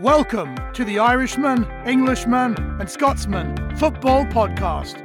Welcome 0.00 0.56
to 0.72 0.82
the 0.82 0.98
Irishman, 0.98 1.66
Englishman, 1.84 2.56
and 2.80 2.88
Scotsman 2.88 3.76
Football 3.76 4.24
Podcast. 4.24 4.96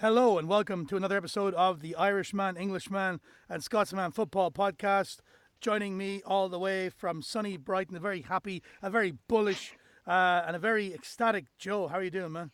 Hello, 0.00 0.38
and 0.38 0.48
welcome 0.48 0.84
to 0.86 0.96
another 0.96 1.16
episode 1.16 1.54
of 1.54 1.80
the 1.80 1.94
Irishman, 1.94 2.56
Englishman, 2.56 3.20
and 3.48 3.62
Scotsman 3.62 4.10
Football 4.10 4.50
Podcast. 4.50 5.18
Joining 5.60 5.96
me 5.96 6.20
all 6.26 6.48
the 6.48 6.58
way 6.58 6.88
from 6.88 7.22
sunny 7.22 7.56
Brighton, 7.56 7.94
a 7.94 8.00
very 8.00 8.22
happy, 8.22 8.60
a 8.82 8.90
very 8.90 9.12
bullish, 9.28 9.76
uh, 10.04 10.42
and 10.44 10.56
a 10.56 10.58
very 10.58 10.92
ecstatic 10.92 11.44
Joe. 11.60 11.86
How 11.86 11.98
are 11.98 12.02
you 12.02 12.10
doing, 12.10 12.32
man? 12.32 12.50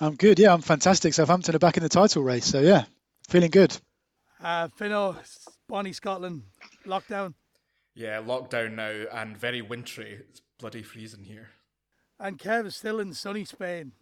I'm 0.00 0.14
good. 0.14 0.38
Yeah, 0.38 0.52
I'm 0.52 0.62
fantastic. 0.62 1.14
Southampton 1.14 1.56
are 1.56 1.58
back 1.58 1.76
in 1.76 1.82
the 1.82 1.88
title 1.88 2.22
race. 2.22 2.44
So 2.44 2.60
yeah, 2.60 2.84
feeling 3.28 3.50
good. 3.50 3.76
Uh, 4.42 4.68
Fino, 4.76 5.16
Bonnie, 5.68 5.92
Scotland, 5.92 6.42
lockdown. 6.86 7.34
Yeah, 7.94 8.22
lockdown 8.22 8.76
now 8.76 9.04
and 9.12 9.36
very 9.36 9.60
wintry. 9.60 10.20
It's 10.30 10.40
bloody 10.60 10.82
freezing 10.82 11.24
here. 11.24 11.48
And 12.20 12.38
Kev 12.38 12.66
is 12.66 12.76
still 12.76 13.00
in 13.00 13.12
sunny 13.12 13.44
Spain. 13.44 13.92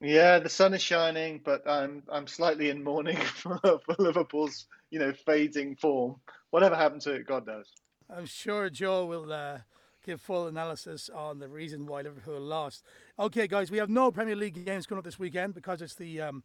Yeah, 0.00 0.38
the 0.38 0.48
sun 0.48 0.74
is 0.74 0.82
shining, 0.82 1.40
but 1.44 1.68
I'm 1.68 2.02
I'm 2.10 2.26
slightly 2.26 2.70
in 2.70 2.82
mourning 2.82 3.16
for, 3.42 3.58
for 3.62 3.94
Liverpool's 3.98 4.66
you 4.90 4.98
know 4.98 5.12
fading 5.26 5.76
form. 5.76 6.16
Whatever 6.50 6.76
happened 6.76 7.02
to 7.02 7.12
it, 7.12 7.26
God 7.26 7.46
knows. 7.46 7.70
I'm 8.14 8.26
sure 8.26 8.68
Joe 8.70 9.06
will 9.06 9.32
uh, 9.32 9.58
give 10.04 10.20
full 10.20 10.46
analysis 10.46 11.10
on 11.14 11.38
the 11.38 11.48
reason 11.48 11.86
why 11.86 12.02
Liverpool 12.02 12.40
lost. 12.40 12.84
Okay, 13.18 13.46
guys, 13.46 13.70
we 13.70 13.78
have 13.78 13.90
no 13.90 14.10
Premier 14.10 14.36
League 14.36 14.64
games 14.64 14.86
coming 14.86 14.98
up 14.98 15.04
this 15.04 15.18
weekend 15.18 15.54
because 15.54 15.80
it's 15.80 15.94
the 15.94 16.20
um, 16.20 16.42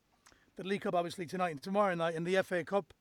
the 0.56 0.64
League 0.64 0.82
Cup 0.82 0.96
obviously 0.96 1.26
tonight 1.26 1.52
and 1.52 1.62
tomorrow 1.62 1.96
night 1.96 2.16
and 2.16 2.26
the 2.26 2.42
FA 2.44 2.64
Cup. 2.64 2.94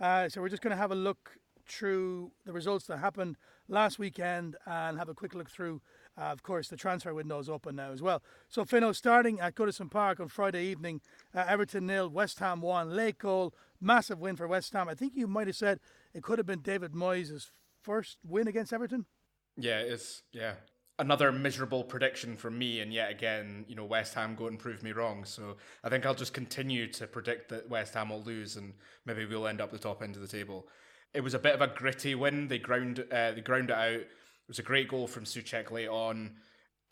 Uh, 0.00 0.28
so 0.28 0.40
we're 0.40 0.48
just 0.48 0.62
going 0.62 0.70
to 0.70 0.76
have 0.76 0.90
a 0.90 0.96
look 0.96 1.38
through 1.66 2.32
the 2.44 2.52
results 2.52 2.86
that 2.86 2.98
happened 2.98 3.36
last 3.68 3.98
weekend 3.98 4.56
and 4.66 4.98
have 4.98 5.08
a 5.08 5.14
quick 5.14 5.34
look 5.34 5.50
through. 5.50 5.80
Uh, 6.18 6.24
of 6.24 6.42
course, 6.42 6.68
the 6.68 6.76
transfer 6.76 7.14
window 7.14 7.38
is 7.38 7.48
open 7.48 7.76
now 7.76 7.92
as 7.92 8.02
well. 8.02 8.22
So, 8.48 8.64
Fino, 8.64 8.92
starting 8.92 9.40
at 9.40 9.54
Goodison 9.54 9.90
Park 9.90 10.20
on 10.20 10.28
Friday 10.28 10.64
evening, 10.64 11.00
uh, 11.34 11.44
Everton 11.46 11.86
nil, 11.86 12.08
West 12.08 12.40
Ham 12.40 12.60
one, 12.60 12.90
late 12.90 13.18
goal, 13.18 13.54
massive 13.80 14.18
win 14.18 14.36
for 14.36 14.48
West 14.48 14.72
Ham. 14.72 14.88
I 14.88 14.94
think 14.94 15.14
you 15.14 15.26
might 15.26 15.46
have 15.46 15.56
said 15.56 15.78
it 16.12 16.22
could 16.22 16.38
have 16.38 16.46
been 16.46 16.60
David 16.60 16.92
Moyes' 16.92 17.50
first 17.80 18.18
win 18.24 18.48
against 18.48 18.72
Everton. 18.72 19.06
Yeah, 19.60 19.80
it's 19.80 20.22
yeah 20.32 20.54
another 21.00 21.32
miserable 21.32 21.82
prediction 21.82 22.36
from 22.36 22.58
me, 22.58 22.80
and 22.80 22.92
yet 22.92 23.10
again, 23.10 23.64
you 23.66 23.74
know, 23.74 23.86
West 23.86 24.14
Ham 24.14 24.34
go 24.34 24.46
and 24.46 24.58
prove 24.58 24.82
me 24.82 24.92
wrong. 24.92 25.24
So 25.24 25.56
I 25.82 25.88
think 25.88 26.04
I'll 26.04 26.14
just 26.14 26.34
continue 26.34 26.86
to 26.92 27.06
predict 27.06 27.48
that 27.48 27.68
West 27.68 27.94
Ham 27.94 28.10
will 28.10 28.22
lose, 28.22 28.56
and 28.56 28.74
maybe 29.06 29.24
we'll 29.24 29.48
end 29.48 29.60
up 29.60 29.72
the 29.72 29.78
top 29.78 30.02
end 30.02 30.14
of 30.14 30.22
the 30.22 30.28
table. 30.28 30.68
It 31.14 31.22
was 31.22 31.34
a 31.34 31.38
bit 31.38 31.54
of 31.54 31.62
a 31.62 31.66
gritty 31.66 32.14
win. 32.14 32.48
They 32.48 32.58
ground 32.58 33.04
uh, 33.10 33.32
they 33.32 33.40
ground 33.40 33.70
it 33.70 33.76
out. 33.76 33.92
It 33.92 34.08
was 34.46 34.58
a 34.58 34.62
great 34.62 34.88
goal 34.88 35.06
from 35.06 35.24
Soucek 35.24 35.70
late 35.70 35.88
on. 35.88 36.36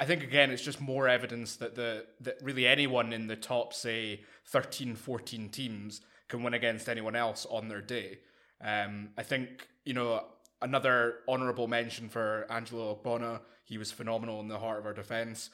I 0.01 0.07
think 0.07 0.23
again 0.25 0.51
it's 0.51 0.63
just 0.63 0.81
more 0.81 1.07
evidence 1.07 1.57
that 1.57 1.75
the 1.75 2.07
that 2.21 2.39
really 2.43 2.67
anyone 2.67 3.13
in 3.13 3.27
the 3.27 3.37
top 3.37 3.75
say 3.75 4.23
13 4.47 4.97
14 4.97 5.51
teams 5.51 6.01
can 6.29 6.43
win 6.43 6.55
against 6.55 6.89
anyone 6.89 7.15
else 7.15 7.47
on 7.51 7.69
their 7.69 7.83
day. 7.83 8.21
Um, 8.65 9.11
I 9.19 9.23
think 9.23 9.69
you 9.85 9.95
know 9.95 10.25
another 10.61 11.17
honourable 11.29 11.69
mention 11.69 12.09
for 12.09 12.47
Angelo 12.51 12.95
Ogbonna. 12.95 13.41
He 13.65 13.79
was 13.79 13.93
phenomenal 13.93 14.41
in 14.41 14.49
the 14.49 14.59
heart 14.59 14.79
of 14.79 14.87
our 14.87 14.95
defence. 14.95 15.51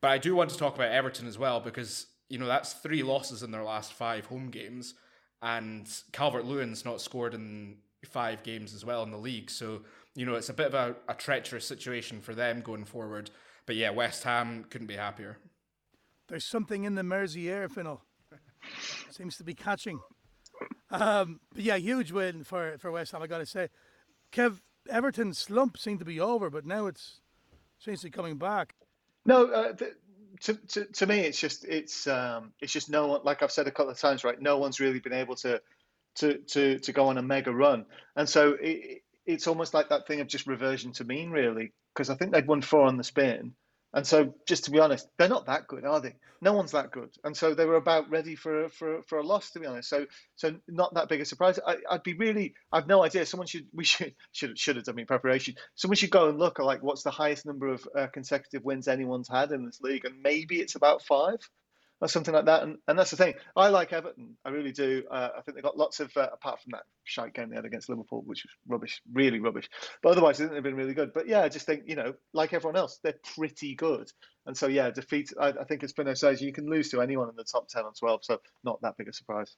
But 0.00 0.10
I 0.10 0.18
do 0.18 0.34
want 0.34 0.50
to 0.50 0.56
talk 0.56 0.74
about 0.74 0.92
Everton 0.92 1.26
as 1.26 1.38
well 1.38 1.60
because, 1.60 2.06
you 2.28 2.38
know, 2.38 2.46
that's 2.46 2.72
three 2.74 3.02
losses 3.02 3.42
in 3.42 3.50
their 3.50 3.64
last 3.64 3.92
five 3.92 4.26
home 4.26 4.50
games. 4.50 4.94
And 5.42 5.88
Calvert 6.12 6.44
Lewin's 6.44 6.84
not 6.84 7.00
scored 7.00 7.34
in 7.34 7.78
five 8.04 8.42
games 8.42 8.74
as 8.74 8.84
well 8.84 9.02
in 9.02 9.10
the 9.10 9.18
league. 9.18 9.50
So, 9.50 9.82
you 10.14 10.24
know, 10.24 10.34
it's 10.34 10.48
a 10.48 10.54
bit 10.54 10.72
of 10.72 10.74
a, 10.74 10.96
a 11.08 11.14
treacherous 11.14 11.66
situation 11.66 12.20
for 12.20 12.34
them 12.34 12.60
going 12.60 12.84
forward. 12.84 13.30
But 13.66 13.76
yeah, 13.76 13.90
West 13.90 14.24
Ham 14.24 14.64
couldn't 14.70 14.86
be 14.86 14.96
happier. 14.96 15.38
There's 16.28 16.44
something 16.44 16.84
in 16.84 16.94
the 16.94 17.02
Mersey 17.02 17.50
air, 17.50 17.68
Fino. 17.68 18.02
Seems 19.10 19.36
to 19.36 19.44
be 19.44 19.54
catching. 19.54 19.98
Um, 20.90 21.40
but 21.54 21.62
yeah, 21.62 21.76
huge 21.76 22.12
win 22.12 22.44
for, 22.44 22.76
for 22.78 22.90
West 22.90 23.12
Ham, 23.12 23.22
I 23.22 23.26
got 23.26 23.38
to 23.38 23.46
say. 23.46 23.68
Kev, 24.32 24.60
Everton's 24.88 25.38
slump 25.38 25.78
seemed 25.78 25.98
to 26.00 26.04
be 26.04 26.20
over, 26.20 26.50
but 26.50 26.66
now 26.66 26.86
it's 26.86 27.20
seems 27.78 28.00
to 28.00 28.06
be 28.06 28.10
coming 28.10 28.36
back. 28.36 28.74
No, 29.24 29.46
uh, 29.46 29.72
to, 30.40 30.54
to 30.54 30.84
to 30.84 31.06
me, 31.06 31.20
it's 31.20 31.40
just 31.40 31.64
it's 31.64 32.06
um, 32.06 32.52
it's 32.60 32.72
just 32.72 32.90
no 32.90 33.06
one. 33.08 33.20
Like 33.24 33.42
I've 33.42 33.52
said 33.52 33.66
a 33.66 33.70
couple 33.70 33.90
of 33.90 33.98
times, 33.98 34.24
right? 34.24 34.40
No 34.40 34.58
one's 34.58 34.80
really 34.80 35.00
been 35.00 35.12
able 35.12 35.36
to 35.36 35.60
to 36.16 36.38
to 36.38 36.78
to 36.78 36.92
go 36.92 37.08
on 37.08 37.18
a 37.18 37.22
mega 37.22 37.52
run, 37.52 37.86
and 38.16 38.28
so 38.28 38.56
it, 38.60 39.02
it's 39.26 39.46
almost 39.46 39.74
like 39.74 39.90
that 39.90 40.06
thing 40.06 40.20
of 40.20 40.26
just 40.26 40.46
reversion 40.46 40.92
to 40.92 41.04
mean, 41.04 41.30
really. 41.30 41.72
Because 41.94 42.10
I 42.10 42.14
think 42.14 42.32
they'd 42.32 42.46
won 42.46 42.62
four 42.62 42.82
on 42.82 42.96
the 42.96 43.04
spin, 43.04 43.54
and 43.94 44.06
so, 44.06 44.34
just 44.46 44.64
to 44.64 44.70
be 44.70 44.80
honest, 44.80 45.08
they're 45.16 45.28
not 45.28 45.46
that 45.46 45.66
good, 45.66 45.84
are 45.84 46.00
they? 46.00 46.16
No 46.40 46.52
one's 46.52 46.72
that 46.72 46.90
good, 46.90 47.10
and 47.24 47.36
so 47.36 47.54
they 47.54 47.64
were 47.64 47.76
about 47.76 48.10
ready 48.10 48.36
for 48.36 48.64
a, 48.64 48.68
for 48.68 49.02
for 49.02 49.18
a 49.18 49.26
loss, 49.26 49.50
to 49.52 49.60
be 49.60 49.66
honest. 49.66 49.88
So, 49.88 50.06
so 50.36 50.54
not 50.68 50.94
that 50.94 51.08
big 51.08 51.20
a 51.20 51.24
surprise. 51.24 51.58
I, 51.66 51.76
would 51.90 52.02
be 52.02 52.14
really, 52.14 52.54
I've 52.70 52.86
no 52.86 53.02
idea. 53.02 53.26
Someone 53.26 53.46
should, 53.46 53.66
we 53.72 53.84
should, 53.84 54.14
should, 54.32 54.58
should 54.58 54.76
have 54.76 54.84
done 54.84 54.94
me 54.94 55.04
preparation. 55.04 55.54
Someone 55.74 55.96
should 55.96 56.10
go 56.10 56.28
and 56.28 56.38
look 56.38 56.60
at 56.60 56.66
like 56.66 56.82
what's 56.82 57.02
the 57.02 57.10
highest 57.10 57.46
number 57.46 57.68
of 57.68 57.88
uh, 57.96 58.06
consecutive 58.08 58.64
wins 58.64 58.88
anyone's 58.88 59.28
had 59.28 59.52
in 59.52 59.64
this 59.64 59.80
league, 59.80 60.04
and 60.04 60.22
maybe 60.22 60.60
it's 60.60 60.76
about 60.76 61.02
five 61.02 61.38
or 62.00 62.08
something 62.08 62.34
like 62.34 62.46
that. 62.46 62.62
And, 62.62 62.78
and 62.86 62.98
that's 62.98 63.10
the 63.10 63.16
thing. 63.16 63.34
I 63.56 63.68
like 63.68 63.92
Everton. 63.92 64.36
I 64.44 64.50
really 64.50 64.72
do. 64.72 65.02
Uh, 65.10 65.30
I 65.36 65.40
think 65.40 65.56
they've 65.56 65.64
got 65.64 65.76
lots 65.76 66.00
of, 66.00 66.16
uh, 66.16 66.28
apart 66.32 66.60
from 66.62 66.72
that 66.72 66.84
shite 67.04 67.34
game 67.34 67.50
they 67.50 67.56
had 67.56 67.64
against 67.64 67.88
Liverpool, 67.88 68.22
which 68.24 68.44
was 68.44 68.52
rubbish, 68.68 69.02
really 69.12 69.40
rubbish. 69.40 69.68
But 70.02 70.10
otherwise, 70.10 70.40
I 70.40 70.44
think 70.44 70.52
they've 70.52 70.62
been 70.62 70.76
really 70.76 70.94
good. 70.94 71.12
But 71.12 71.26
yeah, 71.26 71.42
I 71.42 71.48
just 71.48 71.66
think, 71.66 71.84
you 71.86 71.96
know, 71.96 72.14
like 72.32 72.52
everyone 72.52 72.76
else, 72.76 73.00
they're 73.02 73.18
pretty 73.34 73.74
good. 73.74 74.10
And 74.46 74.56
so, 74.56 74.68
yeah, 74.68 74.90
defeat, 74.90 75.32
I, 75.40 75.48
I 75.48 75.64
think 75.64 75.82
as 75.82 75.92
Fino 75.92 76.14
says, 76.14 76.40
you 76.40 76.52
can 76.52 76.70
lose 76.70 76.90
to 76.90 77.00
anyone 77.00 77.28
in 77.28 77.36
the 77.36 77.44
top 77.44 77.68
10 77.68 77.84
or 77.84 77.92
12. 77.98 78.24
So 78.24 78.40
not 78.64 78.80
that 78.82 78.96
big 78.96 79.08
a 79.08 79.12
surprise. 79.12 79.56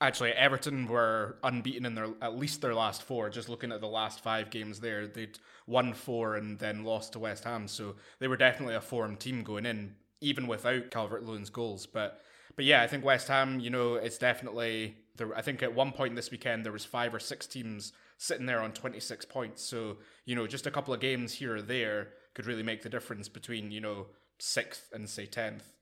Actually, 0.00 0.30
Everton 0.30 0.86
were 0.86 1.38
unbeaten 1.42 1.84
in 1.84 1.96
their 1.96 2.06
at 2.22 2.38
least 2.38 2.60
their 2.60 2.74
last 2.74 3.02
four. 3.02 3.30
Just 3.30 3.48
looking 3.48 3.72
at 3.72 3.80
the 3.80 3.88
last 3.88 4.20
five 4.20 4.48
games 4.48 4.78
there, 4.78 5.08
they'd 5.08 5.40
won 5.66 5.92
four 5.92 6.36
and 6.36 6.56
then 6.56 6.84
lost 6.84 7.14
to 7.14 7.18
West 7.18 7.42
Ham. 7.42 7.66
So 7.66 7.96
they 8.20 8.28
were 8.28 8.36
definitely 8.36 8.76
a 8.76 8.80
form 8.80 9.16
team 9.16 9.42
going 9.42 9.66
in 9.66 9.96
even 10.20 10.46
without 10.46 10.90
Calvert 10.90 11.24
Lewin's 11.24 11.50
goals. 11.50 11.86
But 11.86 12.20
but 12.56 12.64
yeah, 12.64 12.82
I 12.82 12.86
think 12.86 13.04
West 13.04 13.28
Ham, 13.28 13.60
you 13.60 13.70
know, 13.70 13.94
it's 13.94 14.18
definitely 14.18 14.96
there. 15.16 15.34
I 15.36 15.42
think 15.42 15.62
at 15.62 15.74
one 15.74 15.92
point 15.92 16.16
this 16.16 16.30
weekend 16.30 16.64
there 16.64 16.72
was 16.72 16.84
five 16.84 17.14
or 17.14 17.20
six 17.20 17.46
teams 17.46 17.92
sitting 18.16 18.46
there 18.46 18.60
on 18.60 18.72
26 18.72 19.24
points. 19.26 19.62
So 19.62 19.98
you 20.24 20.34
know, 20.34 20.46
just 20.46 20.66
a 20.66 20.70
couple 20.70 20.92
of 20.92 21.00
games 21.00 21.34
here 21.34 21.56
or 21.56 21.62
there 21.62 22.08
could 22.34 22.46
really 22.46 22.62
make 22.62 22.82
the 22.82 22.88
difference 22.88 23.28
between 23.28 23.70
you 23.70 23.80
know 23.80 24.06
sixth 24.38 24.92
and 24.92 25.08
say 25.08 25.26
tenth. 25.26 25.72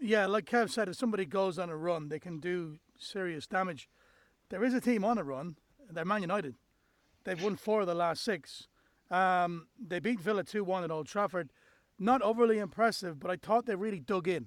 Yeah, 0.00 0.26
like 0.26 0.44
Kev 0.44 0.70
said, 0.70 0.88
if 0.88 0.96
somebody 0.96 1.24
goes 1.24 1.58
on 1.58 1.70
a 1.70 1.76
run, 1.76 2.08
they 2.08 2.18
can 2.18 2.38
do 2.38 2.78
serious 2.98 3.46
damage. 3.46 3.88
There 4.50 4.62
is 4.62 4.74
a 4.74 4.80
team 4.80 5.04
on 5.04 5.18
a 5.18 5.24
run. 5.24 5.56
They're 5.90 6.04
Man 6.04 6.20
United. 6.20 6.54
They've 7.24 7.42
won 7.42 7.56
four 7.56 7.80
of 7.80 7.86
the 7.86 7.94
last 7.94 8.22
six. 8.22 8.68
Um, 9.10 9.68
they 9.78 9.98
beat 10.00 10.20
Villa 10.20 10.44
2 10.44 10.64
1 10.64 10.84
at 10.84 10.90
Old 10.90 11.06
Trafford 11.06 11.50
not 11.98 12.22
overly 12.22 12.58
impressive, 12.58 13.18
but 13.18 13.30
I 13.30 13.36
thought 13.36 13.66
they 13.66 13.74
really 13.74 14.00
dug 14.00 14.28
in. 14.28 14.46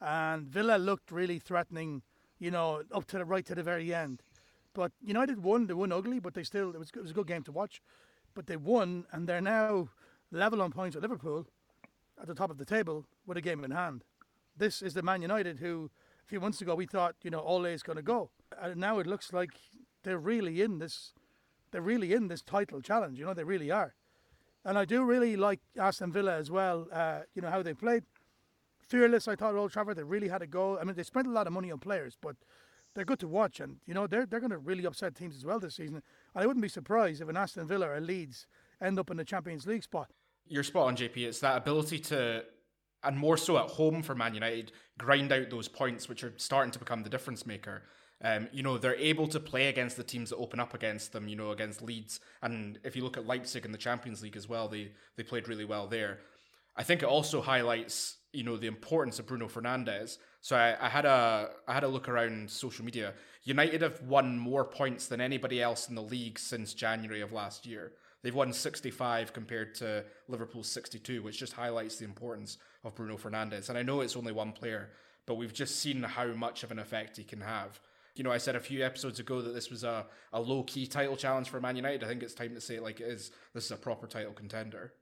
And 0.00 0.46
Villa 0.46 0.76
looked 0.76 1.10
really 1.10 1.38
threatening, 1.38 2.02
you 2.38 2.50
know, 2.50 2.82
up 2.92 3.06
to 3.06 3.18
the 3.18 3.24
right 3.24 3.44
to 3.46 3.54
the 3.54 3.62
very 3.62 3.94
end. 3.94 4.22
But 4.74 4.92
United 5.02 5.42
won. 5.42 5.66
They 5.66 5.74
won 5.74 5.92
ugly, 5.92 6.20
but 6.20 6.34
they 6.34 6.42
still 6.42 6.74
it 6.74 6.78
was, 6.78 6.90
it 6.94 7.00
was 7.00 7.10
a 7.10 7.14
good 7.14 7.26
game 7.26 7.42
to 7.44 7.52
watch. 7.52 7.80
But 8.34 8.46
they 8.46 8.56
won, 8.56 9.06
and 9.10 9.26
they're 9.26 9.40
now 9.40 9.88
level 10.30 10.60
on 10.60 10.70
points 10.70 10.94
with 10.94 11.02
Liverpool 11.02 11.46
at 12.20 12.26
the 12.26 12.34
top 12.34 12.50
of 12.50 12.58
the 12.58 12.64
table 12.64 13.06
with 13.26 13.38
a 13.38 13.40
game 13.40 13.64
in 13.64 13.70
hand. 13.70 14.04
This 14.56 14.82
is 14.82 14.94
the 14.94 15.02
Man 15.02 15.22
United 15.22 15.58
who, 15.58 15.90
a 16.24 16.28
few 16.28 16.40
months 16.40 16.60
ago, 16.60 16.74
we 16.74 16.86
thought, 16.86 17.16
you 17.22 17.30
know, 17.30 17.40
Ole 17.40 17.66
is 17.66 17.82
going 17.82 17.96
to 17.96 18.02
go. 18.02 18.30
And 18.60 18.76
now 18.76 18.98
it 18.98 19.06
looks 19.06 19.32
like 19.32 19.52
they're 20.02 20.18
really 20.18 20.60
in 20.60 20.78
this. 20.78 21.12
They're 21.70 21.80
really 21.80 22.12
in 22.12 22.28
this 22.28 22.42
title 22.42 22.80
challenge. 22.80 23.18
You 23.18 23.24
know, 23.24 23.34
they 23.34 23.44
really 23.44 23.70
are. 23.70 23.94
And 24.66 24.76
I 24.76 24.84
do 24.84 25.04
really 25.04 25.36
like 25.36 25.60
Aston 25.78 26.10
Villa 26.10 26.36
as 26.36 26.50
well. 26.50 26.88
Uh, 26.92 27.20
you 27.34 27.40
know 27.40 27.50
how 27.50 27.62
they 27.62 27.72
played. 27.72 28.02
Fearless, 28.80 29.28
I 29.28 29.36
thought 29.36 29.54
Old 29.54 29.70
Trafford. 29.70 29.96
They 29.96 30.02
really 30.02 30.28
had 30.28 30.42
a 30.42 30.46
go. 30.46 30.76
I 30.78 30.82
mean, 30.84 30.96
they 30.96 31.04
spent 31.04 31.28
a 31.28 31.30
lot 31.30 31.46
of 31.46 31.52
money 31.52 31.70
on 31.70 31.78
players, 31.78 32.18
but 32.20 32.34
they're 32.94 33.04
good 33.04 33.20
to 33.20 33.28
watch, 33.28 33.60
and 33.60 33.76
you 33.86 33.94
know 33.94 34.08
they're 34.08 34.26
they're 34.26 34.40
going 34.40 34.50
to 34.50 34.58
really 34.58 34.84
upset 34.84 35.14
teams 35.14 35.36
as 35.36 35.44
well 35.44 35.60
this 35.60 35.76
season. 35.76 36.02
And 36.34 36.42
I 36.42 36.46
wouldn't 36.46 36.62
be 36.62 36.68
surprised 36.68 37.22
if 37.22 37.28
an 37.28 37.36
Aston 37.36 37.68
Villa 37.68 37.88
or 37.88 38.00
Leeds 38.00 38.48
end 38.82 38.98
up 38.98 39.08
in 39.10 39.16
the 39.16 39.24
Champions 39.24 39.66
League 39.68 39.84
spot. 39.84 40.10
You're 40.48 40.64
spot 40.64 40.88
on, 40.88 40.96
JP. 40.96 41.16
It's 41.18 41.40
that 41.40 41.56
ability 41.56 42.00
to, 42.00 42.44
and 43.04 43.16
more 43.16 43.36
so 43.36 43.58
at 43.58 43.70
home 43.70 44.02
for 44.02 44.16
Man 44.16 44.34
United, 44.34 44.72
grind 44.98 45.32
out 45.32 45.50
those 45.50 45.68
points, 45.68 46.08
which 46.08 46.24
are 46.24 46.32
starting 46.38 46.72
to 46.72 46.78
become 46.80 47.04
the 47.04 47.10
difference 47.10 47.46
maker. 47.46 47.82
Um, 48.22 48.48
you 48.52 48.62
know, 48.62 48.78
they're 48.78 48.96
able 48.96 49.28
to 49.28 49.38
play 49.38 49.68
against 49.68 49.96
the 49.96 50.02
teams 50.02 50.30
that 50.30 50.36
open 50.36 50.58
up 50.58 50.72
against 50.72 51.12
them, 51.12 51.28
you 51.28 51.36
know, 51.36 51.50
against 51.50 51.82
Leeds. 51.82 52.20
And 52.42 52.78
if 52.82 52.96
you 52.96 53.04
look 53.04 53.16
at 53.16 53.26
Leipzig 53.26 53.64
in 53.64 53.72
the 53.72 53.78
Champions 53.78 54.22
League 54.22 54.36
as 54.36 54.48
well, 54.48 54.68
they, 54.68 54.92
they 55.16 55.22
played 55.22 55.48
really 55.48 55.66
well 55.66 55.86
there. 55.86 56.20
I 56.76 56.82
think 56.82 57.02
it 57.02 57.08
also 57.08 57.40
highlights, 57.42 58.16
you 58.36 58.44
know 58.44 58.56
the 58.58 58.66
importance 58.66 59.18
of 59.18 59.26
Bruno 59.26 59.48
Fernandes. 59.48 60.18
So 60.42 60.56
I, 60.56 60.76
I, 60.78 60.88
had 60.88 61.06
a 61.06 61.50
I 61.66 61.72
had 61.72 61.84
a 61.84 61.88
look 61.88 62.08
around 62.08 62.50
social 62.50 62.84
media. 62.84 63.14
United 63.44 63.80
have 63.80 64.02
won 64.02 64.38
more 64.38 64.64
points 64.64 65.06
than 65.06 65.20
anybody 65.20 65.62
else 65.62 65.88
in 65.88 65.94
the 65.94 66.02
league 66.02 66.38
since 66.38 66.74
January 66.74 67.22
of 67.22 67.32
last 67.32 67.64
year. 67.66 67.92
They've 68.22 68.34
won 68.34 68.52
65 68.52 69.32
compared 69.32 69.74
to 69.76 70.04
Liverpool's 70.28 70.68
62, 70.68 71.22
which 71.22 71.38
just 71.38 71.52
highlights 71.52 71.96
the 71.96 72.04
importance 72.04 72.58
of 72.84 72.94
Bruno 72.94 73.16
Fernandes. 73.16 73.68
And 73.68 73.78
I 73.78 73.82
know 73.82 74.00
it's 74.00 74.16
only 74.16 74.32
one 74.32 74.52
player, 74.52 74.90
but 75.26 75.36
we've 75.36 75.54
just 75.54 75.76
seen 75.76 76.02
how 76.02 76.26
much 76.28 76.62
of 76.62 76.70
an 76.70 76.78
effect 76.78 77.16
he 77.16 77.24
can 77.24 77.40
have. 77.40 77.80
You 78.18 78.24
know, 78.24 78.32
I 78.32 78.38
said 78.38 78.56
a 78.56 78.60
few 78.60 78.84
episodes 78.84 79.20
ago 79.20 79.42
that 79.42 79.54
this 79.54 79.70
was 79.70 79.84
a, 79.84 80.06
a 80.32 80.40
low 80.40 80.62
key 80.62 80.86
title 80.86 81.16
challenge 81.16 81.48
for 81.48 81.60
Man 81.60 81.76
United. 81.76 82.02
I 82.02 82.08
think 82.08 82.22
it's 82.22 82.34
time 82.34 82.54
to 82.54 82.60
say 82.60 82.80
like 82.80 83.00
it 83.00 83.08
is. 83.08 83.30
This 83.54 83.66
is 83.66 83.70
a 83.70 83.76
proper 83.76 84.06
title 84.06 84.32
contender. 84.32 84.92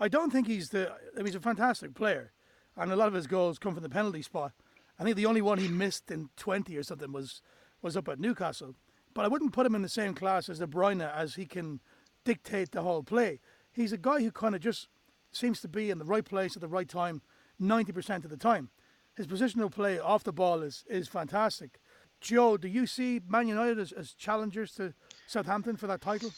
I 0.00 0.08
don't 0.08 0.32
think 0.32 0.46
he's 0.46 0.70
the. 0.70 0.92
I 1.14 1.18
mean, 1.18 1.26
he's 1.26 1.34
a 1.34 1.40
fantastic 1.40 1.94
player, 1.94 2.32
and 2.76 2.90
a 2.90 2.96
lot 2.96 3.08
of 3.08 3.14
his 3.14 3.26
goals 3.26 3.58
come 3.58 3.74
from 3.74 3.82
the 3.82 3.88
penalty 3.88 4.22
spot. 4.22 4.52
I 4.98 5.04
think 5.04 5.16
the 5.16 5.26
only 5.26 5.42
one 5.42 5.58
he 5.58 5.68
missed 5.68 6.10
in 6.10 6.30
20 6.36 6.76
or 6.76 6.82
something 6.82 7.12
was 7.12 7.42
was 7.82 7.96
up 7.96 8.08
at 8.08 8.18
Newcastle. 8.18 8.74
But 9.12 9.24
I 9.24 9.28
wouldn't 9.28 9.52
put 9.52 9.66
him 9.66 9.74
in 9.74 9.82
the 9.82 9.88
same 9.88 10.14
class 10.14 10.48
as 10.48 10.58
De 10.58 10.66
Bruyne 10.66 11.00
as 11.00 11.36
he 11.36 11.46
can 11.46 11.80
dictate 12.24 12.72
the 12.72 12.82
whole 12.82 13.02
play. 13.02 13.40
He's 13.72 13.92
a 13.92 13.98
guy 13.98 14.20
who 14.20 14.32
kind 14.32 14.54
of 14.54 14.60
just 14.60 14.88
seems 15.30 15.60
to 15.60 15.68
be 15.68 15.90
in 15.90 15.98
the 15.98 16.04
right 16.04 16.24
place 16.24 16.56
at 16.56 16.62
the 16.62 16.68
right 16.68 16.88
time 16.88 17.22
90% 17.60 18.24
of 18.24 18.30
the 18.30 18.36
time. 18.36 18.70
His 19.16 19.28
positional 19.28 19.70
play 19.70 19.98
off 19.98 20.24
the 20.24 20.32
ball 20.32 20.62
is, 20.62 20.84
is 20.88 21.06
fantastic. 21.06 21.80
Joe, 22.24 22.56
do 22.56 22.68
you 22.68 22.86
see 22.86 23.20
Man 23.28 23.46
United 23.48 23.78
as, 23.78 23.92
as 23.92 24.12
challengers 24.14 24.72
to 24.72 24.94
Southampton 25.26 25.76
for 25.76 25.86
that 25.86 26.00
title? 26.00 26.32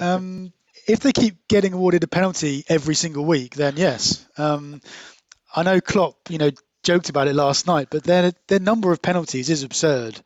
Um, 0.00 0.52
if 0.86 1.00
they 1.00 1.10
keep 1.10 1.48
getting 1.48 1.72
awarded 1.72 2.04
a 2.04 2.06
penalty 2.06 2.64
every 2.68 2.94
single 2.94 3.24
week, 3.24 3.56
then 3.56 3.74
yes. 3.76 4.24
Um, 4.38 4.80
I 5.54 5.64
know 5.64 5.80
Klopp, 5.80 6.30
you 6.30 6.38
know, 6.38 6.50
joked 6.84 7.08
about 7.08 7.26
it 7.26 7.34
last 7.34 7.66
night, 7.66 7.88
but 7.90 8.04
their 8.04 8.32
their 8.46 8.60
number 8.60 8.92
of 8.92 9.02
penalties 9.02 9.50
is 9.50 9.64
absurd. 9.64 10.20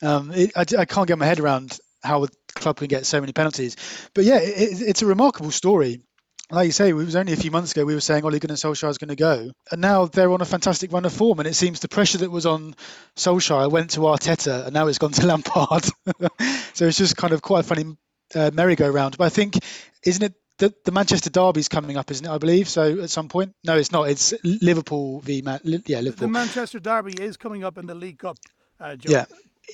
Um, 0.00 0.30
it, 0.32 0.52
I, 0.56 0.64
I, 0.78 0.84
can't 0.86 1.06
get 1.06 1.18
my 1.18 1.26
head 1.26 1.40
around 1.40 1.78
how 2.02 2.24
a 2.24 2.28
club 2.54 2.78
can 2.78 2.86
get 2.86 3.04
so 3.04 3.20
many 3.20 3.32
penalties. 3.32 3.76
But 4.14 4.24
yeah, 4.24 4.38
it, 4.38 4.80
it's 4.80 5.02
a 5.02 5.06
remarkable 5.06 5.50
story. 5.50 6.00
Like 6.50 6.66
you 6.66 6.72
say, 6.72 6.88
it 6.88 6.94
was 6.94 7.14
only 7.14 7.34
a 7.34 7.36
few 7.36 7.50
months 7.50 7.72
ago 7.72 7.84
we 7.84 7.94
were 7.94 8.00
saying 8.00 8.24
Ole 8.24 8.38
Gunnar 8.38 8.54
Solskjaer 8.54 8.88
is 8.88 8.98
going 8.98 9.08
to 9.08 9.16
go, 9.16 9.50
and 9.70 9.80
now 9.80 10.06
they're 10.06 10.32
on 10.32 10.40
a 10.40 10.46
fantastic 10.46 10.92
run 10.92 11.04
of 11.04 11.12
form. 11.12 11.40
And 11.40 11.48
it 11.48 11.54
seems 11.54 11.80
the 11.80 11.88
pressure 11.88 12.18
that 12.18 12.30
was 12.30 12.46
on 12.46 12.74
Solskjaer 13.16 13.70
went 13.70 13.90
to 13.90 14.00
Arteta, 14.00 14.64
and 14.64 14.72
now 14.72 14.86
it's 14.86 14.98
gone 14.98 15.12
to 15.12 15.26
Lampard. 15.26 15.84
so 16.74 16.86
it's 16.86 16.98
just 16.98 17.16
kind 17.16 17.34
of 17.34 17.42
quite 17.42 17.60
a 17.60 17.68
funny 17.68 17.96
uh, 18.34 18.50
merry-go-round. 18.52 19.18
But 19.18 19.24
I 19.24 19.28
think, 19.28 19.58
isn't 20.04 20.22
it 20.22 20.34
the, 20.58 20.74
the 20.84 20.90
Manchester 20.90 21.30
Derby's 21.30 21.68
coming 21.68 21.96
up, 21.96 22.10
isn't 22.10 22.26
it? 22.26 22.30
I 22.30 22.38
believe 22.38 22.68
so. 22.68 23.00
At 23.00 23.10
some 23.10 23.28
point, 23.28 23.54
no, 23.64 23.76
it's 23.76 23.92
not. 23.92 24.08
It's 24.08 24.34
Liverpool 24.42 25.20
v 25.20 25.42
Man. 25.42 25.60
Yeah, 25.64 26.00
Liverpool. 26.00 26.28
The 26.28 26.32
Manchester 26.32 26.80
Derby 26.80 27.12
is 27.12 27.36
coming 27.36 27.64
up 27.64 27.78
in 27.78 27.86
the 27.86 27.94
League 27.94 28.18
Cup. 28.18 28.38
Uh, 28.80 28.96
yeah, 29.02 29.26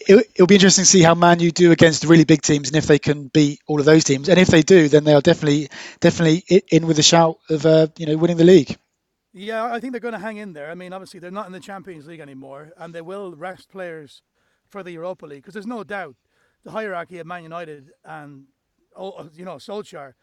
it, 0.06 0.26
will 0.38 0.46
be 0.46 0.55
interesting 0.55 0.82
to 0.82 0.91
see 0.91 1.02
how 1.02 1.14
Man 1.14 1.41
U 1.41 1.50
do 1.50 1.73
against 1.73 2.05
really 2.05 2.25
big 2.25 2.43
teams, 2.43 2.69
and 2.69 2.76
if 2.76 2.87
they 2.87 2.99
can 2.99 3.29
beat 3.29 3.61
all 3.67 3.81
of 3.81 3.87
those 3.87 4.05
teams. 4.05 4.29
And 4.29 4.38
if 4.38 4.49
they 4.49 4.62
do, 4.62 4.88
then 4.88 5.05
they 5.05 5.14
are 5.14 5.20
definitely 5.20 5.69
definitely 6.00 6.44
in 6.70 6.87
with 6.87 6.99
a 6.99 7.02
shout 7.02 7.38
of 7.50 7.67
uh, 7.67 7.88
you 7.96 8.06
know 8.06 8.17
winning 8.17 8.37
the 8.37 8.44
league. 8.44 8.76
Yeah, 9.32 9.64
I 9.64 9.81
think 9.81 9.93
they're 9.93 10.00
going 10.00 10.14
to 10.14 10.20
hang 10.20 10.37
in 10.37 10.52
there. 10.52 10.70
I 10.70 10.75
mean, 10.75 10.93
obviously 10.93 11.19
they're 11.19 11.31
not 11.31 11.46
in 11.46 11.52
the 11.52 11.61
Champions 11.61 12.06
League 12.06 12.20
anymore, 12.20 12.73
and 12.76 12.94
they 12.94 13.02
will 13.02 13.35
rest 13.35 13.69
players 13.69 14.23
for 14.69 14.82
the 14.82 14.93
Europa 14.93 15.26
League 15.26 15.43
because 15.43 15.55
there's 15.55 15.67
no 15.67 15.82
doubt 15.82 16.17
the 16.62 16.70
hierarchy 16.70 17.19
of 17.19 17.26
Man 17.26 17.43
United 17.43 17.90
and 18.05 18.44
oh, 18.97 19.29
you 19.35 19.44
know 19.44 19.56
Solskjaer 19.56 20.14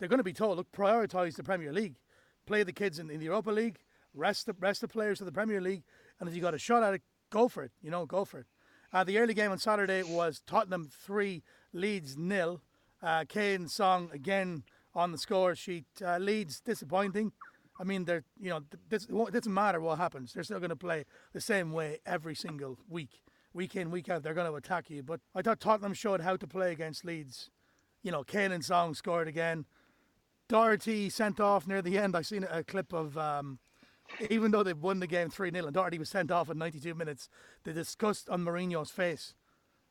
they're 0.00 0.08
going 0.08 0.18
to 0.18 0.24
be 0.24 0.32
told, 0.32 0.56
look, 0.56 0.72
prioritise 0.72 1.36
the 1.36 1.44
Premier 1.44 1.72
League, 1.72 1.94
play 2.46 2.62
the 2.62 2.72
kids 2.72 2.98
in, 2.98 3.10
in 3.10 3.18
the 3.18 3.26
Europa 3.26 3.50
League, 3.50 3.78
rest 4.14 4.46
the 4.46 4.54
rest 4.58 4.80
the 4.80 4.88
players 4.88 5.20
of 5.20 5.26
the 5.26 5.32
Premier 5.32 5.60
League, 5.60 5.82
and 6.18 6.28
if 6.28 6.34
you 6.34 6.40
got 6.40 6.54
a 6.54 6.58
shot 6.58 6.82
at 6.82 6.94
it, 6.94 7.02
go 7.30 7.46
for 7.46 7.62
it. 7.62 7.70
You 7.82 7.90
know, 7.90 8.06
go 8.06 8.24
for 8.24 8.38
it. 8.40 8.46
Uh, 8.92 9.04
the 9.04 9.18
early 9.18 9.34
game 9.34 9.52
on 9.52 9.58
Saturday 9.58 10.02
was 10.02 10.42
Tottenham 10.46 10.88
three, 10.90 11.42
Leeds 11.72 12.16
nil. 12.16 12.60
Uh, 13.02 13.24
Kane 13.28 13.68
Son 13.68 14.10
again 14.12 14.64
on 14.94 15.12
the 15.12 15.18
score 15.18 15.54
sheet. 15.54 15.86
Uh, 16.04 16.18
Leeds 16.18 16.60
disappointing. 16.60 17.32
I 17.80 17.84
mean, 17.84 18.04
they're 18.04 18.24
you 18.38 18.50
know 18.50 18.60
this, 18.88 19.04
it 19.04 19.32
doesn't 19.32 19.54
matter 19.54 19.80
what 19.80 19.98
happens. 19.98 20.32
They're 20.32 20.42
still 20.42 20.58
going 20.58 20.70
to 20.70 20.76
play 20.76 21.04
the 21.32 21.40
same 21.40 21.72
way 21.72 21.98
every 22.04 22.34
single 22.34 22.78
week, 22.88 23.22
week 23.54 23.76
in 23.76 23.90
week 23.90 24.08
out. 24.08 24.22
They're 24.22 24.34
going 24.34 24.50
to 24.50 24.56
attack 24.56 24.90
you. 24.90 25.02
But 25.02 25.20
I 25.34 25.42
thought 25.42 25.60
Tottenham 25.60 25.94
showed 25.94 26.20
how 26.20 26.36
to 26.36 26.46
play 26.46 26.72
against 26.72 27.04
Leeds. 27.04 27.48
You 28.02 28.10
know, 28.10 28.24
Kane 28.24 28.52
and 28.52 28.64
Son 28.64 28.94
scored 28.94 29.28
again. 29.28 29.66
Doherty 30.48 31.08
sent 31.10 31.38
off 31.38 31.68
near 31.68 31.80
the 31.80 31.96
end. 31.96 32.16
I 32.16 32.22
seen 32.22 32.44
a 32.50 32.64
clip 32.64 32.92
of 32.92 33.16
um, 33.16 33.60
even 34.30 34.50
though 34.50 34.62
they've 34.62 34.80
won 34.80 35.00
the 35.00 35.06
game 35.06 35.30
3 35.30 35.50
0 35.50 35.66
and 35.66 35.74
Doherty 35.74 35.98
was 35.98 36.08
sent 36.08 36.30
off 36.30 36.50
in 36.50 36.58
92 36.58 36.94
minutes, 36.94 37.28
the 37.64 37.72
disgust 37.72 38.28
on 38.28 38.44
Mourinho's 38.44 38.90
face, 38.90 39.34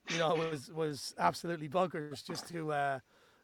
you 0.10 0.18
know, 0.18 0.36
was 0.36 0.72
was 0.72 1.14
absolutely 1.18 1.70
bonkers 1.70 2.26
just 2.26 2.48
to, 2.50 2.72
uh, 2.72 3.00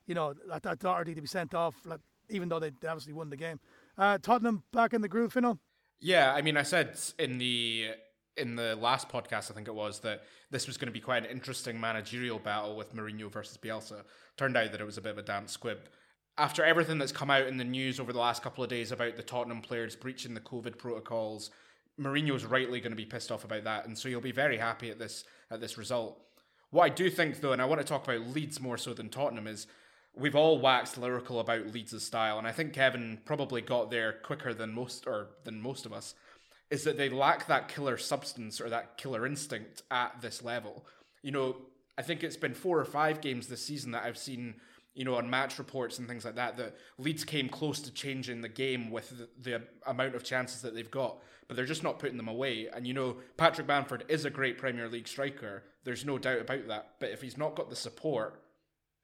you 0.05 0.15
know, 0.15 0.33
that, 0.49 0.63
that 0.63 0.79
Doherty 0.79 1.15
to 1.15 1.21
be 1.21 1.27
sent 1.27 1.53
off, 1.53 1.75
like, 1.85 2.01
even 2.29 2.49
though 2.49 2.59
they 2.59 2.71
obviously 2.87 3.13
won 3.13 3.29
the 3.29 3.37
game. 3.37 3.59
Uh, 3.97 4.17
Tottenham 4.17 4.63
back 4.71 4.93
in 4.93 5.01
the 5.01 5.07
groove, 5.07 5.35
you 5.35 5.41
know? 5.41 5.59
Yeah, 5.99 6.33
I 6.33 6.41
mean, 6.41 6.57
I 6.57 6.63
said 6.63 6.99
in 7.17 7.37
the 7.37 7.91
in 8.37 8.55
the 8.55 8.75
last 8.75 9.07
podcast, 9.09 9.49
I 9.49 9.53
think 9.53 9.67
it 9.67 9.75
was, 9.75 9.99
that 9.99 10.23
this 10.51 10.67
was 10.67 10.77
going 10.77 10.87
to 10.87 10.91
be 10.91 10.99
quite 10.99 11.23
an 11.23 11.31
interesting 11.31 11.79
managerial 11.79 12.39
battle 12.39 12.75
with 12.75 12.93
Mourinho 12.93 13.31
versus 13.31 13.57
Bielsa. 13.57 14.03
Turned 14.35 14.57
out 14.57 14.71
that 14.73 14.81
it 14.81 14.85
was 14.85 14.97
a 14.97 15.01
bit 15.01 15.13
of 15.13 15.17
a 15.17 15.21
damp 15.21 15.49
squib 15.49 15.79
after 16.37 16.63
everything 16.63 16.97
that's 16.97 17.11
come 17.11 17.31
out 17.31 17.47
in 17.47 17.57
the 17.57 17.63
news 17.63 17.99
over 17.99 18.11
the 18.11 18.19
last 18.19 18.43
couple 18.43 18.63
of 18.63 18.69
days 18.69 18.91
about 18.91 19.15
the 19.15 19.23
Tottenham 19.23 19.61
players 19.61 19.95
breaching 19.95 20.33
the 20.33 20.41
COVID 20.41 20.77
protocols, 20.77 21.49
Mourinho's 21.99 22.45
rightly 22.45 22.81
going 22.81 22.91
to 22.91 22.97
be 22.97 23.05
pissed 23.05 23.31
off 23.31 23.45
about 23.45 23.63
that, 23.63 23.85
and 23.85 23.97
so 23.97 24.09
he'll 24.09 24.19
be 24.19 24.33
very 24.33 24.57
happy 24.57 24.89
at 24.89 24.99
this 24.99 25.23
at 25.49 25.61
this 25.61 25.77
result. 25.77 26.19
What 26.71 26.83
I 26.83 26.89
do 26.89 27.09
think, 27.09 27.39
though, 27.39 27.53
and 27.53 27.61
I 27.61 27.65
want 27.65 27.79
to 27.79 27.87
talk 27.87 28.03
about 28.03 28.27
Leeds 28.27 28.59
more 28.59 28.77
so 28.77 28.93
than 28.93 29.09
Tottenham, 29.09 29.47
is 29.47 29.67
we've 30.13 30.35
all 30.35 30.59
waxed 30.59 30.97
lyrical 30.97 31.39
about 31.39 31.67
Leeds' 31.67 32.03
style, 32.03 32.37
and 32.37 32.45
I 32.45 32.51
think 32.51 32.73
Kevin 32.73 33.19
probably 33.23 33.61
got 33.61 33.89
there 33.89 34.11
quicker 34.11 34.53
than 34.53 34.73
most 34.73 35.07
or 35.07 35.27
than 35.45 35.61
most 35.61 35.85
of 35.85 35.93
us. 35.93 36.15
Is 36.69 36.83
that 36.83 36.97
they 36.97 37.09
lack 37.09 37.47
that 37.47 37.69
killer 37.69 37.95
substance 37.95 38.59
or 38.59 38.69
that 38.69 38.97
killer 38.97 39.25
instinct 39.25 39.83
at 39.91 40.19
this 40.21 40.43
level? 40.43 40.85
You 41.21 41.31
know, 41.31 41.55
I 41.97 42.01
think 42.01 42.23
it's 42.23 42.35
been 42.35 42.55
four 42.55 42.79
or 42.79 42.85
five 42.85 43.21
games 43.21 43.47
this 43.47 43.63
season 43.63 43.91
that 43.91 44.03
I've 44.03 44.17
seen 44.17 44.55
you 44.95 45.03
know, 45.03 45.15
on 45.15 45.29
match 45.29 45.59
reports 45.59 45.99
and 45.99 46.07
things 46.07 46.25
like 46.25 46.35
that, 46.35 46.57
that 46.57 46.75
Leeds 46.97 47.23
came 47.23 47.49
close 47.49 47.79
to 47.81 47.91
changing 47.91 48.41
the 48.41 48.49
game 48.49 48.89
with 48.89 49.09
the, 49.17 49.29
the, 49.41 49.61
amount 49.85 50.15
of 50.15 50.23
chances 50.23 50.61
that 50.61 50.73
they've 50.73 50.89
got, 50.89 51.21
but 51.47 51.55
they're 51.55 51.65
just 51.65 51.83
not 51.83 51.99
putting 51.99 52.17
them 52.17 52.29
away. 52.29 52.69
And 52.73 52.87
you 52.87 52.93
know, 52.93 53.17
Patrick 53.37 53.67
Bamford 53.67 54.05
is 54.07 54.25
a 54.25 54.29
great 54.29 54.57
Premier 54.57 54.87
League 54.87 55.07
striker. 55.07 55.63
There's 55.83 56.05
no 56.05 56.17
doubt 56.17 56.41
about 56.41 56.67
that. 56.69 56.91
But 56.99 57.11
if 57.11 57.21
he's 57.21 57.37
not 57.37 57.55
got 57.55 57.69
the 57.69 57.75
support 57.75 58.41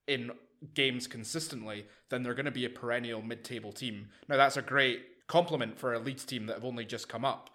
in 0.07 0.31
games 0.73 1.07
consistently, 1.07 1.85
then 2.09 2.23
they're 2.23 2.33
going 2.33 2.45
to 2.45 2.51
be 2.51 2.65
a 2.65 2.69
perennial 2.69 3.21
mid-table 3.21 3.73
team. 3.73 4.07
Now 4.29 4.37
that's 4.37 4.57
a 4.57 4.61
great 4.61 5.27
compliment 5.27 5.77
for 5.77 5.93
a 5.93 5.99
Leeds 5.99 6.25
team 6.25 6.45
that 6.45 6.55
have 6.55 6.65
only 6.65 6.85
just 6.85 7.09
come 7.09 7.25
up 7.25 7.49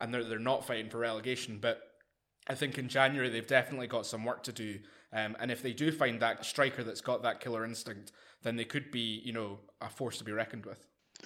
and 0.00 0.12
they're 0.12 0.24
they're 0.24 0.38
not 0.38 0.66
fighting 0.66 0.90
for 0.90 0.98
relegation, 0.98 1.58
but 1.60 1.80
I 2.48 2.54
think 2.54 2.76
in 2.76 2.88
January 2.88 3.28
they've 3.28 3.46
definitely 3.46 3.86
got 3.86 4.04
some 4.04 4.24
work 4.24 4.42
to 4.44 4.52
do 4.52 4.80
um, 5.12 5.36
and 5.40 5.50
if 5.50 5.62
they 5.62 5.72
do 5.72 5.92
find 5.92 6.20
that 6.20 6.44
striker 6.44 6.82
that's 6.82 7.00
got 7.00 7.22
that 7.22 7.40
killer 7.40 7.64
instinct, 7.64 8.12
then 8.42 8.56
they 8.56 8.64
could 8.64 8.90
be, 8.90 9.20
you 9.24 9.32
know, 9.32 9.58
a 9.80 9.88
force 9.88 10.18
to 10.18 10.24
be 10.24 10.32
reckoned 10.32 10.64
with. 10.64 10.78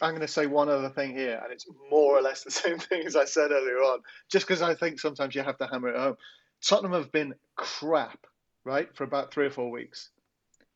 I'm 0.03 0.11
going 0.11 0.21
to 0.21 0.29
say 0.29 0.47
one 0.47 0.69
other 0.69 0.91
thing 0.91 1.15
here, 1.15 1.41
and 1.43 1.53
it's 1.53 1.67
more 1.91 2.19
or 2.19 2.21
less 2.21 2.43
the 2.43 2.51
same 2.63 2.79
thing 2.79 3.07
as 3.07 3.17
I 3.17 3.25
said 3.25 3.51
earlier 3.53 3.79
on, 3.79 4.01
just 4.31 4.47
because 4.47 4.63
I 4.63 4.75
think 4.75 5.01
sometimes 5.01 5.35
you 5.35 5.43
have 5.43 5.59
to 5.59 5.67
hammer 5.67 5.89
it 5.89 5.97
home. 5.97 6.17
Tottenham 6.63 6.93
have 6.93 7.13
been 7.13 7.35
crap, 7.55 8.27
right, 8.65 8.95
for 8.95 9.05
about 9.05 9.33
three 9.33 9.47
or 9.47 9.51
four 9.51 9.71
weeks. 9.71 10.11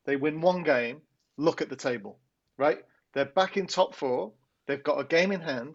They 0.05 0.17
win 0.17 0.41
one 0.41 0.63
game, 0.63 1.03
look 1.37 1.61
at 1.61 1.69
the 1.69 1.77
table, 1.77 2.19
right? 2.57 2.79
They're 3.13 3.25
back 3.25 3.57
in 3.57 3.67
top 3.67 3.95
four. 3.95 4.33
They've 4.67 4.83
got 4.83 5.01
a 5.01 5.05
game 5.05 5.33
in 5.33 5.41
hand. 5.41 5.75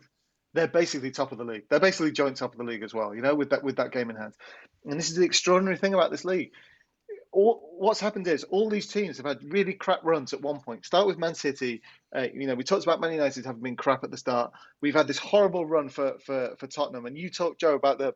They're 0.54 0.68
basically 0.68 1.12
top 1.12 1.34
of 1.34 1.38
the 1.38 1.44
league. 1.44 1.63
They're 1.70 1.82
basically 1.82 2.13
joint 2.13 2.38
top 2.38 2.54
of 2.54 2.58
the 2.58 2.63
league 2.63 2.84
as 2.84 2.94
well, 2.94 3.13
you 3.13 3.22
know, 3.22 3.36
with 3.36 3.50
that 3.50 3.62
with 3.62 3.75
that 3.75 3.92
game 3.92 4.10
in 4.10 4.15
hand. 4.15 4.34
And 4.86 4.98
this 4.98 5.10
is 5.10 5.18
the 5.18 5.25
extraordinary 5.25 5.77
thing 5.77 5.94
about 5.94 6.12
this 6.12 6.24
league 6.24 6.51
all, 7.36 7.75
what's 7.77 8.00
happened 8.00 8.27
is 8.27 8.46
all 8.46 8.70
these 8.70 8.88
teams 8.88 9.18
have 9.18 9.25
had 9.25 9.51
really 9.51 9.74
crap 9.74 10.00
runs 10.04 10.32
at 10.32 10.42
one 10.42 10.62
point. 10.62 10.86
Start 10.86 11.06
with 11.06 11.18
Man 11.18 11.36
City. 11.36 11.82
Uh, 12.15 12.27
you 12.34 12.48
know, 12.48 12.56
we 12.56 12.63
talked 12.63 12.84
about 12.86 13.01
Man 13.01 13.12
United 13.12 13.46
having 13.46 13.62
been 13.62 13.75
crap 13.75 14.06
at 14.06 14.12
the 14.12 14.18
start. 14.18 14.54
We've 14.82 14.96
had 14.96 15.08
this 15.08 15.18
horrible 15.18 15.65
run 15.65 15.89
for 15.89 16.18
for, 16.25 16.56
for 16.58 16.68
Tottenham, 16.68 17.06
and 17.06 17.18
you 17.18 17.30
talked 17.30 17.60
Joe 17.60 17.75
about 17.75 17.98
the 17.98 18.15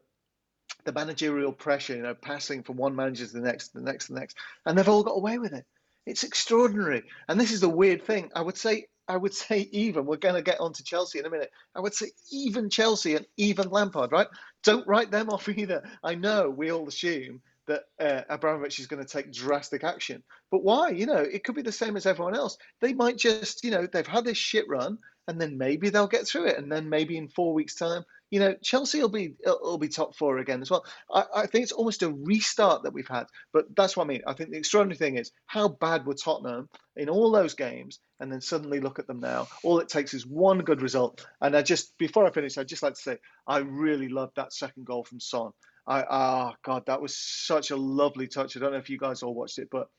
the 0.86 0.94
managerial 0.94 1.52
pressure. 1.52 1.98
You 1.98 2.04
know, 2.04 2.16
passing 2.16 2.64
from 2.64 2.78
one 2.78 2.96
manager 2.96 3.28
to 3.28 3.34
the 3.34 3.42
next, 3.42 3.74
the 3.74 3.82
next, 3.82 4.08
to 4.08 4.14
the 4.14 4.22
next, 4.22 4.38
and 4.66 4.78
they've 4.78 4.88
all 4.88 5.04
got 5.04 5.18
away 5.18 5.38
with 5.38 5.54
it. 5.54 5.66
It's 6.06 6.24
extraordinary. 6.24 7.04
And 7.28 7.38
this 7.40 7.52
is 7.52 7.60
the 7.60 7.70
weird 7.70 8.04
thing. 8.04 8.32
I 8.34 8.42
would 8.42 8.58
say. 8.58 8.88
I 9.06 9.18
would 9.18 9.34
say 9.34 9.68
even 9.72 10.06
we're 10.06 10.18
going 10.18 10.36
to 10.36 10.44
get 10.44 10.60
on 10.60 10.72
to 10.74 10.84
Chelsea 10.84 11.18
in 11.18 11.26
a 11.26 11.32
minute. 11.32 11.50
I 11.74 11.80
would 11.80 11.96
say 11.96 12.12
even 12.32 12.70
Chelsea 12.70 13.16
and 13.16 13.26
even 13.38 13.72
Lampard, 13.72 14.12
right? 14.12 14.28
Don't 14.64 14.88
write 14.88 15.10
them 15.10 15.30
off 15.30 15.50
either. 15.58 15.84
I 16.04 16.14
know 16.14 16.52
we 16.52 16.72
all 16.72 16.88
assume 16.88 17.42
that 17.70 17.84
uh, 18.00 18.22
Abramovich 18.30 18.80
is 18.80 18.88
going 18.88 19.04
to 19.04 19.10
take 19.10 19.32
drastic 19.32 19.84
action. 19.84 20.24
But 20.52 20.64
why? 20.64 20.90
You 20.90 21.06
know, 21.06 21.18
it 21.18 21.44
could 21.44 21.56
be 21.56 21.62
the 21.62 21.72
same 21.72 21.96
as 21.96 22.06
everyone 22.06 22.36
else. 22.36 22.58
They 22.82 22.94
might 22.94 23.18
just, 23.18 23.64
you 23.64 23.72
know, 23.72 23.86
they've 23.86 24.06
had 24.06 24.26
this 24.26 24.38
shit 24.38 24.68
run, 24.68 24.98
and 25.28 25.40
then 25.40 25.58
maybe 25.58 25.90
they'll 25.90 26.08
get 26.08 26.28
through 26.28 26.48
it, 26.48 26.58
and 26.58 26.72
then 26.72 26.90
maybe 26.90 27.16
in 27.16 27.28
four 27.28 27.54
weeks' 27.54 27.76
time, 27.76 28.04
you 28.32 28.40
know, 28.40 28.56
Chelsea 28.64 29.00
will 29.00 29.10
be 29.10 29.36
will 29.46 29.78
be 29.78 29.88
top 29.88 30.16
four 30.16 30.40
again 30.40 30.62
as 30.62 30.72
well. 30.72 30.84
I, 31.12 31.24
I 31.36 31.46
think 31.46 31.64
it's 31.64 31.72
almost 31.72 32.04
a 32.04 32.10
restart 32.10 32.84
that 32.84 32.94
we've 32.94 33.08
had. 33.08 33.26
But 33.54 33.66
that's 33.76 33.96
what 33.96 34.06
I 34.06 34.08
mean. 34.08 34.22
I 34.26 34.34
think 34.34 34.50
the 34.50 34.58
extraordinary 34.58 34.98
thing 34.98 35.18
is 35.18 35.32
how 35.46 35.68
bad 35.68 36.06
were 36.06 36.16
Tottenham 36.16 36.70
in 36.96 37.10
all 37.10 37.32
those 37.32 37.54
games, 37.54 38.00
and 38.20 38.32
then 38.32 38.42
suddenly 38.42 38.80
look 38.80 38.98
at 38.98 39.06
them 39.06 39.20
now. 39.20 39.48
All 39.64 39.80
it 39.80 39.90
takes 39.90 40.16
is 40.16 40.26
one 40.26 40.60
good 40.60 40.82
result. 40.82 41.26
And 41.40 41.56
I 41.56 41.62
just 41.62 41.96
before 42.00 42.26
I 42.26 42.32
finish, 42.32 42.58
I'd 42.58 42.68
just 42.68 42.84
like 42.84 42.96
to 42.96 43.02
say 43.02 43.18
I 43.48 43.60
really 43.60 44.10
loved 44.10 44.38
that 44.38 44.54
second 44.54 44.86
goal 44.86 45.04
from 45.04 45.20
Son. 45.20 45.52
I 45.90 46.06
ah 46.10 46.52
oh 46.52 46.56
God, 46.64 46.86
that 46.86 47.02
was 47.02 47.18
such 47.18 47.72
a 47.72 47.76
lovely 47.76 48.28
touch. 48.28 48.56
I 48.56 48.60
don't 48.60 48.72
know 48.72 48.78
if 48.78 48.90
you 48.90 49.00
guys 49.00 49.24
all 49.24 49.34
watched 49.34 49.58
it, 49.58 49.70
but 49.72 49.90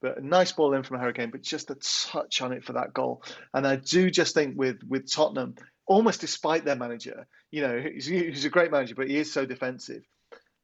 but 0.00 0.18
a 0.18 0.24
nice 0.24 0.52
ball 0.52 0.74
in 0.74 0.84
from 0.84 0.98
a 0.98 1.00
Hurricane, 1.00 1.30
but 1.30 1.42
just 1.42 1.70
a 1.70 1.76
touch 1.76 2.40
on 2.40 2.52
it 2.52 2.64
for 2.64 2.74
that 2.74 2.92
goal. 2.92 3.22
And 3.52 3.66
I 3.66 3.76
do 3.76 4.10
just 4.10 4.34
think 4.34 4.56
with 4.56 4.80
with 4.86 5.10
Tottenham, 5.10 5.56
almost 5.86 6.20
despite 6.20 6.64
their 6.64 6.76
manager, 6.76 7.26
you 7.50 7.62
know, 7.62 7.80
he's, 7.80 8.06
he's 8.06 8.44
a 8.44 8.50
great 8.50 8.70
manager, 8.70 8.94
but 8.94 9.08
he 9.08 9.16
is 9.16 9.32
so 9.32 9.46
defensive. 9.46 10.02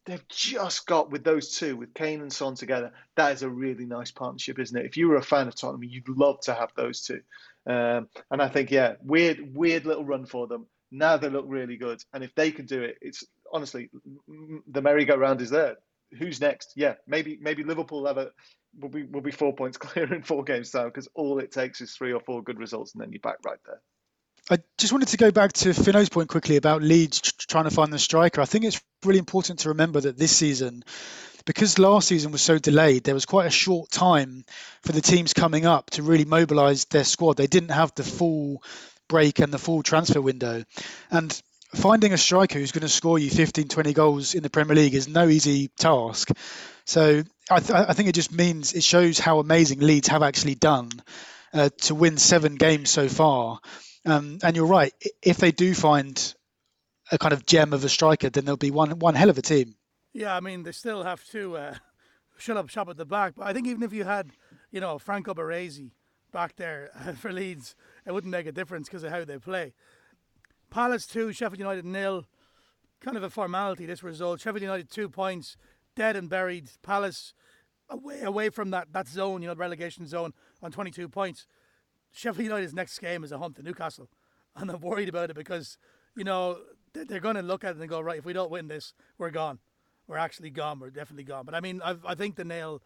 They've 0.06 0.28
just 0.28 0.86
got 0.86 1.10
with 1.10 1.24
those 1.24 1.56
two, 1.56 1.78
with 1.78 1.94
Kane 1.94 2.20
and 2.20 2.32
Son 2.32 2.54
together. 2.54 2.92
That 3.16 3.32
is 3.32 3.42
a 3.42 3.48
really 3.48 3.86
nice 3.86 4.10
partnership, 4.10 4.58
isn't 4.58 4.76
it? 4.76 4.84
If 4.84 4.98
you 4.98 5.08
were 5.08 5.16
a 5.16 5.22
fan 5.22 5.48
of 5.48 5.56
Tottenham, 5.56 5.82
you'd 5.82 6.10
love 6.10 6.40
to 6.42 6.52
have 6.52 6.72
those 6.76 7.00
two. 7.00 7.20
Um, 7.66 8.08
and 8.30 8.42
I 8.42 8.48
think, 8.48 8.70
yeah, 8.70 8.96
weird, 9.02 9.56
weird 9.56 9.86
little 9.86 10.04
run 10.04 10.26
for 10.26 10.46
them. 10.46 10.66
Now 10.90 11.16
they 11.16 11.30
look 11.30 11.46
really 11.48 11.78
good, 11.78 12.04
and 12.12 12.22
if 12.22 12.34
they 12.34 12.52
can 12.52 12.66
do 12.66 12.82
it, 12.82 12.98
it's 13.00 13.24
honestly 13.54 13.88
the 14.68 14.82
merry-go-round 14.82 15.40
is 15.40 15.48
there. 15.48 15.76
Who's 16.18 16.40
next? 16.40 16.72
Yeah, 16.76 16.94
maybe 17.06 17.38
maybe 17.40 17.64
Liverpool 17.64 18.06
have 18.06 18.18
a 18.18 18.30
will 18.78 18.90
be 18.90 19.04
will 19.04 19.22
be 19.22 19.30
four 19.30 19.54
points 19.54 19.78
clear 19.78 20.12
in 20.12 20.22
four 20.22 20.44
games 20.44 20.70
time 20.70 20.86
because 20.86 21.08
all 21.14 21.38
it 21.38 21.50
takes 21.50 21.80
is 21.80 21.92
three 21.92 22.12
or 22.12 22.20
four 22.20 22.42
good 22.42 22.58
results, 22.58 22.92
and 22.92 23.00
then 23.00 23.12
you're 23.12 23.20
back 23.20 23.38
right 23.44 23.58
there. 23.64 23.80
I 24.50 24.58
just 24.76 24.92
wanted 24.92 25.08
to 25.08 25.16
go 25.16 25.30
back 25.30 25.54
to 25.54 25.72
Fino's 25.72 26.10
point 26.10 26.28
quickly 26.28 26.56
about 26.56 26.82
Leeds 26.82 27.20
trying 27.48 27.64
to 27.64 27.70
find 27.70 27.90
the 27.90 27.98
striker. 27.98 28.42
I 28.42 28.44
think 28.44 28.66
it's 28.66 28.80
really 29.02 29.18
important 29.18 29.60
to 29.60 29.70
remember 29.70 30.02
that 30.02 30.18
this 30.18 30.36
season, 30.36 30.84
because 31.46 31.78
last 31.78 32.08
season 32.08 32.30
was 32.30 32.42
so 32.42 32.58
delayed, 32.58 33.04
there 33.04 33.14
was 33.14 33.24
quite 33.24 33.46
a 33.46 33.50
short 33.50 33.90
time 33.90 34.44
for 34.82 34.92
the 34.92 35.00
teams 35.00 35.32
coming 35.32 35.64
up 35.64 35.88
to 35.92 36.02
really 36.02 36.26
mobilise 36.26 36.84
their 36.84 37.04
squad. 37.04 37.38
They 37.38 37.46
didn't 37.46 37.70
have 37.70 37.94
the 37.94 38.04
full 38.04 38.62
break 39.08 39.38
and 39.38 39.52
the 39.52 39.58
full 39.58 39.82
transfer 39.82 40.20
window. 40.20 40.64
And 41.10 41.42
finding 41.74 42.12
a 42.12 42.18
striker 42.18 42.58
who's 42.58 42.72
going 42.72 42.82
to 42.82 42.88
score 42.88 43.18
you 43.18 43.30
15, 43.30 43.68
20 43.68 43.92
goals 43.92 44.34
in 44.34 44.42
the 44.42 44.50
Premier 44.50 44.74
League 44.74 44.94
is 44.94 45.08
no 45.08 45.28
easy 45.28 45.68
task. 45.68 46.30
So 46.86 47.22
I, 47.50 47.60
th- 47.60 47.70
I 47.88 47.92
think 47.92 48.08
it 48.08 48.14
just 48.14 48.32
means 48.32 48.72
it 48.72 48.82
shows 48.82 49.18
how 49.18 49.38
amazing 49.38 49.80
Leeds 49.80 50.08
have 50.08 50.22
actually 50.22 50.54
done 50.54 50.90
uh, 51.52 51.70
to 51.82 51.94
win 51.94 52.18
seven 52.18 52.56
games 52.56 52.90
so 52.90 53.08
far. 53.08 53.58
Um, 54.04 54.38
and 54.42 54.56
you're 54.56 54.66
right. 54.66 54.92
If 55.22 55.38
they 55.38 55.50
do 55.50 55.74
find 55.74 56.34
a 57.10 57.18
kind 57.18 57.32
of 57.32 57.46
gem 57.46 57.72
of 57.72 57.84
a 57.84 57.88
striker, 57.88 58.30
then 58.30 58.44
there'll 58.44 58.56
be 58.56 58.70
one 58.70 58.98
one 58.98 59.14
hell 59.14 59.30
of 59.30 59.38
a 59.38 59.42
team. 59.42 59.76
Yeah, 60.12 60.36
I 60.36 60.40
mean 60.40 60.62
they 60.62 60.72
still 60.72 61.02
have 61.04 61.24
to 61.30 61.56
uh, 61.56 61.74
shut 62.38 62.56
up 62.56 62.68
shop 62.68 62.88
at 62.88 62.96
the 62.96 63.06
back. 63.06 63.34
But 63.36 63.46
I 63.46 63.52
think 63.52 63.66
even 63.66 63.82
if 63.82 63.92
you 63.92 64.04
had, 64.04 64.30
you 64.70 64.80
know, 64.80 64.98
Franco 64.98 65.32
Baresi 65.32 65.92
back 66.32 66.56
there 66.56 66.90
for 67.18 67.32
Leeds, 67.32 67.76
it 68.06 68.12
wouldn't 68.12 68.30
make 68.30 68.46
a 68.46 68.52
difference 68.52 68.88
because 68.88 69.04
of 69.04 69.10
how 69.10 69.24
they 69.24 69.38
play. 69.38 69.72
Palace 70.74 71.06
two, 71.06 71.32
Sheffield 71.32 71.60
United 71.60 71.84
nil. 71.84 72.26
Kind 73.00 73.16
of 73.16 73.22
a 73.22 73.30
formality 73.30 73.86
this 73.86 74.02
result. 74.02 74.40
Sheffield 74.40 74.62
United 74.62 74.90
two 74.90 75.08
points, 75.08 75.56
dead 75.94 76.16
and 76.16 76.28
buried. 76.28 76.68
Palace 76.82 77.32
away 77.88 78.22
away 78.22 78.48
from 78.48 78.72
that 78.72 78.92
that 78.92 79.06
zone, 79.06 79.40
you 79.40 79.46
know, 79.46 79.54
the 79.54 79.60
relegation 79.60 80.04
zone 80.04 80.32
on 80.64 80.72
22 80.72 81.08
points. 81.08 81.46
Sheffield 82.10 82.46
United's 82.46 82.74
next 82.74 82.98
game 82.98 83.22
is 83.22 83.30
a 83.30 83.38
hunt 83.38 83.54
to 83.54 83.62
Newcastle, 83.62 84.08
and 84.56 84.68
I'm 84.68 84.80
worried 84.80 85.08
about 85.08 85.30
it 85.30 85.36
because 85.36 85.78
you 86.16 86.24
know 86.24 86.58
they're 86.92 87.20
going 87.20 87.36
to 87.36 87.42
look 87.42 87.62
at 87.62 87.76
it 87.76 87.80
and 87.80 87.88
go 87.88 88.00
right. 88.00 88.18
If 88.18 88.24
we 88.24 88.32
don't 88.32 88.50
win 88.50 88.66
this, 88.66 88.94
we're 89.16 89.30
gone. 89.30 89.60
We're 90.08 90.18
actually 90.18 90.50
gone. 90.50 90.80
We're 90.80 90.90
definitely 90.90 91.22
gone. 91.22 91.44
But 91.44 91.54
I 91.54 91.60
mean, 91.60 91.82
I've, 91.84 92.04
i 92.04 92.16
think 92.16 92.34
the 92.34 92.44
nail 92.44 92.82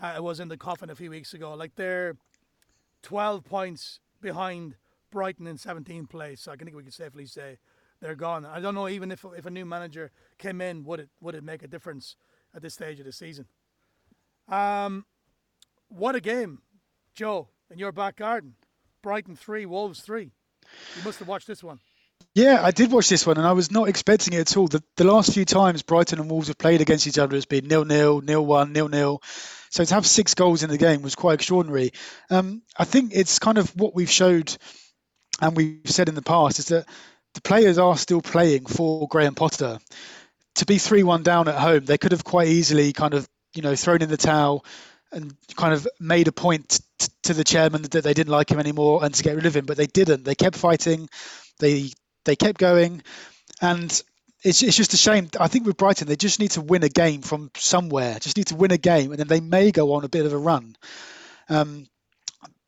uh, 0.00 0.22
was 0.22 0.40
in 0.40 0.48
the 0.48 0.56
coffin 0.56 0.88
a 0.88 0.94
few 0.94 1.10
weeks 1.10 1.34
ago. 1.34 1.52
Like 1.52 1.74
they're 1.76 2.16
12 3.02 3.44
points 3.44 4.00
behind 4.22 4.76
Brighton 5.10 5.46
in 5.46 5.56
17th 5.56 6.10
place. 6.10 6.40
So 6.42 6.52
I 6.52 6.56
think 6.56 6.74
we 6.74 6.82
can 6.82 6.92
safely 6.92 7.26
say 7.26 7.58
they're 8.00 8.14
gone. 8.14 8.44
I 8.44 8.60
don't 8.60 8.74
know 8.74 8.88
even 8.88 9.10
if 9.10 9.24
if 9.36 9.46
a 9.46 9.50
new 9.50 9.64
manager 9.64 10.10
came 10.38 10.60
in, 10.60 10.84
would 10.84 11.00
it 11.00 11.08
would 11.20 11.34
it 11.34 11.44
make 11.44 11.62
a 11.62 11.68
difference 11.68 12.16
at 12.54 12.62
this 12.62 12.74
stage 12.74 12.98
of 12.98 13.06
the 13.06 13.12
season? 13.12 13.46
Um, 14.48 15.04
what 15.88 16.14
a 16.14 16.20
game, 16.20 16.60
Joe, 17.14 17.48
in 17.70 17.78
your 17.78 17.92
back 17.92 18.16
garden. 18.16 18.54
Brighton 19.02 19.36
3, 19.36 19.66
Wolves 19.66 20.00
3. 20.00 20.30
You 20.96 21.02
must 21.04 21.18
have 21.20 21.28
watched 21.28 21.46
this 21.46 21.62
one. 21.62 21.78
Yeah, 22.34 22.60
I 22.62 22.70
did 22.70 22.92
watch 22.92 23.08
this 23.08 23.26
one, 23.26 23.38
and 23.38 23.46
I 23.46 23.52
was 23.52 23.70
not 23.70 23.88
expecting 23.88 24.34
it 24.34 24.40
at 24.40 24.56
all. 24.56 24.68
The, 24.68 24.82
the 24.96 25.04
last 25.04 25.32
few 25.32 25.44
times 25.44 25.82
Brighton 25.82 26.20
and 26.20 26.30
Wolves 26.30 26.48
have 26.48 26.58
played 26.58 26.80
against 26.80 27.06
each 27.06 27.18
other 27.18 27.34
it's 27.36 27.46
been 27.46 27.66
nil 27.66 27.84
nil, 27.84 28.20
nil 28.20 28.44
one, 28.44 28.72
nil 28.72 28.88
nil. 28.88 29.22
So 29.70 29.84
to 29.84 29.94
have 29.94 30.06
six 30.06 30.34
goals 30.34 30.62
in 30.62 30.70
the 30.70 30.78
game 30.78 31.02
was 31.02 31.14
quite 31.14 31.34
extraordinary. 31.34 31.92
Um, 32.28 32.62
I 32.76 32.84
think 32.84 33.12
it's 33.14 33.38
kind 33.38 33.58
of 33.58 33.70
what 33.76 33.94
we've 33.94 34.10
showed, 34.10 34.56
and 35.40 35.56
we've 35.56 35.80
said 35.86 36.08
in 36.08 36.14
the 36.14 36.22
past, 36.22 36.58
is 36.58 36.66
that 36.66 36.86
the 37.34 37.40
players 37.40 37.78
are 37.78 37.96
still 37.96 38.22
playing 38.22 38.66
for 38.66 39.06
Graham 39.08 39.34
Potter. 39.34 39.78
To 40.56 40.66
be 40.66 40.78
three 40.78 41.02
one 41.02 41.22
down 41.22 41.48
at 41.48 41.56
home, 41.56 41.84
they 41.84 41.98
could 41.98 42.12
have 42.12 42.24
quite 42.24 42.48
easily 42.48 42.92
kind 42.92 43.14
of 43.14 43.28
you 43.54 43.62
know 43.62 43.74
thrown 43.74 44.02
in 44.02 44.08
the 44.08 44.16
towel 44.16 44.64
and 45.12 45.34
kind 45.56 45.72
of 45.74 45.86
made 46.00 46.28
a 46.28 46.32
point 46.32 46.80
t- 46.98 47.08
to 47.24 47.34
the 47.34 47.44
chairman 47.44 47.82
that 47.82 47.90
they 47.90 48.14
didn't 48.14 48.32
like 48.32 48.50
him 48.50 48.58
anymore 48.58 49.04
and 49.04 49.14
to 49.14 49.22
get 49.22 49.36
rid 49.36 49.46
of 49.46 49.54
him, 49.54 49.66
but 49.66 49.76
they 49.76 49.86
didn't. 49.86 50.24
They 50.24 50.34
kept 50.34 50.56
fighting. 50.56 51.08
They 51.58 51.90
they 52.24 52.36
kept 52.36 52.58
going, 52.58 53.02
and 53.60 53.90
it's 54.42 54.62
it's 54.62 54.76
just 54.76 54.94
a 54.94 54.96
shame. 54.96 55.28
I 55.38 55.48
think 55.48 55.66
with 55.66 55.76
Brighton, 55.76 56.08
they 56.08 56.16
just 56.16 56.40
need 56.40 56.52
to 56.52 56.60
win 56.60 56.82
a 56.82 56.88
game 56.88 57.22
from 57.22 57.50
somewhere. 57.56 58.18
Just 58.18 58.36
need 58.36 58.48
to 58.48 58.56
win 58.56 58.72
a 58.72 58.78
game, 58.78 59.10
and 59.10 59.18
then 59.18 59.28
they 59.28 59.40
may 59.40 59.70
go 59.72 59.94
on 59.94 60.04
a 60.04 60.08
bit 60.08 60.26
of 60.26 60.32
a 60.32 60.38
run. 60.38 60.76
Um, 61.48 61.86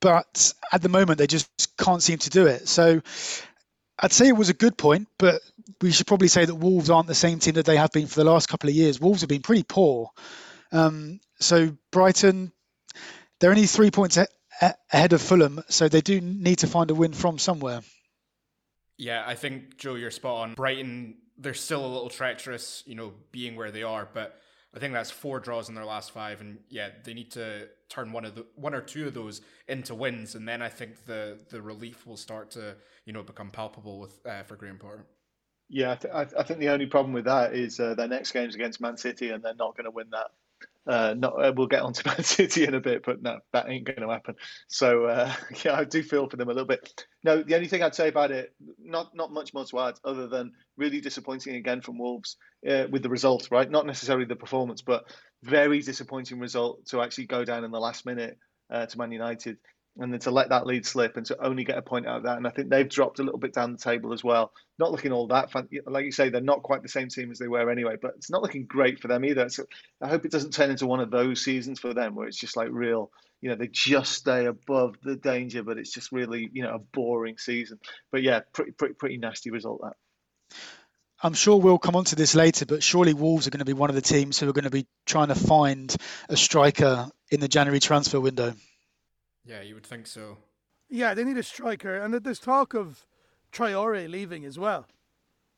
but 0.00 0.52
at 0.72 0.82
the 0.82 0.88
moment, 0.88 1.18
they 1.18 1.26
just 1.26 1.76
can't 1.76 2.02
seem 2.02 2.18
to 2.18 2.30
do 2.30 2.46
it. 2.46 2.68
So 2.68 3.00
I'd 3.98 4.12
say 4.12 4.28
it 4.28 4.36
was 4.36 4.48
a 4.48 4.54
good 4.54 4.76
point, 4.76 5.08
but 5.18 5.40
we 5.80 5.90
should 5.90 6.06
probably 6.06 6.28
say 6.28 6.44
that 6.44 6.54
Wolves 6.54 6.90
aren't 6.90 7.08
the 7.08 7.14
same 7.14 7.38
team 7.38 7.54
that 7.54 7.66
they 7.66 7.76
have 7.76 7.92
been 7.92 8.06
for 8.06 8.22
the 8.22 8.30
last 8.30 8.48
couple 8.48 8.68
of 8.68 8.74
years. 8.74 9.00
Wolves 9.00 9.22
have 9.22 9.28
been 9.28 9.42
pretty 9.42 9.64
poor. 9.64 10.10
Um, 10.70 11.20
so 11.40 11.76
Brighton, 11.90 12.52
they're 13.40 13.50
only 13.50 13.66
three 13.66 13.90
points 13.90 14.16
a- 14.16 14.28
ahead 14.92 15.12
of 15.12 15.22
Fulham, 15.22 15.62
so 15.68 15.88
they 15.88 16.00
do 16.00 16.20
need 16.20 16.58
to 16.60 16.66
find 16.66 16.90
a 16.90 16.94
win 16.94 17.12
from 17.12 17.38
somewhere. 17.38 17.80
Yeah, 18.96 19.22
I 19.26 19.34
think 19.34 19.78
Joe, 19.78 19.94
you're 19.94 20.10
spot 20.10 20.42
on. 20.42 20.54
Brighton, 20.54 21.16
they're 21.36 21.54
still 21.54 21.84
a 21.84 21.86
little 21.86 22.10
treacherous, 22.10 22.82
you 22.86 22.96
know, 22.96 23.12
being 23.30 23.54
where 23.54 23.70
they 23.70 23.84
are, 23.84 24.08
but 24.12 24.40
I 24.74 24.78
think 24.78 24.92
that's 24.92 25.10
four 25.10 25.40
draws 25.40 25.68
in 25.68 25.74
their 25.74 25.84
last 25.84 26.10
five, 26.10 26.40
and 26.40 26.58
yeah, 26.68 26.90
they 27.04 27.14
need 27.14 27.30
to 27.32 27.68
turn 27.88 28.12
one 28.12 28.24
of 28.24 28.34
the 28.34 28.46
one 28.54 28.74
or 28.74 28.82
two 28.82 29.06
of 29.06 29.14
those 29.14 29.40
into 29.66 29.94
wins, 29.94 30.34
and 30.34 30.46
then 30.46 30.60
I 30.60 30.68
think 30.68 31.06
the 31.06 31.38
the 31.48 31.62
relief 31.62 32.06
will 32.06 32.18
start 32.18 32.50
to 32.52 32.76
you 33.06 33.12
know 33.12 33.22
become 33.22 33.50
palpable 33.50 33.98
with 33.98 34.20
uh, 34.26 34.42
for 34.42 34.56
Graham 34.56 34.78
Potter. 34.78 35.06
Yeah, 35.70 35.92
I, 35.92 36.24
th- 36.24 36.34
I, 36.38 36.42
think 36.44 36.60
the 36.60 36.70
only 36.70 36.86
problem 36.86 37.12
with 37.12 37.26
that 37.26 37.54
is 37.54 37.78
uh, 37.78 37.94
their 37.94 38.08
next 38.08 38.32
game's 38.32 38.54
against 38.54 38.80
Man 38.80 38.96
City, 38.96 39.30
and 39.30 39.42
they're 39.42 39.54
not 39.54 39.76
going 39.76 39.84
to 39.84 39.90
win 39.90 40.08
that. 40.12 40.28
Uh, 40.86 41.14
not, 41.18 41.34
uh, 41.34 41.52
we'll 41.54 41.66
get 41.66 41.82
on 41.82 41.92
to 41.92 42.06
Man 42.06 42.24
City 42.24 42.64
in 42.64 42.74
a 42.74 42.80
bit, 42.80 43.02
but 43.04 43.20
no, 43.20 43.38
that 43.52 43.68
ain't 43.68 43.84
going 43.84 44.00
to 44.00 44.08
happen. 44.08 44.34
So 44.68 45.04
uh, 45.04 45.32
yeah, 45.64 45.74
I 45.74 45.84
do 45.84 46.02
feel 46.02 46.28
for 46.28 46.36
them 46.36 46.48
a 46.48 46.52
little 46.52 46.66
bit. 46.66 47.04
No, 47.22 47.42
the 47.42 47.54
only 47.54 47.68
thing 47.68 47.82
I'd 47.82 47.94
say 47.94 48.08
about 48.08 48.30
it, 48.30 48.54
not 48.82 49.14
not 49.14 49.30
much 49.30 49.52
more 49.52 49.66
to 49.66 49.80
add, 49.80 49.98
other 50.02 50.28
than 50.28 50.52
really 50.78 51.00
disappointing 51.02 51.56
again 51.56 51.82
from 51.82 51.98
Wolves 51.98 52.36
uh, 52.68 52.84
with 52.90 53.02
the 53.02 53.10
result. 53.10 53.48
Right, 53.50 53.70
not 53.70 53.86
necessarily 53.86 54.24
the 54.24 54.36
performance, 54.36 54.80
but 54.80 55.04
very 55.42 55.80
disappointing 55.82 56.40
result 56.40 56.86
to 56.86 57.02
actually 57.02 57.26
go 57.26 57.44
down 57.44 57.64
in 57.64 57.70
the 57.70 57.80
last 57.80 58.06
minute 58.06 58.38
uh, 58.70 58.86
to 58.86 58.98
Man 58.98 59.12
United 59.12 59.58
and 59.98 60.12
then 60.12 60.20
to 60.20 60.30
let 60.30 60.50
that 60.50 60.66
lead 60.66 60.86
slip 60.86 61.16
and 61.16 61.26
to 61.26 61.44
only 61.44 61.64
get 61.64 61.76
a 61.76 61.82
point 61.82 62.06
out 62.06 62.18
of 62.18 62.22
that. 62.22 62.36
And 62.36 62.46
I 62.46 62.50
think 62.50 62.70
they've 62.70 62.88
dropped 62.88 63.18
a 63.18 63.24
little 63.24 63.38
bit 63.38 63.52
down 63.52 63.72
the 63.72 63.78
table 63.78 64.12
as 64.12 64.22
well. 64.22 64.52
Not 64.78 64.92
looking 64.92 65.12
all 65.12 65.26
that 65.28 65.50
fun. 65.50 65.68
Like 65.86 66.04
you 66.04 66.12
say, 66.12 66.28
they're 66.28 66.40
not 66.40 66.62
quite 66.62 66.82
the 66.82 66.88
same 66.88 67.08
team 67.08 67.30
as 67.32 67.38
they 67.38 67.48
were 67.48 67.68
anyway, 67.68 67.96
but 68.00 68.14
it's 68.16 68.30
not 68.30 68.42
looking 68.42 68.66
great 68.66 69.00
for 69.00 69.08
them 69.08 69.24
either. 69.24 69.48
So 69.48 69.64
I 70.00 70.08
hope 70.08 70.24
it 70.24 70.30
doesn't 70.30 70.52
turn 70.52 70.70
into 70.70 70.86
one 70.86 71.00
of 71.00 71.10
those 71.10 71.42
seasons 71.42 71.80
for 71.80 71.92
them 71.94 72.14
where 72.14 72.28
it's 72.28 72.38
just 72.38 72.56
like 72.56 72.68
real, 72.70 73.10
you 73.40 73.50
know, 73.50 73.56
they 73.56 73.66
just 73.66 74.12
stay 74.12 74.46
above 74.46 74.94
the 75.02 75.16
danger, 75.16 75.64
but 75.64 75.78
it's 75.78 75.92
just 75.92 76.12
really, 76.12 76.48
you 76.52 76.62
know, 76.62 76.74
a 76.74 76.78
boring 76.78 77.38
season. 77.38 77.80
But 78.12 78.22
yeah, 78.22 78.40
pretty, 78.52 78.72
pretty, 78.72 78.94
pretty 78.94 79.16
nasty 79.16 79.50
result 79.50 79.80
that. 79.82 80.56
I'm 81.20 81.34
sure 81.34 81.60
we'll 81.60 81.78
come 81.78 81.96
on 81.96 82.04
to 82.06 82.14
this 82.14 82.36
later, 82.36 82.64
but 82.64 82.84
surely 82.84 83.12
Wolves 83.12 83.48
are 83.48 83.50
going 83.50 83.58
to 83.58 83.64
be 83.64 83.72
one 83.72 83.90
of 83.90 83.96
the 83.96 84.02
teams 84.02 84.38
who 84.38 84.48
are 84.48 84.52
going 84.52 84.64
to 84.64 84.70
be 84.70 84.86
trying 85.04 85.28
to 85.28 85.34
find 85.34 85.94
a 86.28 86.36
striker 86.36 87.08
in 87.32 87.40
the 87.40 87.48
January 87.48 87.80
transfer 87.80 88.20
window. 88.20 88.54
Yeah, 89.48 89.62
you 89.62 89.74
would 89.74 89.86
think 89.86 90.06
so. 90.06 90.36
Yeah, 90.90 91.14
they 91.14 91.24
need 91.24 91.38
a 91.38 91.42
striker, 91.42 91.96
and 91.96 92.12
there's 92.12 92.38
talk 92.38 92.74
of 92.74 93.06
Traore 93.50 94.08
leaving 94.08 94.44
as 94.44 94.58
well. 94.58 94.86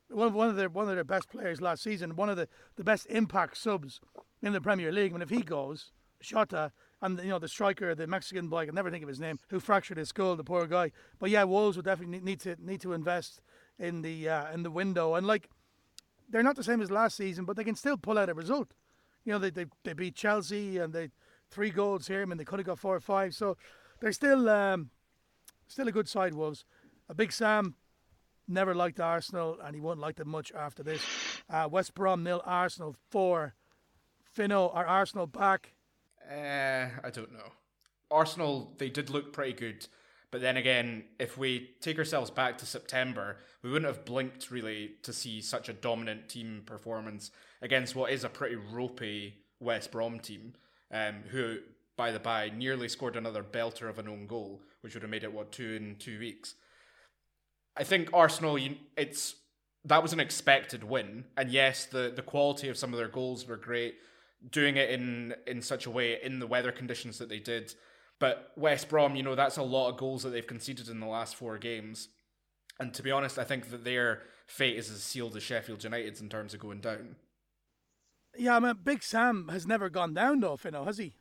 one, 0.08 0.28
of, 0.28 0.34
one 0.34 0.48
of 0.48 0.56
their 0.56 0.68
one 0.68 0.88
of 0.88 0.94
their 0.94 1.04
best 1.04 1.28
players 1.28 1.60
last 1.60 1.82
season, 1.82 2.14
one 2.14 2.28
of 2.28 2.36
the, 2.36 2.48
the 2.76 2.84
best 2.84 3.06
impact 3.06 3.56
subs 3.56 4.00
in 4.42 4.52
the 4.52 4.60
Premier 4.60 4.92
League. 4.92 5.10
I 5.10 5.14
mean, 5.14 5.22
if 5.22 5.30
he 5.30 5.42
goes, 5.42 5.90
Shota 6.22 6.70
and 7.02 7.18
you 7.18 7.30
know 7.30 7.40
the 7.40 7.48
striker, 7.48 7.94
the 7.96 8.06
Mexican 8.06 8.48
boy, 8.48 8.58
I 8.58 8.66
can 8.66 8.76
never 8.76 8.92
think 8.92 9.02
of 9.02 9.08
his 9.08 9.18
name, 9.18 9.40
who 9.48 9.58
fractured 9.58 9.98
his 9.98 10.10
skull, 10.10 10.36
the 10.36 10.44
poor 10.44 10.66
guy. 10.66 10.92
But 11.18 11.30
yeah, 11.30 11.42
Wolves 11.42 11.76
would 11.76 11.86
definitely 11.86 12.20
need 12.20 12.40
to 12.40 12.56
need 12.60 12.80
to 12.82 12.92
invest 12.92 13.40
in 13.76 14.02
the 14.02 14.28
uh, 14.28 14.52
in 14.52 14.62
the 14.62 14.70
window, 14.70 15.14
and 15.14 15.26
like 15.26 15.48
they're 16.28 16.44
not 16.44 16.54
the 16.54 16.64
same 16.64 16.80
as 16.80 16.92
last 16.92 17.16
season, 17.16 17.44
but 17.44 17.56
they 17.56 17.64
can 17.64 17.74
still 17.74 17.96
pull 17.96 18.18
out 18.18 18.30
a 18.30 18.34
result. 18.34 18.72
You 19.24 19.32
know, 19.32 19.40
they 19.40 19.50
they, 19.50 19.66
they 19.82 19.94
beat 19.94 20.14
Chelsea 20.14 20.78
and 20.78 20.92
they 20.92 21.10
three 21.50 21.70
goals 21.70 22.06
here. 22.06 22.22
I 22.22 22.24
mean, 22.24 22.38
they 22.38 22.44
could 22.44 22.60
have 22.60 22.66
got 22.66 22.78
four 22.78 22.94
or 22.94 23.00
five, 23.00 23.34
so 23.34 23.56
they're 24.00 24.12
still 24.12 24.48
um, 24.48 24.90
still 25.68 25.88
a 25.88 25.92
good 25.92 26.08
side. 26.08 26.34
Wolves, 26.34 26.64
a 27.08 27.14
big 27.14 27.32
Sam. 27.32 27.74
Never 28.48 28.74
liked 28.74 28.98
Arsenal, 28.98 29.58
and 29.62 29.76
he 29.76 29.80
won't 29.80 30.00
like 30.00 30.16
them 30.16 30.28
much 30.28 30.50
after 30.52 30.82
this. 30.82 31.02
Uh, 31.48 31.68
West 31.70 31.94
Brom 31.94 32.24
nil, 32.24 32.42
Arsenal 32.44 32.96
four. 33.10 33.54
Fino, 34.24 34.68
are 34.70 34.86
Arsenal 34.86 35.26
back? 35.26 35.72
Uh, 36.28 36.88
I 37.04 37.10
don't 37.12 37.32
know. 37.32 37.52
Arsenal, 38.10 38.74
they 38.78 38.88
did 38.88 39.10
look 39.10 39.32
pretty 39.32 39.52
good. 39.52 39.86
But 40.30 40.40
then 40.40 40.56
again, 40.56 41.04
if 41.18 41.36
we 41.36 41.70
take 41.80 41.98
ourselves 41.98 42.30
back 42.30 42.58
to 42.58 42.66
September, 42.66 43.38
we 43.62 43.70
wouldn't 43.70 43.92
have 43.92 44.04
blinked 44.04 44.50
really 44.50 44.92
to 45.02 45.12
see 45.12 45.40
such 45.40 45.68
a 45.68 45.72
dominant 45.72 46.28
team 46.28 46.62
performance 46.64 47.32
against 47.62 47.96
what 47.96 48.12
is 48.12 48.22
a 48.22 48.28
pretty 48.28 48.56
ropey 48.56 49.34
West 49.58 49.90
Brom 49.90 50.20
team, 50.20 50.54
um, 50.92 51.16
who, 51.30 51.58
by 52.00 52.10
the 52.10 52.18
by, 52.18 52.48
nearly 52.48 52.88
scored 52.88 53.14
another 53.14 53.42
belter 53.42 53.86
of 53.90 53.98
an 53.98 54.08
own 54.08 54.26
goal, 54.26 54.62
which 54.80 54.94
would 54.94 55.02
have 55.02 55.10
made 55.10 55.22
it 55.22 55.30
what 55.30 55.52
two 55.52 55.74
in 55.74 55.96
two 55.98 56.18
weeks. 56.18 56.54
I 57.76 57.84
think 57.84 58.08
Arsenal, 58.14 58.58
it's 58.96 59.34
that 59.84 60.02
was 60.02 60.14
an 60.14 60.20
expected 60.20 60.82
win, 60.82 61.24
and 61.36 61.50
yes, 61.50 61.84
the 61.84 62.10
the 62.16 62.22
quality 62.22 62.70
of 62.70 62.78
some 62.78 62.94
of 62.94 62.98
their 62.98 63.08
goals 63.08 63.46
were 63.46 63.58
great 63.58 63.96
doing 64.50 64.78
it 64.78 64.88
in 64.88 65.34
in 65.46 65.60
such 65.60 65.84
a 65.84 65.90
way 65.90 66.18
in 66.22 66.38
the 66.38 66.46
weather 66.46 66.72
conditions 66.72 67.18
that 67.18 67.28
they 67.28 67.38
did. 67.38 67.74
But 68.18 68.52
West 68.56 68.88
Brom, 68.88 69.14
you 69.14 69.22
know, 69.22 69.34
that's 69.34 69.58
a 69.58 69.62
lot 69.62 69.90
of 69.90 69.98
goals 69.98 70.22
that 70.22 70.30
they've 70.30 70.46
conceded 70.46 70.88
in 70.88 71.00
the 71.00 71.06
last 71.06 71.36
four 71.36 71.58
games. 71.58 72.08
And 72.78 72.94
to 72.94 73.02
be 73.02 73.10
honest, 73.10 73.38
I 73.38 73.44
think 73.44 73.70
that 73.70 73.84
their 73.84 74.22
fate 74.46 74.78
is 74.78 74.90
as 74.90 75.02
sealed 75.02 75.36
as 75.36 75.42
Sheffield 75.42 75.84
United's 75.84 76.22
in 76.22 76.30
terms 76.30 76.54
of 76.54 76.60
going 76.60 76.80
down. 76.80 77.16
Yeah, 78.38 78.56
I 78.56 78.58
mean, 78.58 78.78
Big 78.82 79.02
Sam 79.02 79.48
has 79.48 79.66
never 79.66 79.90
gone 79.90 80.14
down 80.14 80.40
though, 80.40 80.56
Fino, 80.56 80.86
has 80.86 80.96
he? 80.96 81.19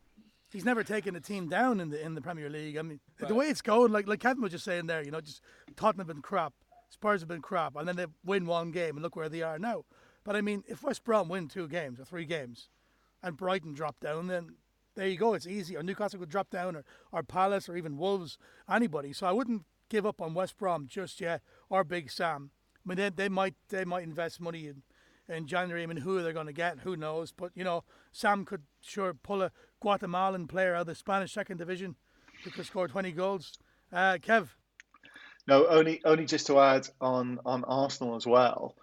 He's 0.52 0.66
never 0.66 0.84
taken 0.84 1.16
a 1.16 1.20
team 1.20 1.48
down 1.48 1.80
in 1.80 1.90
the 1.90 2.04
in 2.04 2.16
the 2.16 2.22
Premier 2.22 2.50
League. 2.50 2.78
I 2.78 2.82
mean, 2.82 3.00
right. 3.22 3.28
the 3.28 3.36
way 3.36 3.48
it's 3.48 3.62
going, 3.62 3.92
like 3.92 4.08
like 4.08 4.20
Kevin 4.20 4.42
was 4.42 4.52
just 4.52 4.66
saying 4.66 4.88
there, 4.88 5.04
you 5.04 5.12
know, 5.12 5.22
just 5.22 5.42
Tottenham 5.76 6.08
have 6.08 6.16
been 6.16 6.24
crap, 6.24 6.54
Spurs 6.90 7.22
have 7.22 7.30
been 7.30 7.42
crap, 7.42 7.76
and 7.76 7.88
then 7.88 7.96
they 7.96 8.08
win 8.26 8.46
one 8.46 8.72
game 8.72 8.96
and 8.96 9.04
look 9.04 9.16
where 9.16 9.30
they 9.30 9.44
are 9.44 9.60
now. 9.60 9.86
But 10.24 10.36
I 10.36 10.42
mean, 10.42 10.64
if 10.68 10.84
West 10.84 11.04
Brom 11.04 11.30
win 11.30 11.48
two 11.48 11.68
games 11.68 12.00
or 12.00 12.06
three 12.06 12.26
games, 12.26 12.70
and 13.22 13.38
Brighton 13.38 13.74
drop 13.74 14.00
down, 14.00 14.28
then 14.28 14.56
there 14.96 15.08
you 15.08 15.18
go. 15.18 15.34
It's 15.34 15.48
easy. 15.48 15.76
Or 15.78 15.84
Newcastle 15.84 16.20
could 16.20 16.30
drop 16.30 16.50
down, 16.50 16.76
or, 16.76 16.84
or 17.12 17.24
Palace, 17.24 17.70
or 17.70 17.78
even 17.78 17.98
Wolves, 17.98 18.38
anybody. 18.70 19.14
So 19.14 19.28
I 19.28 19.32
wouldn't 19.32 19.64
give 19.90 20.06
up 20.06 20.22
on 20.22 20.34
West 20.34 20.58
Brom 20.58 20.88
just 20.88 21.22
yet, 21.22 21.42
or 21.70 21.84
Big 21.84 22.12
Sam. 22.12 22.52
I 22.86 22.90
mean, 22.90 22.98
they, 22.98 23.10
they 23.10 23.30
might 23.30 23.56
they 23.70 23.86
might 23.86 24.04
invest 24.04 24.42
money 24.42 24.68
in, 24.68 24.84
in 25.30 25.46
January. 25.46 25.84
I 25.84 25.86
mean, 25.86 25.98
who 25.98 26.22
they're 26.22 26.34
going 26.34 26.48
to 26.48 26.54
get, 26.54 26.80
who 26.80 26.96
knows? 26.96 27.32
But 27.32 27.52
you 27.56 27.64
know, 27.64 27.84
Sam 28.12 28.46
could 28.46 28.64
sure 28.82 29.14
pull 29.14 29.42
a 29.42 29.52
Guatemalan 29.80 30.48
player 30.48 30.76
out 30.76 30.82
of 30.82 30.88
the 30.88 30.96
Spanish 30.96 31.34
second 31.34 31.58
division 31.58 31.96
who 32.44 32.52
could 32.52 32.66
score 32.66 32.88
20 32.88 33.12
goals. 33.12 33.54
Uh, 33.92 34.18
Kev. 34.22 34.50
No, 35.48 35.68
only 35.68 36.02
only 36.06 36.26
just 36.26 36.48
to 36.48 36.60
add 36.60 36.88
on 37.02 37.40
on 37.46 37.64
Arsenal 37.64 38.16
as 38.16 38.28
well 38.28 38.76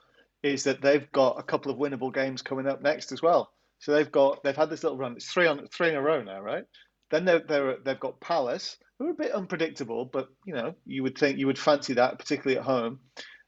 is 0.43 0.65
that 0.65 0.81
they've 0.81 1.11
got 1.13 1.39
a 1.39 1.43
couple 1.43 1.71
of 1.71 1.79
winnable 1.79 2.13
games 2.13 2.43
coming 2.43 2.67
up 2.67 2.83
next 2.83 3.13
as 3.13 3.23
well. 3.23 3.51
So 3.79 3.93
they've 3.93 4.11
got 4.11 4.43
they've 4.43 4.57
had 4.57 4.71
this 4.71 4.83
little 4.83 4.99
run. 4.99 5.13
It's 5.17 5.31
three 5.31 5.47
on 5.47 5.67
three 5.69 5.91
in 5.91 5.95
a 5.95 6.03
row 6.03 6.23
now, 6.23 6.41
right? 6.41 6.65
Then 7.11 7.25
they're, 7.25 7.41
they're 7.41 7.77
they've 7.85 8.01
got 8.01 8.21
Palace, 8.21 8.79
who 8.99 9.07
are 9.07 9.11
a 9.11 9.15
bit 9.15 9.33
unpredictable, 9.33 10.07
but 10.07 10.29
you 10.45 10.55
know 10.55 10.75
you 10.87 11.03
would 11.03 11.17
think 11.17 11.39
you 11.39 11.47
would 11.47 11.59
fancy 11.59 11.95
that, 11.95 12.19
particularly 12.19 12.59
at 12.59 12.65
home. 12.65 13.01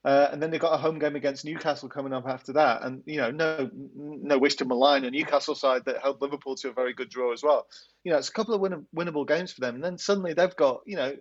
Uh, 0.05 0.29
and 0.31 0.41
then 0.41 0.51
they've 0.51 0.61
got 0.61 0.75
a 0.75 0.79
home 0.79 0.99
game 0.99 1.17
against 1.17 1.45
Newcastle 1.45 1.89
coming 1.89 2.13
up 2.13 2.27
after 2.27 2.53
that. 2.53 2.83
And 2.83 3.03
you 3.05 3.17
know, 3.17 3.31
no 3.31 3.71
no 3.75 4.39
wish 4.39 4.55
to 4.57 4.65
malign 4.65 5.05
a 5.05 5.11
Newcastle 5.11 5.55
side 5.55 5.83
that 5.87 6.03
helped 6.03 6.23
Liverpool 6.23 6.55
to 6.57 6.69
a 6.69 6.73
very 6.73 6.95
good 6.95 7.11
draw 7.11 7.33
as 7.33 7.43
well. 7.43 7.67
You 8.05 8.13
know, 8.13 8.19
it's 8.19 8.29
a 8.29 8.33
couple 8.33 8.55
of 8.55 8.61
win- 8.61 8.87
winnable 8.97 9.27
games 9.27 9.53
for 9.53 9.61
them. 9.61 9.75
And 9.75 9.85
then 9.85 9.99
suddenly 9.99 10.35
they've 10.35 10.55
got 10.57 10.81
you 10.87 10.97
know 10.97 11.17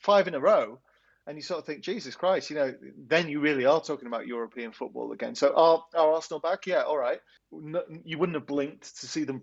five 0.00 0.26
in 0.28 0.34
a 0.34 0.40
row 0.40 0.80
and 1.26 1.36
you 1.36 1.42
sort 1.42 1.58
of 1.58 1.66
think, 1.66 1.82
Jesus 1.82 2.14
Christ, 2.14 2.50
you 2.50 2.56
know, 2.56 2.72
then 3.08 3.28
you 3.28 3.40
really 3.40 3.66
are 3.66 3.80
talking 3.80 4.06
about 4.06 4.28
European 4.28 4.70
football 4.70 5.10
again. 5.12 5.34
So 5.34 5.52
are, 5.56 5.84
are 5.94 6.12
Arsenal 6.12 6.38
back? 6.38 6.66
Yeah, 6.66 6.82
all 6.82 6.96
right. 6.96 7.18
No, 7.50 7.82
you 8.04 8.18
wouldn't 8.18 8.36
have 8.36 8.46
blinked 8.46 9.00
to 9.00 9.06
see 9.06 9.24
them 9.24 9.42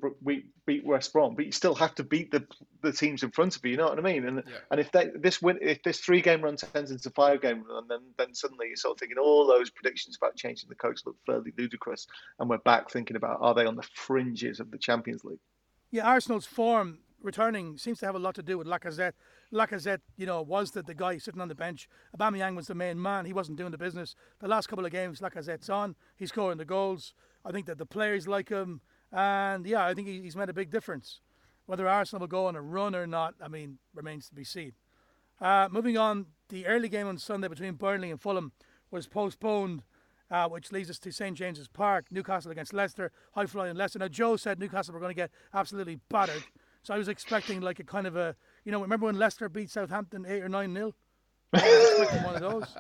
beat 0.65 0.85
West 0.85 1.11
Brom, 1.11 1.35
but 1.35 1.45
you 1.45 1.51
still 1.51 1.75
have 1.75 1.95
to 1.95 2.03
beat 2.03 2.31
the 2.31 2.45
the 2.81 2.91
teams 2.91 3.23
in 3.23 3.31
front 3.31 3.55
of 3.55 3.63
you. 3.63 3.71
You 3.71 3.77
know 3.77 3.87
what 3.87 3.97
I 3.97 4.01
mean? 4.01 4.25
And 4.25 4.43
yeah. 4.45 4.57
and 4.71 4.79
if 4.79 4.91
they, 4.91 5.09
this 5.15 5.41
win, 5.41 5.59
if 5.61 5.81
this 5.83 5.99
three 5.99 6.21
game 6.21 6.41
run 6.41 6.57
turns 6.57 6.91
into 6.91 7.09
five 7.11 7.41
game 7.41 7.63
run, 7.63 7.87
then 7.87 7.99
then 8.17 8.33
suddenly 8.33 8.67
you're 8.67 8.75
sort 8.75 8.95
of 8.95 8.99
thinking 8.99 9.17
all 9.17 9.47
those 9.47 9.69
predictions 9.69 10.17
about 10.17 10.35
changing 10.35 10.67
the 10.67 10.75
coach 10.75 11.01
look 11.05 11.15
fairly 11.25 11.53
ludicrous, 11.57 12.05
and 12.39 12.49
we're 12.49 12.57
back 12.57 12.91
thinking 12.91 13.15
about 13.15 13.39
are 13.41 13.53
they 13.53 13.65
on 13.65 13.77
the 13.77 13.87
fringes 13.95 14.59
of 14.59 14.69
the 14.69 14.77
Champions 14.77 15.23
League? 15.23 15.39
Yeah, 15.89 16.05
Arsenal's 16.05 16.45
form 16.45 16.99
returning 17.23 17.77
seems 17.77 17.99
to 17.99 18.05
have 18.05 18.15
a 18.15 18.19
lot 18.19 18.35
to 18.35 18.43
do 18.43 18.57
with 18.57 18.67
Lacazette. 18.67 19.13
Lacazette, 19.51 20.01
you 20.17 20.25
know, 20.25 20.41
was 20.41 20.71
the, 20.71 20.83
the 20.83 20.93
guy 20.93 21.17
sitting 21.17 21.41
on 21.41 21.47
the 21.47 21.55
bench. 21.55 21.87
Aubameyang 22.17 22.55
was 22.55 22.67
the 22.67 22.75
main 22.75 23.01
man. 23.01 23.25
He 23.25 23.33
wasn't 23.33 23.57
doing 23.57 23.71
the 23.71 23.77
business. 23.77 24.15
The 24.39 24.47
last 24.47 24.67
couple 24.67 24.85
of 24.85 24.91
games, 24.91 25.19
Lacazette's 25.19 25.69
on. 25.69 25.95
He's 26.15 26.29
scoring 26.29 26.57
the 26.57 26.65
goals. 26.65 27.13
I 27.45 27.51
think 27.51 27.65
that 27.65 27.77
the 27.77 27.85
players 27.85 28.27
like 28.27 28.49
him. 28.49 28.81
And 29.11 29.65
yeah, 29.65 29.85
I 29.85 29.93
think 29.93 30.07
he's 30.07 30.35
made 30.35 30.49
a 30.49 30.53
big 30.53 30.71
difference. 30.71 31.21
Whether 31.65 31.87
Arsenal 31.87 32.21
will 32.21 32.27
go 32.27 32.47
on 32.47 32.55
a 32.55 32.61
run 32.61 32.95
or 32.95 33.07
not, 33.07 33.35
I 33.41 33.47
mean, 33.47 33.77
remains 33.93 34.27
to 34.29 34.35
be 34.35 34.43
seen. 34.43 34.73
Uh, 35.39 35.67
moving 35.71 35.97
on, 35.97 36.27
the 36.49 36.65
early 36.67 36.89
game 36.89 37.07
on 37.07 37.17
Sunday 37.17 37.47
between 37.47 37.73
Burnley 37.73 38.11
and 38.11 38.21
Fulham 38.21 38.51
was 38.91 39.07
postponed, 39.07 39.83
uh, 40.29 40.47
which 40.49 40.71
leads 40.71 40.89
us 40.89 40.99
to 40.99 41.11
St 41.11 41.37
James's 41.37 41.67
Park. 41.67 42.05
Newcastle 42.11 42.51
against 42.51 42.73
Leicester, 42.73 43.11
high 43.33 43.45
flying 43.45 43.75
Leicester. 43.75 43.99
Now, 43.99 44.07
Joe 44.07 44.35
said 44.35 44.59
Newcastle 44.59 44.93
were 44.93 44.99
going 44.99 45.11
to 45.11 45.15
get 45.15 45.31
absolutely 45.53 45.99
battered. 46.09 46.43
So 46.83 46.93
I 46.93 46.97
was 46.97 47.07
expecting 47.07 47.61
like 47.61 47.79
a 47.79 47.83
kind 47.83 48.05
of 48.05 48.15
a, 48.15 48.35
you 48.65 48.71
know, 48.71 48.81
remember 48.81 49.05
when 49.05 49.17
Leicester 49.17 49.47
beat 49.49 49.69
Southampton 49.69 50.25
eight 50.27 50.43
or 50.43 50.49
nine 50.49 50.73
nil? 50.73 50.93
one 51.53 52.35
of 52.35 52.41
those. 52.41 52.75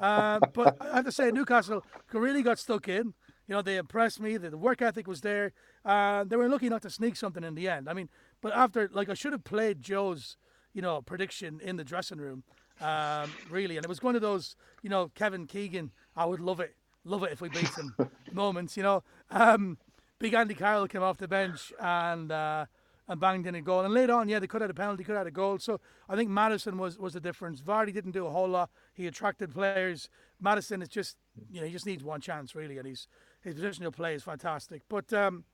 Uh, 0.00 0.40
but 0.52 0.76
I 0.80 0.96
have 0.96 1.04
to 1.04 1.12
say, 1.12 1.30
Newcastle 1.30 1.84
really 2.12 2.42
got 2.42 2.58
stuck 2.58 2.88
in. 2.88 3.14
You 3.48 3.54
know, 3.54 3.62
they 3.62 3.76
impressed 3.76 4.20
me. 4.20 4.36
The, 4.36 4.50
the 4.50 4.58
work 4.58 4.82
ethic 4.82 5.06
was 5.06 5.20
there. 5.20 5.52
Uh, 5.84 6.24
they 6.24 6.36
were 6.36 6.48
lucky 6.48 6.68
not 6.68 6.82
to 6.82 6.90
sneak 6.90 7.16
something 7.16 7.44
in 7.44 7.54
the 7.54 7.68
end. 7.68 7.88
I 7.88 7.92
mean, 7.92 8.08
but 8.42 8.52
after, 8.52 8.90
like, 8.92 9.08
I 9.08 9.14
should 9.14 9.32
have 9.32 9.44
played 9.44 9.80
Joe's, 9.80 10.36
you 10.74 10.82
know, 10.82 11.00
prediction 11.00 11.60
in 11.62 11.76
the 11.76 11.84
dressing 11.84 12.18
room, 12.18 12.42
um, 12.80 13.30
really. 13.48 13.76
And 13.76 13.84
it 13.84 13.88
was 13.88 14.02
one 14.02 14.16
of 14.16 14.22
those, 14.22 14.56
you 14.82 14.90
know, 14.90 15.12
Kevin 15.14 15.46
Keegan, 15.46 15.92
I 16.16 16.26
would 16.26 16.40
love 16.40 16.58
it, 16.58 16.74
love 17.04 17.22
it 17.22 17.32
if 17.32 17.40
we 17.40 17.48
beat 17.48 17.70
them 17.76 17.94
moments, 18.32 18.76
you 18.76 18.82
know. 18.82 19.04
Um, 19.30 19.78
big 20.18 20.34
Andy 20.34 20.54
Carroll 20.54 20.88
came 20.88 21.02
off 21.02 21.18
the 21.18 21.28
bench 21.28 21.72
and 21.80 22.32
uh, 22.32 22.66
and 23.08 23.20
banged 23.20 23.46
in 23.46 23.54
a 23.54 23.62
goal. 23.62 23.80
And 23.80 23.94
later 23.94 24.14
on, 24.14 24.28
yeah, 24.28 24.38
they 24.38 24.46
could 24.46 24.60
have 24.60 24.68
had 24.68 24.76
a 24.76 24.80
penalty, 24.80 25.04
could 25.04 25.12
have 25.12 25.20
had 25.20 25.26
a 25.26 25.30
goal. 25.30 25.58
So 25.58 25.80
I 26.08 26.16
think 26.16 26.28
Maddison 26.28 26.76
was, 26.76 26.98
was 26.98 27.14
the 27.14 27.20
difference. 27.20 27.60
Vardy 27.60 27.92
didn't 27.92 28.12
do 28.12 28.26
a 28.26 28.30
whole 28.30 28.48
lot. 28.48 28.70
He 28.94 29.06
attracted 29.06 29.54
players. 29.54 30.08
Maddison 30.40 30.82
is 30.82 30.88
just, 30.88 31.16
you 31.50 31.60
know, 31.60 31.66
he 31.66 31.72
just 31.72 31.86
needs 31.86 32.02
one 32.02 32.20
chance, 32.20 32.54
really. 32.54 32.78
And 32.78 32.86
he's, 32.86 33.06
his 33.42 33.54
positional 33.54 33.92
play 33.92 34.14
is 34.14 34.22
fantastic. 34.22 34.82
But 34.88 35.12
um, 35.12 35.44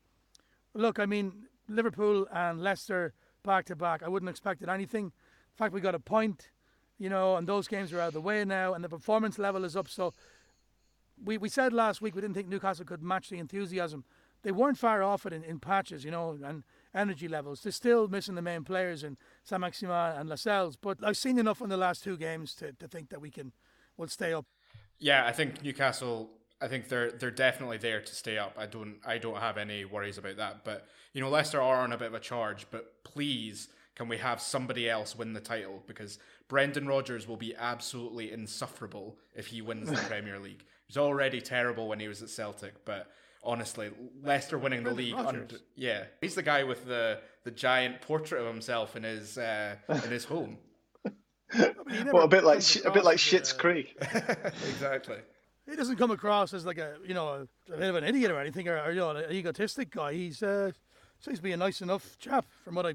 look, 0.74 0.98
I 0.98 1.06
mean, 1.06 1.46
Liverpool 1.68 2.26
and 2.32 2.62
Leicester 2.62 3.12
back 3.44 3.66
to 3.66 3.76
back, 3.76 4.02
I 4.02 4.08
wouldn't 4.08 4.28
have 4.28 4.32
expected 4.32 4.68
anything. 4.68 5.06
In 5.06 5.56
fact, 5.56 5.74
we 5.74 5.80
got 5.80 5.94
a 5.94 6.00
point, 6.00 6.50
you 6.98 7.10
know, 7.10 7.36
and 7.36 7.46
those 7.46 7.68
games 7.68 7.92
are 7.92 8.00
out 8.00 8.08
of 8.08 8.14
the 8.14 8.20
way 8.20 8.44
now, 8.44 8.72
and 8.72 8.82
the 8.82 8.88
performance 8.88 9.38
level 9.38 9.64
is 9.64 9.76
up. 9.76 9.88
So 9.88 10.14
we, 11.22 11.36
we 11.36 11.48
said 11.48 11.72
last 11.72 12.00
week 12.00 12.14
we 12.14 12.20
didn't 12.22 12.34
think 12.34 12.48
Newcastle 12.48 12.86
could 12.86 13.02
match 13.02 13.28
the 13.28 13.38
enthusiasm. 13.38 14.04
They 14.42 14.52
weren't 14.52 14.78
far 14.78 15.02
off 15.02 15.26
it 15.26 15.32
in, 15.32 15.44
in 15.44 15.60
patches, 15.60 16.04
you 16.04 16.10
know, 16.10 16.38
and 16.42 16.64
energy 16.94 17.28
levels. 17.28 17.62
They're 17.62 17.72
still 17.72 18.08
missing 18.08 18.34
the 18.34 18.42
main 18.42 18.64
players 18.64 19.04
in 19.04 19.16
Saint-Maximin 19.44 20.16
and 20.18 20.28
Lascelles, 20.28 20.76
but 20.76 20.98
I've 21.02 21.16
seen 21.16 21.38
enough 21.38 21.60
in 21.60 21.68
the 21.68 21.76
last 21.76 22.04
two 22.04 22.16
games 22.16 22.54
to, 22.56 22.72
to 22.72 22.88
think 22.88 23.10
that 23.10 23.20
we 23.20 23.30
can 23.30 23.52
will 23.96 24.08
stay 24.08 24.32
up. 24.32 24.46
Yeah, 24.98 25.26
I 25.26 25.32
think 25.32 25.62
Newcastle. 25.62 26.30
I 26.60 26.68
think 26.68 26.88
they're 26.88 27.10
they're 27.10 27.30
definitely 27.30 27.78
there 27.78 28.00
to 28.00 28.14
stay 28.14 28.38
up. 28.38 28.54
I 28.56 28.66
don't 28.66 28.98
I 29.04 29.18
don't 29.18 29.38
have 29.38 29.58
any 29.58 29.84
worries 29.84 30.18
about 30.18 30.36
that. 30.36 30.64
But 30.64 30.86
you 31.12 31.20
know, 31.20 31.28
Leicester 31.28 31.60
are 31.60 31.82
on 31.82 31.92
a 31.92 31.98
bit 31.98 32.08
of 32.08 32.14
a 32.14 32.20
charge. 32.20 32.66
But 32.70 33.02
please, 33.04 33.68
can 33.96 34.08
we 34.08 34.18
have 34.18 34.40
somebody 34.40 34.88
else 34.88 35.16
win 35.16 35.32
the 35.32 35.40
title? 35.40 35.82
Because 35.86 36.18
Brendan 36.48 36.86
Rodgers 36.86 37.26
will 37.26 37.36
be 37.36 37.54
absolutely 37.56 38.30
insufferable 38.30 39.16
if 39.34 39.48
he 39.48 39.60
wins 39.60 39.90
the 39.90 39.96
Premier 40.08 40.38
League. 40.38 40.60
He 40.60 40.90
was 40.90 40.98
already 40.98 41.40
terrible 41.40 41.88
when 41.88 41.98
he 41.98 42.08
was 42.08 42.22
at 42.22 42.30
Celtic, 42.30 42.84
but 42.84 43.10
honestly. 43.42 43.90
Leicester 44.22 44.58
winning 44.58 44.82
the 44.82 44.92
league. 44.92 45.14
Under, 45.14 45.46
yeah, 45.76 46.04
he's 46.20 46.34
the 46.34 46.42
guy 46.42 46.64
with 46.64 46.86
the, 46.86 47.18
the 47.44 47.50
giant 47.50 48.00
portrait 48.00 48.40
of 48.40 48.46
himself 48.46 48.96
in 48.96 49.02
his 49.02 49.38
uh, 49.38 49.76
in 49.88 50.10
his 50.10 50.24
home. 50.24 50.58
well, 51.54 52.22
a 52.22 52.28
bit 52.28 52.44
like 52.44 52.62
a 52.84 52.90
bit 52.90 53.04
like 53.04 53.18
Schitt's 53.18 53.52
uh, 53.52 53.56
Creek. 53.56 53.96
exactly. 54.00 55.18
he 55.68 55.76
doesn't 55.76 55.96
come 55.96 56.10
across 56.10 56.54
as 56.54 56.64
like 56.64 56.78
a 56.78 56.96
you 57.06 57.14
know 57.14 57.46
a 57.68 57.76
bit 57.76 57.88
of 57.88 57.96
an 57.96 58.04
idiot 58.04 58.30
or 58.30 58.40
anything 58.40 58.68
or, 58.68 58.78
or 58.78 58.90
you 58.90 59.00
know 59.00 59.10
an 59.10 59.30
egotistic 59.30 59.90
guy. 59.90 60.14
He's 60.14 60.42
uh, 60.42 60.72
seems 61.20 61.38
to 61.38 61.42
be 61.42 61.52
a 61.52 61.56
nice 61.56 61.82
enough 61.82 62.16
chap 62.18 62.46
from 62.64 62.74
what 62.74 62.86
I 62.86 62.94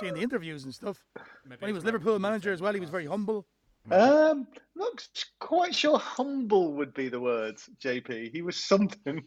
see 0.00 0.08
in 0.08 0.14
the 0.14 0.22
interviews 0.22 0.64
and 0.64 0.74
stuff. 0.74 1.04
Maybe 1.44 1.60
When 1.60 1.68
he 1.68 1.72
was 1.72 1.84
Liverpool 1.84 2.18
manager 2.18 2.52
as 2.52 2.60
well, 2.60 2.72
he 2.72 2.80
was 2.80 2.90
very 2.90 3.06
humble. 3.06 3.46
Um, 3.90 4.46
not 4.74 5.06
quite 5.38 5.74
sure 5.74 5.98
humble 5.98 6.74
would 6.74 6.92
be 6.92 7.08
the 7.08 7.20
word, 7.20 7.56
JP. 7.82 8.32
He 8.32 8.42
was 8.42 8.56
something. 8.56 9.24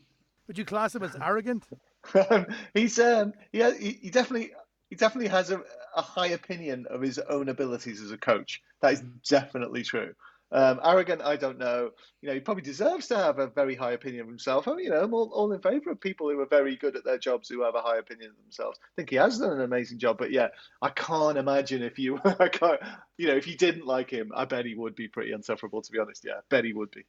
Would 0.48 0.58
you 0.58 0.66
class 0.66 0.96
him 0.96 1.04
as 1.04 1.16
arrogant? 1.22 1.66
He's 2.74 3.00
um, 3.00 3.34
yeah, 3.54 3.72
he, 3.78 4.00
he 4.02 4.10
definitely 4.10 4.52
he 4.90 4.96
definitely 4.96 5.30
has 5.30 5.52
a, 5.52 5.62
a 5.96 6.02
high 6.02 6.28
opinion 6.28 6.86
of 6.90 7.02
his 7.02 7.20
own 7.20 7.50
abilities 7.50 8.02
as 8.02 8.12
a 8.12 8.18
coach. 8.18 8.62
That 8.82 8.94
is 8.94 9.02
definitely 9.28 9.84
true. 9.84 10.14
Um, 10.54 10.82
arrogant, 10.84 11.22
I 11.22 11.38
don't 11.38 11.58
know. 11.58 11.92
You 12.22 12.28
know, 12.28 12.34
he 12.34 12.42
probably 12.42 12.64
deserves 12.64 13.08
to 13.08 13.16
have 13.16 13.40
a 13.40 13.48
very 13.48 13.74
high 13.74 13.94
opinion 13.94 14.24
of 14.24 14.28
himself. 14.28 14.68
I 14.68 14.74
mean, 14.74 14.86
you 14.86 14.90
know, 14.90 15.02
I'm 15.02 15.14
all, 15.14 15.32
all 15.34 15.54
in 15.54 15.62
favour 15.62 15.92
of 15.92 16.02
people 16.02 16.30
who 16.30 16.38
are 16.42 16.46
very 16.46 16.76
good 16.76 16.98
at 16.98 17.06
their 17.06 17.18
jobs 17.18 17.48
who 17.48 17.64
have 17.64 17.76
a 17.76 17.82
high 17.82 17.98
opinion 17.98 18.32
of 18.32 18.44
themselves. 18.44 18.78
I 18.84 18.90
think 18.98 19.12
he 19.12 19.16
has 19.16 19.40
done 19.40 19.54
an 19.54 19.62
amazing 19.62 20.00
job, 20.00 20.18
but 20.18 20.32
yeah, 20.32 20.50
I 20.82 20.90
can't 20.90 21.38
imagine 21.38 21.82
if 21.82 21.98
you, 21.98 22.20
I 22.26 22.50
can't, 22.50 22.82
you 23.18 23.28
know, 23.28 23.36
if 23.36 23.48
you 23.48 23.56
didn't 23.56 23.86
like 23.86 24.10
him, 24.10 24.32
I 24.36 24.44
bet 24.44 24.66
he 24.66 24.76
would 24.76 24.96
be 24.96 25.08
pretty 25.08 25.32
insufferable. 25.32 25.82
To 25.84 25.92
be 25.92 26.00
honest, 26.00 26.26
yeah, 26.26 26.42
bet 26.50 26.66
he 26.66 26.74
would 26.74 26.92
be. 26.92 27.06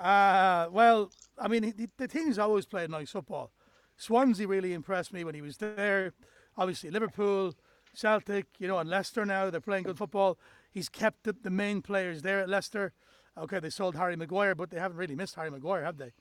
Uh, 0.00 0.68
well, 0.72 1.10
I 1.38 1.48
mean, 1.48 1.62
he, 1.62 1.88
the 1.98 2.08
team's 2.08 2.38
always 2.38 2.64
played 2.64 2.90
nice 2.90 3.10
football. 3.10 3.52
Swansea 3.96 4.48
really 4.48 4.72
impressed 4.72 5.12
me 5.12 5.24
when 5.24 5.34
he 5.34 5.42
was 5.42 5.58
there. 5.58 6.14
Obviously, 6.56 6.90
Liverpool, 6.90 7.54
Celtic, 7.92 8.46
you 8.58 8.66
know, 8.66 8.78
and 8.78 8.88
Leicester 8.88 9.26
now, 9.26 9.50
they're 9.50 9.60
playing 9.60 9.84
good 9.84 9.98
football. 9.98 10.38
He's 10.70 10.88
kept 10.88 11.24
the, 11.24 11.34
the 11.34 11.50
main 11.50 11.82
players 11.82 12.22
there 12.22 12.40
at 12.40 12.48
Leicester. 12.48 12.94
Okay, 13.36 13.60
they 13.60 13.68
sold 13.68 13.94
Harry 13.96 14.16
Maguire, 14.16 14.54
but 14.54 14.70
they 14.70 14.78
haven't 14.78 14.96
really 14.96 15.14
missed 15.14 15.34
Harry 15.34 15.50
Maguire, 15.50 15.84
have 15.84 15.98
they? 15.98 16.12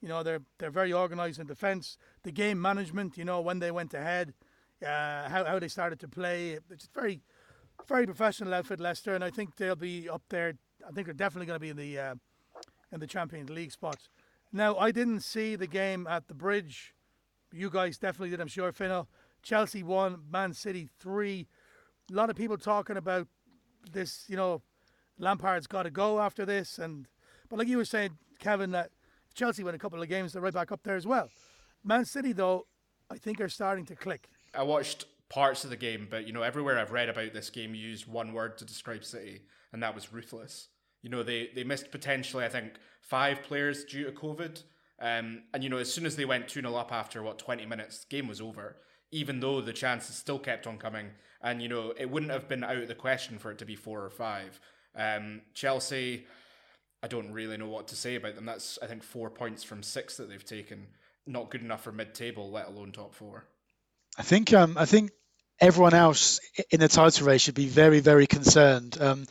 You 0.00 0.08
know, 0.08 0.22
they're 0.22 0.42
they're 0.58 0.70
very 0.70 0.92
organised 0.92 1.38
in 1.38 1.46
defence. 1.46 1.98
The 2.22 2.32
game 2.32 2.60
management, 2.60 3.16
you 3.18 3.24
know, 3.24 3.40
when 3.40 3.58
they 3.58 3.70
went 3.70 3.92
ahead, 3.92 4.34
uh, 4.82 5.28
how, 5.28 5.44
how 5.44 5.58
they 5.58 5.68
started 5.68 6.00
to 6.00 6.08
play. 6.08 6.58
It's 6.70 6.88
very, 6.94 7.20
very 7.86 8.06
professional 8.06 8.54
outfit, 8.54 8.80
Leicester, 8.80 9.14
and 9.14 9.22
I 9.22 9.30
think 9.30 9.56
they'll 9.56 9.76
be 9.76 10.08
up 10.08 10.22
there. 10.28 10.54
I 10.86 10.92
think 10.92 11.06
they're 11.06 11.14
definitely 11.14 11.46
going 11.46 11.56
to 11.56 11.60
be 11.60 11.70
in 11.70 11.76
the 11.76 11.98
uh, 11.98 12.14
in 12.92 13.00
the 13.00 13.06
Champions 13.06 13.50
League 13.50 13.72
spots. 13.72 14.08
Now, 14.52 14.76
I 14.76 14.90
didn't 14.90 15.20
see 15.20 15.56
the 15.56 15.66
game 15.66 16.06
at 16.06 16.28
the 16.28 16.34
bridge. 16.34 16.94
You 17.52 17.70
guys 17.70 17.98
definitely 17.98 18.30
did, 18.30 18.40
I'm 18.40 18.48
sure, 18.48 18.72
Fino. 18.72 19.08
Chelsea 19.42 19.82
won, 19.82 20.22
Man 20.30 20.52
City 20.52 20.88
three. 20.98 21.46
A 22.10 22.14
lot 22.14 22.30
of 22.30 22.36
people 22.36 22.56
talking 22.56 22.96
about 22.96 23.28
this, 23.92 24.24
you 24.28 24.36
know, 24.36 24.62
Lampard's 25.18 25.66
got 25.66 25.84
to 25.84 25.90
go 25.90 26.20
after 26.20 26.44
this. 26.44 26.78
and 26.78 27.06
But 27.48 27.58
like 27.58 27.68
you 27.68 27.76
were 27.76 27.84
saying, 27.84 28.18
Kevin, 28.38 28.70
that 28.72 28.90
Chelsea 29.34 29.62
win 29.62 29.74
a 29.74 29.78
couple 29.78 30.02
of 30.02 30.08
games, 30.08 30.32
they're 30.32 30.42
right 30.42 30.52
back 30.52 30.72
up 30.72 30.82
there 30.82 30.96
as 30.96 31.06
well. 31.06 31.28
Man 31.84 32.04
City, 32.04 32.32
though, 32.32 32.66
I 33.10 33.16
think 33.16 33.40
are 33.40 33.48
starting 33.48 33.84
to 33.86 33.96
click. 33.96 34.28
I 34.54 34.62
watched 34.62 35.06
parts 35.28 35.64
of 35.64 35.70
the 35.70 35.76
game, 35.76 36.06
but 36.10 36.26
you 36.26 36.32
know, 36.32 36.42
everywhere 36.42 36.78
I've 36.78 36.92
read 36.92 37.08
about 37.08 37.32
this 37.32 37.50
game 37.50 37.74
you 37.74 37.88
used 37.88 38.06
one 38.06 38.32
word 38.32 38.58
to 38.58 38.64
describe 38.64 39.04
City, 39.04 39.42
and 39.72 39.82
that 39.82 39.94
was 39.94 40.12
ruthless. 40.12 40.68
You 41.02 41.10
know, 41.10 41.22
they 41.22 41.50
they 41.54 41.64
missed 41.64 41.90
potentially, 41.90 42.44
I 42.44 42.48
think, 42.48 42.74
five 43.00 43.42
players 43.42 43.84
due 43.84 44.04
to 44.04 44.12
COVID. 44.12 44.62
Um, 45.00 45.42
and 45.52 45.62
you 45.62 45.70
know, 45.70 45.76
as 45.76 45.92
soon 45.92 46.06
as 46.06 46.16
they 46.16 46.24
went 46.24 46.48
2 46.48 46.60
0 46.60 46.74
up 46.74 46.92
after 46.92 47.22
what 47.22 47.38
20 47.38 47.66
minutes, 47.66 48.04
game 48.06 48.28
was 48.28 48.40
over. 48.40 48.76
Even 49.12 49.40
though 49.40 49.60
the 49.60 49.72
chances 49.72 50.16
still 50.16 50.38
kept 50.38 50.66
on 50.66 50.78
coming, 50.78 51.10
and 51.40 51.62
you 51.62 51.68
know, 51.68 51.92
it 51.96 52.10
wouldn't 52.10 52.32
have 52.32 52.48
been 52.48 52.64
out 52.64 52.76
of 52.76 52.88
the 52.88 52.94
question 52.94 53.38
for 53.38 53.52
it 53.52 53.58
to 53.58 53.64
be 53.64 53.76
four 53.76 54.04
or 54.04 54.10
five. 54.10 54.58
Um, 54.96 55.42
Chelsea, 55.54 56.26
I 57.02 57.08
don't 57.08 57.30
really 57.30 57.56
know 57.56 57.68
what 57.68 57.88
to 57.88 57.96
say 57.96 58.16
about 58.16 58.34
them. 58.34 58.46
That's 58.46 58.78
I 58.82 58.86
think 58.86 59.04
four 59.04 59.30
points 59.30 59.62
from 59.62 59.82
six 59.82 60.16
that 60.16 60.28
they've 60.28 60.44
taken. 60.44 60.88
Not 61.26 61.50
good 61.50 61.60
enough 61.60 61.82
for 61.82 61.92
mid-table, 61.92 62.50
let 62.50 62.68
alone 62.68 62.92
top 62.92 63.14
four. 63.14 63.46
I 64.18 64.22
think 64.22 64.52
um, 64.52 64.76
I 64.76 64.86
think 64.86 65.12
everyone 65.60 65.94
else 65.94 66.40
in 66.70 66.80
the 66.80 66.88
title 66.88 67.26
race 67.26 67.42
should 67.42 67.54
be 67.54 67.68
very 67.68 68.00
very 68.00 68.26
concerned. 68.26 68.98
Um, 69.00 69.26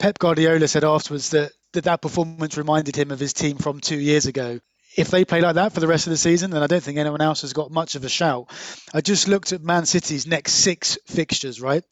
Pep 0.00 0.18
Guardiola 0.18 0.66
said 0.66 0.82
afterwards 0.82 1.28
that, 1.30 1.52
that 1.74 1.84
that 1.84 2.00
performance 2.00 2.56
reminded 2.56 2.96
him 2.96 3.10
of 3.10 3.20
his 3.20 3.34
team 3.34 3.58
from 3.58 3.80
two 3.80 3.98
years 4.00 4.24
ago. 4.24 4.58
If 4.96 5.10
they 5.10 5.26
play 5.26 5.42
like 5.42 5.56
that 5.56 5.74
for 5.74 5.80
the 5.80 5.86
rest 5.86 6.06
of 6.06 6.10
the 6.10 6.16
season, 6.16 6.50
then 6.50 6.62
I 6.62 6.66
don't 6.66 6.82
think 6.82 6.96
anyone 6.96 7.20
else 7.20 7.42
has 7.42 7.52
got 7.52 7.70
much 7.70 7.96
of 7.96 8.04
a 8.04 8.08
shout. 8.08 8.50
I 8.94 9.02
just 9.02 9.28
looked 9.28 9.52
at 9.52 9.62
Man 9.62 9.84
City's 9.84 10.26
next 10.26 10.54
six 10.54 10.96
fixtures, 11.06 11.60
right? 11.60 11.84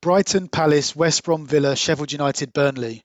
Brighton, 0.00 0.48
Palace, 0.48 0.96
West 0.96 1.22
Brom, 1.22 1.46
Villa, 1.46 1.76
Sheffield 1.76 2.12
United, 2.12 2.54
Burnley. 2.54 3.04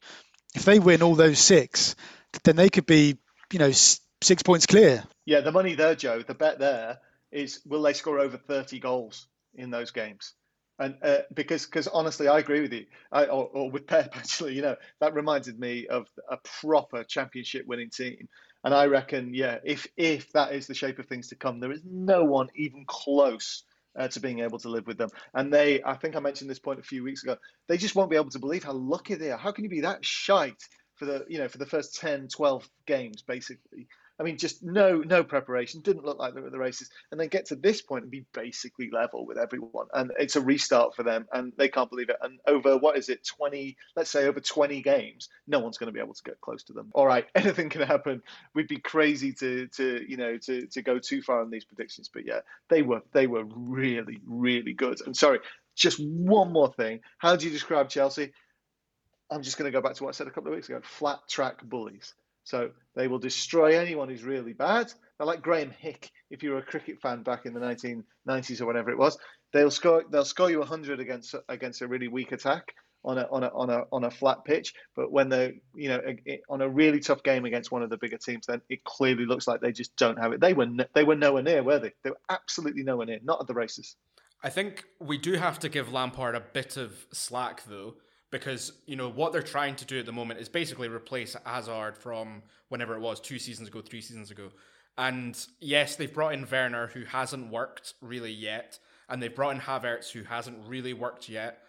If 0.55 0.63
they 0.63 0.79
win 0.79 1.03
all 1.03 1.15
those 1.15 1.39
six, 1.39 1.97
then 2.45 2.55
they 2.55 2.69
could 2.69 2.85
be, 2.85 3.17
you 3.51 3.59
know, 3.59 3.71
six 3.71 4.41
points 4.41 4.65
clear. 4.65 5.03
Yeah, 5.25 5.41
the 5.41 5.51
money 5.51 5.75
there, 5.75 5.95
Joe. 5.95 6.23
The 6.23 6.33
bet 6.33 6.59
there 6.59 6.99
is 7.29 7.59
will 7.65 7.81
they 7.81 7.93
score 7.93 8.19
over 8.19 8.37
thirty 8.37 8.79
goals 8.79 9.27
in 9.53 9.69
those 9.69 9.91
games? 9.91 10.33
And 10.79 10.95
uh, 11.03 11.19
because 11.33 11.65
because 11.65 11.87
honestly, 11.87 12.27
I 12.27 12.39
agree 12.39 12.61
with 12.61 12.71
you, 12.73 12.85
I, 13.11 13.25
or, 13.25 13.49
or 13.49 13.69
with 13.69 13.85
Pep 13.85 14.11
actually. 14.17 14.53
You 14.55 14.61
know 14.61 14.75
that 15.01 15.13
reminded 15.13 15.59
me 15.59 15.87
of 15.87 16.07
a 16.29 16.37
proper 16.61 17.03
championship 17.03 17.65
winning 17.67 17.89
team. 17.89 18.27
And 18.63 18.73
I 18.73 18.85
reckon, 18.85 19.33
yeah, 19.33 19.59
if 19.63 19.87
if 19.97 20.31
that 20.33 20.53
is 20.53 20.67
the 20.67 20.73
shape 20.73 20.99
of 20.99 21.07
things 21.07 21.29
to 21.29 21.35
come, 21.35 21.59
there 21.59 21.71
is 21.71 21.81
no 21.85 22.23
one 22.23 22.47
even 22.55 22.85
close 22.87 23.63
uh, 23.97 24.07
to 24.09 24.19
being 24.19 24.39
able 24.39 24.59
to 24.59 24.69
live 24.69 24.87
with 24.87 24.97
them. 24.97 25.09
And 25.33 25.53
they, 25.53 25.83
I 25.83 25.95
think 25.95 26.15
I 26.15 26.19
mentioned 26.19 26.49
this 26.49 26.59
point 26.59 26.79
a 26.79 26.83
few 26.83 27.03
weeks 27.03 27.23
ago, 27.23 27.37
they 27.67 27.77
just 27.77 27.95
won't 27.95 28.09
be 28.09 28.15
able 28.15 28.29
to 28.31 28.39
believe 28.39 28.63
how 28.63 28.73
lucky 28.73 29.15
they 29.15 29.31
are. 29.31 29.37
How 29.37 29.51
can 29.51 29.63
you 29.65 29.69
be 29.69 29.81
that 29.81 30.03
shite 30.05 30.63
for 30.95 31.05
the 31.05 31.25
you 31.27 31.39
know 31.39 31.47
for 31.49 31.57
the 31.57 31.65
first 31.65 31.99
10, 31.99 32.27
12 32.29 32.69
games 32.85 33.21
basically? 33.21 33.87
I 34.19 34.23
mean, 34.23 34.37
just 34.37 34.61
no 34.61 34.97
no 34.97 35.23
preparation. 35.23 35.81
Didn't 35.81 36.03
look 36.03 36.19
like 36.19 36.33
they 36.33 36.41
were 36.41 36.49
the 36.49 36.59
races, 36.59 36.89
and 37.11 37.19
then 37.19 37.29
get 37.29 37.47
to 37.47 37.55
this 37.55 37.81
point 37.81 38.03
and 38.03 38.11
be 38.11 38.25
basically 38.33 38.89
level 38.91 39.25
with 39.25 39.37
everyone. 39.37 39.87
And 39.93 40.11
it's 40.19 40.35
a 40.35 40.41
restart 40.41 40.95
for 40.95 41.03
them, 41.03 41.27
and 41.31 41.53
they 41.57 41.69
can't 41.69 41.89
believe 41.89 42.09
it. 42.09 42.17
And 42.21 42.39
over 42.45 42.77
what 42.77 42.97
is 42.97 43.07
it, 43.07 43.25
twenty? 43.25 43.77
Let's 43.95 44.11
say 44.11 44.27
over 44.27 44.41
twenty 44.41 44.81
games, 44.81 45.29
no 45.47 45.59
one's 45.59 45.77
going 45.77 45.87
to 45.87 45.93
be 45.93 46.01
able 46.01 46.15
to 46.15 46.23
get 46.23 46.41
close 46.41 46.63
to 46.63 46.73
them. 46.73 46.91
All 46.93 47.07
right, 47.07 47.25
anything 47.35 47.69
can 47.69 47.81
happen. 47.81 48.21
We'd 48.53 48.67
be 48.67 48.79
crazy 48.79 49.31
to 49.33 49.67
to 49.67 50.05
you 50.05 50.17
know 50.17 50.37
to 50.37 50.67
to 50.67 50.81
go 50.81 50.99
too 50.99 51.21
far 51.21 51.41
on 51.41 51.49
these 51.49 51.65
predictions, 51.65 52.09
but 52.13 52.25
yeah, 52.25 52.41
they 52.69 52.81
were 52.81 53.01
they 53.13 53.27
were 53.27 53.45
really 53.45 54.19
really 54.27 54.73
good. 54.73 54.99
And 55.05 55.15
sorry, 55.15 55.39
just 55.75 55.97
one 55.99 56.51
more 56.51 56.73
thing. 56.73 56.99
How 57.19 57.37
do 57.37 57.45
you 57.45 57.51
describe 57.51 57.87
Chelsea? 57.89 58.33
I'm 59.31 59.43
just 59.43 59.57
going 59.57 59.71
to 59.71 59.75
go 59.75 59.81
back 59.81 59.95
to 59.95 60.03
what 60.03 60.09
I 60.09 60.13
said 60.13 60.27
a 60.27 60.31
couple 60.31 60.51
of 60.51 60.55
weeks 60.55 60.67
ago. 60.67 60.81
Flat 60.83 61.19
track 61.29 61.63
bullies. 61.63 62.15
So 62.49 62.71
they 62.95 63.07
will 63.07 63.19
destroy 63.19 63.79
anyone 63.79 64.09
who's 64.09 64.23
really 64.23 64.53
bad. 64.53 64.91
They're 65.17 65.27
like 65.27 65.43
Graeme 65.43 65.69
Hick, 65.69 66.09
if 66.31 66.41
you 66.41 66.49
were 66.49 66.57
a 66.57 66.63
cricket 66.63 66.99
fan 66.99 67.21
back 67.21 67.45
in 67.45 67.53
the 67.53 67.59
1990s 67.59 68.59
or 68.59 68.65
whatever 68.65 68.89
it 68.89 68.97
was. 68.97 69.19
They'll 69.53 69.69
score. 69.69 70.03
They'll 70.09 70.25
score 70.25 70.49
you 70.49 70.57
100 70.57 70.99
against 70.99 71.35
against 71.47 71.81
a 71.81 71.87
really 71.87 72.07
weak 72.07 72.31
attack 72.31 72.73
on 73.03 73.19
a 73.19 73.27
on 73.31 73.43
a 73.43 73.47
on 73.53 73.69
a 73.69 73.83
on 73.91 74.03
a 74.03 74.09
flat 74.09 74.45
pitch. 74.45 74.73
But 74.95 75.11
when 75.11 75.29
they're 75.29 75.53
you 75.75 75.89
know 75.89 76.01
on 76.49 76.61
a 76.61 76.69
really 76.69 76.99
tough 76.99 77.21
game 77.21 77.45
against 77.45 77.71
one 77.71 77.83
of 77.83 77.91
the 77.91 77.97
bigger 77.97 78.17
teams, 78.17 78.47
then 78.47 78.61
it 78.67 78.83
clearly 78.83 79.25
looks 79.27 79.47
like 79.47 79.61
they 79.61 79.71
just 79.71 79.95
don't 79.95 80.17
have 80.17 80.33
it. 80.33 80.41
They 80.41 80.53
were 80.53 80.67
they 80.95 81.03
were 81.03 81.15
nowhere 81.15 81.43
near, 81.43 81.61
were 81.61 81.77
they? 81.77 81.91
They 82.03 82.09
were 82.09 82.21
absolutely 82.29 82.81
nowhere 82.81 83.05
near. 83.05 83.19
Not 83.23 83.41
at 83.41 83.47
the 83.47 83.53
races. 83.53 83.95
I 84.41 84.49
think 84.49 84.85
we 84.99 85.19
do 85.19 85.33
have 85.33 85.59
to 85.59 85.69
give 85.69 85.91
Lampard 85.91 86.33
a 86.33 86.39
bit 86.39 86.77
of 86.77 87.05
slack 87.13 87.63
though, 87.65 87.95
because 88.31 88.73
you 88.85 88.95
know 88.95 89.09
what 89.09 89.33
they're 89.33 89.41
trying 89.41 89.75
to 89.77 89.85
do 89.85 89.99
at 89.99 90.05
the 90.05 90.11
moment 90.11 90.39
is 90.39 90.49
basically 90.49 90.87
replace 90.87 91.35
Hazard 91.45 91.97
from 91.97 92.43
whenever 92.69 92.95
it 92.95 92.99
was 92.99 93.19
two 93.19 93.39
seasons 93.39 93.67
ago, 93.67 93.81
three 93.81 94.01
seasons 94.01 94.31
ago. 94.31 94.49
And 94.97 95.37
yes, 95.59 95.95
they've 95.95 96.13
brought 96.13 96.33
in 96.33 96.47
Werner, 96.49 96.87
who 96.87 97.05
hasn't 97.05 97.51
worked 97.51 97.93
really 98.01 98.31
yet, 98.31 98.79
and 99.07 99.21
they've 99.23 99.33
brought 99.33 99.55
in 99.55 99.61
Havertz, 99.61 100.11
who 100.11 100.23
hasn't 100.23 100.67
really 100.67 100.93
worked 100.93 101.29
yet. 101.29 101.63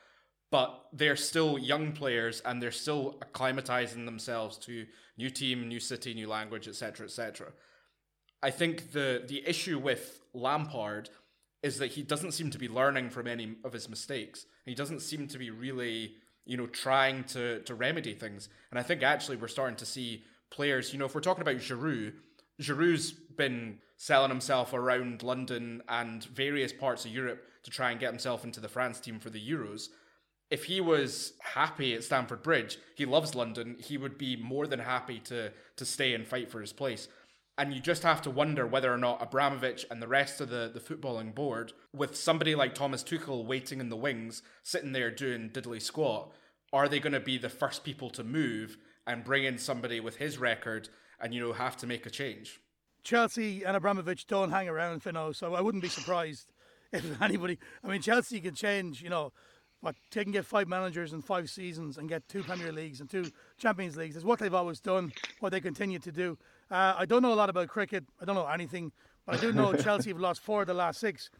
But 0.50 0.86
they're 0.92 1.16
still 1.16 1.58
young 1.58 1.92
players, 1.92 2.42
and 2.44 2.60
they're 2.60 2.72
still 2.72 3.20
acclimatizing 3.24 4.04
themselves 4.04 4.58
to 4.58 4.84
new 5.16 5.30
team, 5.30 5.68
new 5.68 5.78
city, 5.78 6.12
new 6.12 6.28
language, 6.28 6.66
etc., 6.66 7.06
etc. 7.06 7.52
I 8.42 8.50
think 8.50 8.92
the 8.92 9.22
the 9.26 9.46
issue 9.46 9.78
with 9.78 10.20
Lampard 10.34 11.10
is 11.62 11.78
that 11.78 11.92
he 11.92 12.02
doesn't 12.02 12.32
seem 12.32 12.50
to 12.50 12.58
be 12.58 12.68
learning 12.68 13.10
from 13.10 13.26
any 13.26 13.56
of 13.64 13.72
his 13.72 13.88
mistakes. 13.88 14.46
He 14.64 14.74
doesn't 14.74 15.00
seem 15.00 15.28
to 15.28 15.38
be 15.38 15.50
really, 15.50 16.14
you 16.44 16.56
know, 16.56 16.66
trying 16.66 17.24
to 17.24 17.60
to 17.62 17.74
remedy 17.74 18.14
things. 18.14 18.48
And 18.70 18.78
I 18.78 18.82
think 18.82 19.02
actually 19.02 19.36
we're 19.36 19.48
starting 19.48 19.76
to 19.76 19.86
see 19.86 20.24
players, 20.50 20.92
you 20.92 20.98
know, 20.98 21.06
if 21.06 21.14
we're 21.14 21.20
talking 21.20 21.42
about 21.42 21.56
Giroud, 21.56 22.12
Giroud's 22.60 23.12
been 23.12 23.78
selling 23.96 24.30
himself 24.30 24.72
around 24.72 25.22
London 25.22 25.82
and 25.88 26.24
various 26.24 26.72
parts 26.72 27.04
of 27.04 27.12
Europe 27.12 27.42
to 27.64 27.70
try 27.70 27.90
and 27.90 28.00
get 28.00 28.10
himself 28.10 28.44
into 28.44 28.60
the 28.60 28.68
France 28.68 29.00
team 29.00 29.18
for 29.18 29.30
the 29.30 29.40
Euros. 29.40 29.88
If 30.50 30.64
he 30.64 30.80
was 30.80 31.34
happy 31.40 31.94
at 31.94 32.02
Stamford 32.02 32.42
Bridge, 32.42 32.78
he 32.96 33.04
loves 33.04 33.34
London, 33.34 33.76
he 33.78 33.96
would 33.96 34.18
be 34.18 34.36
more 34.36 34.66
than 34.66 34.80
happy 34.80 35.20
to 35.20 35.52
to 35.76 35.84
stay 35.84 36.14
and 36.14 36.26
fight 36.26 36.50
for 36.50 36.60
his 36.60 36.72
place. 36.72 37.08
And 37.60 37.74
you 37.74 37.80
just 37.80 38.04
have 38.04 38.22
to 38.22 38.30
wonder 38.30 38.66
whether 38.66 38.90
or 38.90 38.96
not 38.96 39.20
Abramovich 39.20 39.84
and 39.90 40.00
the 40.00 40.08
rest 40.08 40.40
of 40.40 40.48
the, 40.48 40.70
the 40.72 40.80
footballing 40.80 41.34
board, 41.34 41.74
with 41.94 42.16
somebody 42.16 42.54
like 42.54 42.74
Thomas 42.74 43.04
Tuchel 43.04 43.44
waiting 43.44 43.80
in 43.80 43.90
the 43.90 43.96
wings, 43.96 44.40
sitting 44.62 44.92
there 44.92 45.10
doing 45.10 45.50
diddly 45.50 45.82
squat, 45.82 46.32
are 46.72 46.88
they 46.88 47.00
going 47.00 47.12
to 47.12 47.20
be 47.20 47.36
the 47.36 47.50
first 47.50 47.84
people 47.84 48.08
to 48.10 48.24
move 48.24 48.78
and 49.06 49.24
bring 49.24 49.44
in 49.44 49.58
somebody 49.58 50.00
with 50.00 50.16
his 50.16 50.38
record 50.38 50.88
and 51.20 51.34
you 51.34 51.40
know 51.40 51.52
have 51.52 51.76
to 51.76 51.86
make 51.86 52.06
a 52.06 52.10
change. 52.10 52.60
Chelsea 53.02 53.62
and 53.62 53.76
Abramovich 53.76 54.26
don't 54.26 54.50
hang 54.50 54.66
around, 54.66 55.02
Fino, 55.02 55.30
so 55.32 55.54
I 55.54 55.60
wouldn't 55.60 55.82
be 55.82 55.90
surprised 55.90 56.54
if 56.94 57.20
anybody. 57.20 57.58
I 57.84 57.88
mean, 57.88 58.00
Chelsea 58.00 58.40
can 58.40 58.54
change, 58.54 59.02
you 59.02 59.10
know, 59.10 59.34
what 59.82 59.96
they 60.12 60.22
can 60.22 60.32
get 60.32 60.46
five 60.46 60.66
managers 60.66 61.12
in 61.12 61.20
five 61.20 61.50
seasons 61.50 61.98
and 61.98 62.08
get 62.08 62.26
two 62.26 62.42
Premier 62.42 62.72
Leagues 62.72 63.00
and 63.00 63.10
two 63.10 63.30
Champions 63.58 63.98
Leagues. 63.98 64.16
It's 64.16 64.24
what 64.24 64.38
they've 64.38 64.54
always 64.54 64.80
done, 64.80 65.12
what 65.40 65.50
they 65.50 65.60
continue 65.60 65.98
to 65.98 66.12
do. 66.12 66.38
Uh, 66.70 66.94
I 66.98 67.04
don't 67.04 67.22
know 67.22 67.32
a 67.32 67.34
lot 67.34 67.50
about 67.50 67.68
cricket. 67.68 68.04
I 68.20 68.24
don't 68.24 68.36
know 68.36 68.46
anything, 68.46 68.92
but 69.26 69.36
I 69.36 69.40
do 69.40 69.52
know 69.52 69.72
Chelsea 69.82 70.10
have 70.10 70.20
lost 70.20 70.40
four 70.40 70.60
of 70.62 70.68
the 70.68 70.74
last 70.74 71.00
six. 71.00 71.30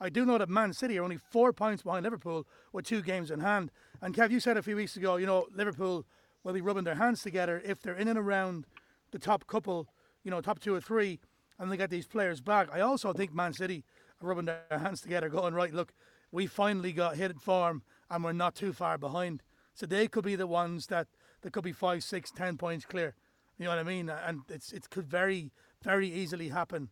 I 0.00 0.08
do 0.08 0.24
know 0.24 0.38
that 0.38 0.48
Man 0.48 0.72
City 0.72 0.98
are 0.98 1.04
only 1.04 1.18
four 1.18 1.52
points 1.52 1.82
behind 1.82 2.04
Liverpool 2.04 2.46
with 2.72 2.86
two 2.86 3.02
games 3.02 3.30
in 3.30 3.40
hand. 3.40 3.70
And 4.00 4.14
Kev, 4.14 4.30
you 4.30 4.40
said 4.40 4.56
a 4.56 4.62
few 4.62 4.76
weeks 4.76 4.96
ago, 4.96 5.16
you 5.16 5.26
know, 5.26 5.46
Liverpool 5.52 6.06
will 6.44 6.52
be 6.52 6.60
rubbing 6.60 6.84
their 6.84 6.94
hands 6.94 7.22
together 7.22 7.60
if 7.64 7.82
they're 7.82 7.96
in 7.96 8.08
and 8.08 8.18
around 8.18 8.64
the 9.10 9.18
top 9.18 9.46
couple, 9.46 9.88
you 10.22 10.30
know, 10.30 10.40
top 10.40 10.60
two 10.60 10.74
or 10.74 10.80
three, 10.80 11.18
and 11.58 11.70
they 11.70 11.76
get 11.76 11.90
these 11.90 12.06
players 12.06 12.40
back. 12.40 12.68
I 12.72 12.80
also 12.80 13.12
think 13.12 13.34
Man 13.34 13.52
City 13.52 13.84
are 14.22 14.28
rubbing 14.28 14.46
their 14.46 14.62
hands 14.70 15.00
together, 15.00 15.28
going, 15.28 15.52
right, 15.52 15.74
look, 15.74 15.92
we 16.30 16.46
finally 16.46 16.92
got 16.92 17.16
hit 17.16 17.30
at 17.30 17.40
form 17.40 17.82
and 18.10 18.22
we're 18.22 18.32
not 18.32 18.54
too 18.54 18.72
far 18.72 18.96
behind. 18.98 19.42
So 19.74 19.84
they 19.84 20.06
could 20.08 20.24
be 20.24 20.36
the 20.36 20.46
ones 20.46 20.86
that, 20.86 21.08
that 21.42 21.52
could 21.52 21.64
be 21.64 21.72
five, 21.72 22.04
six, 22.04 22.30
ten 22.30 22.56
points 22.56 22.84
clear. 22.84 23.14
You 23.58 23.64
know 23.64 23.70
what 23.70 23.78
I 23.78 23.82
mean? 23.82 24.08
And 24.08 24.42
it's 24.48 24.72
it 24.72 24.88
could 24.90 25.06
very, 25.06 25.50
very 25.82 26.08
easily 26.12 26.48
happen. 26.48 26.90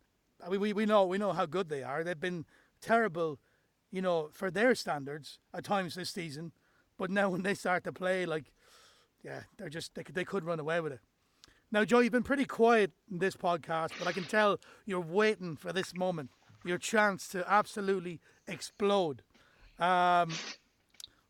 We, 0.49 0.59
we, 0.59 0.73
we 0.73 0.87
know 0.87 1.07
we 1.07 1.19
know 1.19 1.33
how 1.33 1.47
good 1.47 1.69
they 1.69 1.83
are. 1.83 2.03
They've 2.03 2.19
been 2.19 2.45
terrible, 2.81 3.39
you 3.91 4.03
know, 4.03 4.29
for 4.33 4.51
their 4.51 4.75
standards 4.75 5.39
at 5.55 5.65
times 5.65 5.95
this 5.95 6.11
season. 6.11 6.53
But 6.99 7.11
now 7.11 7.31
when 7.31 7.43
they 7.43 7.55
start 7.55 7.85
to 7.85 7.93
play, 7.93 8.27
like, 8.27 8.53
yeah, 9.23 9.43
they're 9.57 9.69
just 9.69 9.95
they 9.95 10.03
could 10.03 10.15
they 10.15 10.25
could 10.25 10.45
run 10.45 10.61
away 10.61 10.81
with 10.81 10.93
it. 10.93 11.01
Now, 11.73 11.85
Joe, 11.85 11.99
you've 11.99 12.13
been 12.13 12.23
pretty 12.23 12.45
quiet 12.45 12.93
in 13.11 13.19
this 13.19 13.37
podcast, 13.37 13.91
but 13.99 14.07
I 14.07 14.13
can 14.13 14.25
tell 14.25 14.61
you're 14.85 15.01
waiting 15.01 15.57
for 15.57 15.73
this 15.73 15.95
moment, 15.97 16.31
your 16.65 16.79
chance 16.79 17.27
to 17.29 17.45
absolutely 17.51 18.21
explode. 18.47 19.23
Um, 19.79 20.33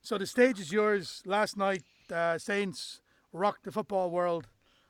so 0.03 0.19
the 0.19 0.27
stage 0.27 0.61
is 0.61 0.73
yours. 0.73 1.23
Last 1.25 1.57
night, 1.57 1.83
uh, 2.13 2.39
Saints 2.39 3.01
rocked 3.33 3.65
the 3.65 3.73
football 3.73 4.11
world. 4.11 4.47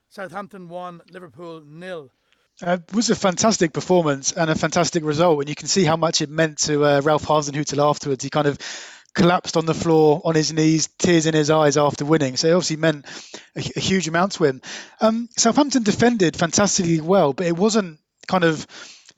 Southampton 0.08 0.68
won, 0.68 1.00
Liverpool 1.10 1.62
nil. 1.66 2.10
Uh, 2.62 2.78
it 2.88 2.94
was 2.94 3.10
a 3.10 3.16
fantastic 3.16 3.72
performance 3.72 4.32
and 4.32 4.48
a 4.48 4.54
fantastic 4.54 5.04
result, 5.04 5.40
and 5.40 5.48
you 5.48 5.54
can 5.54 5.68
see 5.68 5.84
how 5.84 5.96
much 5.96 6.22
it 6.22 6.30
meant 6.30 6.58
to 6.58 6.84
uh, 6.84 7.00
Ralph 7.04 7.26
Hasenhüttl 7.26 7.84
afterwards. 7.84 8.24
He 8.24 8.30
kind 8.30 8.46
of 8.46 8.58
collapsed 9.14 9.56
on 9.56 9.66
the 9.66 9.74
floor 9.74 10.20
on 10.24 10.34
his 10.34 10.52
knees, 10.52 10.88
tears 10.98 11.26
in 11.26 11.34
his 11.34 11.50
eyes 11.50 11.76
after 11.76 12.04
winning. 12.04 12.36
So 12.36 12.48
it 12.48 12.52
obviously 12.52 12.76
meant 12.76 13.06
a, 13.56 13.60
a 13.76 13.80
huge 13.80 14.08
amount 14.08 14.32
to 14.32 14.44
him. 14.44 14.62
Um, 15.00 15.28
Southampton 15.36 15.82
defended 15.82 16.36
fantastically 16.36 17.00
well, 17.00 17.32
but 17.32 17.46
it 17.46 17.56
wasn't 17.56 17.98
kind 18.26 18.44
of, 18.44 18.66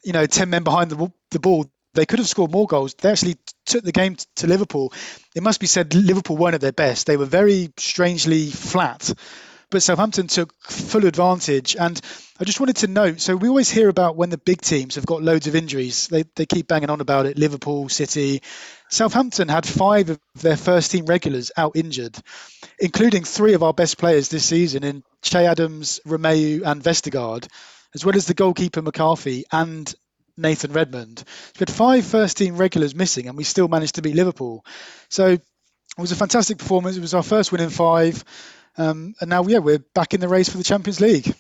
you 0.05 0.13
know, 0.13 0.27
10 0.27 0.51
men 0.51 0.65
behind 0.65 0.91
the, 0.91 1.13
the 1.31 1.41
ball. 1.41 1.67
They 1.95 2.07
could 2.07 2.21
have 2.21 2.29
scored 2.29 2.53
more 2.53 2.67
goals. 2.67 2.95
They 2.95 3.11
actually 3.11 3.37
took 3.67 3.83
the 3.85 3.93
game 3.93 4.17
to 4.37 4.47
Liverpool. 4.47 4.93
It 5.35 5.43
must 5.43 5.61
be 5.61 5.67
said 5.67 5.95
Liverpool 5.95 6.37
weren't 6.37 6.55
at 6.55 6.61
their 6.61 6.73
best. 6.73 7.07
They 7.07 7.17
were 7.17 7.25
very 7.25 7.73
strangely 7.77 8.51
flat 8.51 9.13
but 9.71 9.83
Southampton 9.83 10.27
took 10.27 10.55
full 10.63 11.07
advantage. 11.07 11.77
And 11.77 12.01
I 12.41 12.45
just 12.45 12.61
wanted 12.61 12.77
to 12.77 12.87
note 12.87 13.21
so 13.21 13.37
we 13.37 13.49
always 13.49 13.71
hear 13.71 13.89
about 13.89 14.17
when 14.17 14.31
the 14.31 14.39
big 14.39 14.61
teams 14.61 14.95
have 14.95 15.07
got 15.07 15.23
loads 15.23 15.47
of 15.47 15.55
injuries, 15.55 16.09
they, 16.09 16.25
they 16.37 16.47
keep 16.47 16.69
banging 16.69 16.91
on 16.91 17.01
about 17.01 17.27
it 17.27 17.39
Liverpool, 17.39 17.89
City. 17.89 18.43
Southampton 18.89 19.49
had 19.49 19.67
five 19.67 20.11
of 20.11 20.21
their 20.37 20.57
first 20.57 20.91
team 20.91 21.07
regulars 21.07 21.51
out 21.57 21.77
injured, 21.77 22.17
including 22.79 23.25
three 23.25 23.55
of 23.55 23.63
our 23.63 23.75
best 23.75 23.99
players 23.99 24.29
this 24.29 24.45
season 24.45 24.85
in 24.85 25.03
Che 25.23 25.47
Adams, 25.47 26.01
Romeu, 26.07 26.63
and 26.65 26.83
Vestergaard, 26.83 27.49
as 27.95 28.05
well 28.05 28.17
as 28.17 28.27
the 28.27 28.35
goalkeeper 28.35 28.81
McCarthy 28.81 29.45
and 29.53 29.95
Nathan 30.39 30.73
Redmond. 30.73 31.25
We 31.57 31.61
had 31.61 31.71
five 31.71 32.07
first 32.07 32.39
team 32.39 32.57
regulars 32.57 32.95
missing, 32.95 33.29
and 33.29 33.37
we 33.37 33.45
still 33.45 33.69
managed 33.69 33.97
to 33.97 34.03
beat 34.03 34.15
Liverpool. 34.15 34.65
So 35.11 35.27
it 35.27 35.43
was 35.99 36.13
a 36.13 36.17
fantastic 36.17 36.59
performance. 36.59 36.97
It 36.97 37.01
was 37.01 37.15
our 37.15 37.23
first 37.23 37.51
win 37.51 37.61
in 37.61 37.71
five. 37.71 38.25
Um, 38.79 39.15
and 39.21 39.29
now, 39.29 39.43
yeah, 39.43 39.59
we're 39.59 39.81
back 39.95 40.15
in 40.15 40.21
the 40.21 40.29
race 40.29 40.49
for 40.49 40.57
the 40.57 40.65
Champions 40.65 41.01
League. 41.01 41.35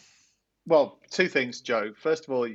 Well, 0.66 0.98
two 1.10 1.28
things, 1.28 1.60
Joe. 1.60 1.92
First 1.96 2.24
of 2.24 2.34
all, 2.34 2.48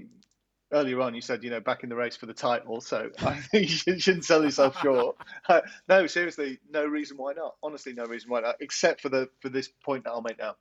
earlier 0.74 1.00
on 1.02 1.14
you 1.14 1.22
said 1.22 1.44
you 1.44 1.50
know 1.50 1.60
back 1.60 1.84
in 1.84 1.90
the 1.90 1.96
race 1.96 2.16
for 2.16 2.26
the 2.26 2.34
title, 2.34 2.82
so 2.82 3.10
I 3.20 3.36
think 3.36 3.70
you 3.70 3.98
shouldn't 4.00 4.26
sell 4.26 4.44
yourself 4.44 4.80
short. 4.82 5.16
Uh, 5.50 5.60
no, 5.90 6.08
seriously, 6.08 6.58
no 6.72 6.86
reason 6.86 7.18
why 7.18 7.34
not. 7.34 7.56
Honestly, 7.62 7.92
no 7.92 8.06
reason 8.06 8.30
why 8.30 8.40
not, 8.40 8.56
except 8.62 9.02
for 9.02 9.10
the 9.10 9.30
for 9.42 9.50
this 9.50 9.68
point 9.84 10.06
that 10.06 10.12
I'll 10.12 10.22
make 10.22 10.40
now. 10.40 10.56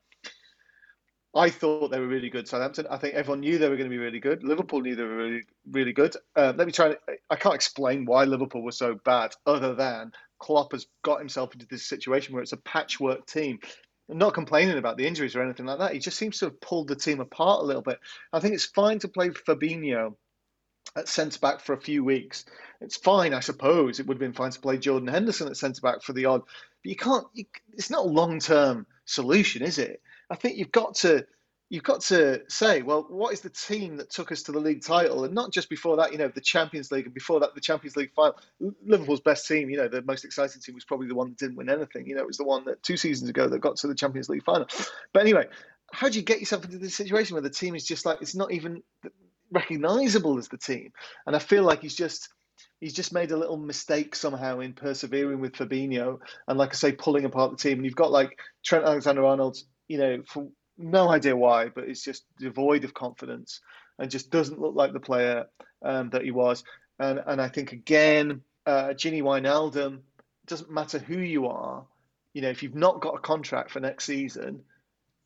I 1.35 1.51
thought 1.51 1.91
they 1.91 2.01
were 2.01 2.09
really 2.09 2.31
good. 2.31 2.49
Southampton. 2.49 2.87
I 2.91 2.97
think 2.97 3.15
everyone 3.15 3.41
knew 3.41 3.59
they 3.59 3.69
were 3.69 3.77
going 3.77 3.89
to 3.89 3.97
be 3.97 4.03
really 4.03 4.19
good. 4.19 4.43
Liverpool 4.43 4.81
knew 4.81 4.97
they 4.97 5.05
were 5.05 5.17
really, 5.17 5.43
really 5.71 5.93
good. 5.93 6.17
Uh, 6.35 6.53
let 6.57 6.67
me 6.67 6.73
try. 6.73 6.97
I 7.31 7.37
can't 7.37 7.55
explain 7.55 8.07
why 8.07 8.25
Liverpool 8.25 8.63
was 8.63 8.77
so 8.77 8.99
bad, 9.05 9.35
other 9.47 9.75
than 9.75 10.13
Klopp 10.41 10.73
has 10.73 10.87
got 11.05 11.21
himself 11.21 11.55
into 11.55 11.67
this 11.67 11.87
situation 11.87 12.35
where 12.35 12.43
it's 12.43 12.53
a 12.53 12.59
patchwork 12.59 13.27
team 13.27 13.61
not 14.14 14.35
complaining 14.35 14.79
about 14.79 14.96
the 14.96 15.07
injuries 15.07 15.37
or 15.37 15.42
anything 15.42 15.66
like 15.66 15.79
that. 15.79 15.92
He 15.92 15.98
just 15.98 16.18
seems 16.18 16.38
to 16.38 16.46
have 16.46 16.61
pulled 16.61 16.88
the 16.88 16.96
team 16.96 17.20
apart 17.20 17.61
a 17.61 17.66
little 17.66 17.83
bit. 17.83 17.98
I 18.33 18.40
think 18.40 18.55
it's 18.55 18.64
fine 18.64 18.98
to 19.01 19.09
play 19.09 19.31
Fabinho 19.31 20.14
at 20.96 21.09
centre 21.09 21.38
back 21.38 21.61
for 21.61 21.72
a 21.72 21.81
few 21.81 22.05
weeks. 22.05 22.44
It's 22.81 22.96
fine, 22.96 23.35
I 23.35 23.40
suppose. 23.40 24.01
It 24.01 24.07
would 24.07 24.16
have 24.16 24.20
been 24.20 24.33
fine 24.33 24.51
to 24.51 24.61
play 24.61 24.79
Jordan 24.79 25.09
Henderson 25.09 25.48
at 25.48 25.57
centre 25.57 25.81
back 25.81 26.03
for 26.03 26.12
the 26.12 26.27
odd, 26.27 26.42
but 26.83 26.90
you 26.90 26.96
can't. 26.96 27.27
You, 27.33 27.44
it's 27.75 27.90
not 27.90 28.05
a 28.05 28.09
long 28.09 28.40
term 28.40 28.87
solution, 29.05 29.62
is 29.62 29.79
it? 29.79 30.03
I 30.31 30.35
think 30.35 30.57
you've 30.57 30.72
got 30.72 30.96
to 30.96 31.27
you've 31.73 31.83
got 31.83 32.03
to 32.03 32.43
say, 32.49 32.83
well, 32.83 33.07
what 33.09 33.33
is 33.33 33.41
the 33.41 33.49
team 33.49 33.97
that 33.97 34.11
took 34.11 34.31
us 34.31 34.43
to 34.43 34.53
the 34.53 34.61
league 34.61 34.85
title? 34.85 35.25
And 35.25 35.33
not 35.33 35.51
just 35.51 35.71
before 35.71 35.97
that, 35.97 36.13
you 36.13 36.19
know, 36.19 36.29
the 36.29 36.39
Champions 36.39 36.93
League, 36.93 37.07
and 37.07 37.15
before 37.15 37.41
that, 37.41 37.55
the 37.55 37.63
Champions 37.63 37.97
League 37.97 38.13
final. 38.15 38.37
Liverpool's 38.85 39.23
best 39.23 39.49
team, 39.49 39.71
you 39.71 39.79
know, 39.79 39.89
the 39.89 40.03
most 40.03 40.27
exciting 40.27 40.61
team 40.61 40.75
was 40.75 40.85
probably 40.85 41.09
the 41.09 41.15
one 41.15 41.31
that 41.31 41.39
didn't 41.39 41.57
win 41.57 41.71
anything. 41.71 42.07
You 42.07 42.15
know, 42.15 42.21
it 42.21 42.27
was 42.27 42.37
the 42.37 42.45
one 42.45 42.67
that 42.67 42.83
two 42.83 42.99
seasons 42.99 43.31
ago 43.31 43.49
that 43.49 43.59
got 43.61 43.77
to 43.77 43.87
the 43.87 43.95
Champions 43.95 44.29
League 44.29 44.45
final. 44.45 44.67
But 45.15 45.21
anyway, 45.21 45.47
how 45.91 46.11
do 46.11 46.19
you 46.19 46.25
get 46.25 46.41
yourself 46.41 46.63
into 46.67 46.77
this 46.77 46.95
situation 46.95 47.37
where 47.37 47.43
the 47.43 47.49
team 47.49 47.75
is 47.75 47.87
just 47.87 48.05
like, 48.05 48.21
it's 48.21 48.35
not 48.35 48.53
even 48.53 48.83
recognizable 49.51 50.37
as 50.37 50.49
the 50.49 50.59
team? 50.59 50.93
And 51.27 51.35
I 51.35 51.39
feel 51.39 51.63
like 51.63 51.81
he's 51.81 51.97
just 51.97 52.29
he's 52.81 52.93
just 52.93 53.15
made 53.15 53.31
a 53.31 53.37
little 53.39 53.57
mistake 53.57 54.15
somehow 54.15 54.61
in 54.61 54.75
persevering 54.75 55.41
with 55.41 55.55
Fabinho 55.55 56.19
and, 56.47 56.59
like 56.59 56.73
I 56.73 56.75
say, 56.75 56.93
pulling 56.93 57.25
apart 57.25 57.51
the 57.51 57.57
team. 57.57 57.79
And 57.79 57.87
you've 57.87 57.97
got 57.97 58.13
like 58.13 58.39
Trent 58.63 58.85
Alexander 58.85 59.25
Arnold, 59.25 59.57
you 59.89 59.97
know, 59.97 60.23
for 60.27 60.49
no 60.79 61.11
idea 61.11 61.37
why, 61.37 61.69
but 61.69 61.85
it's 61.85 62.03
just 62.03 62.25
devoid 62.39 62.85
of 62.85 62.95
confidence 62.95 63.61
and 63.99 64.11
just 64.11 64.31
doesn't 64.31 64.61
look 64.61 64.75
like 64.75 64.93
the 64.93 65.01
player 65.01 65.47
um, 65.83 66.11
that 66.11 66.23
he 66.23 66.31
was. 66.31 66.65
And 66.99 67.21
and 67.27 67.41
I 67.41 67.49
think 67.49 67.73
again, 67.73 68.43
uh, 68.67 68.89
Gini 68.89 69.23
Wijnaldum 69.23 70.01
doesn't 70.47 70.71
matter 70.71 70.99
who 70.99 71.19
you 71.19 71.47
are. 71.49 71.85
You 72.35 72.43
know, 72.43 72.51
if 72.51 72.63
you've 72.63 72.75
not 72.75 73.01
got 73.01 73.15
a 73.15 73.21
contract 73.21 73.71
for 73.71 73.81
next 73.81 74.05
season, 74.05 74.63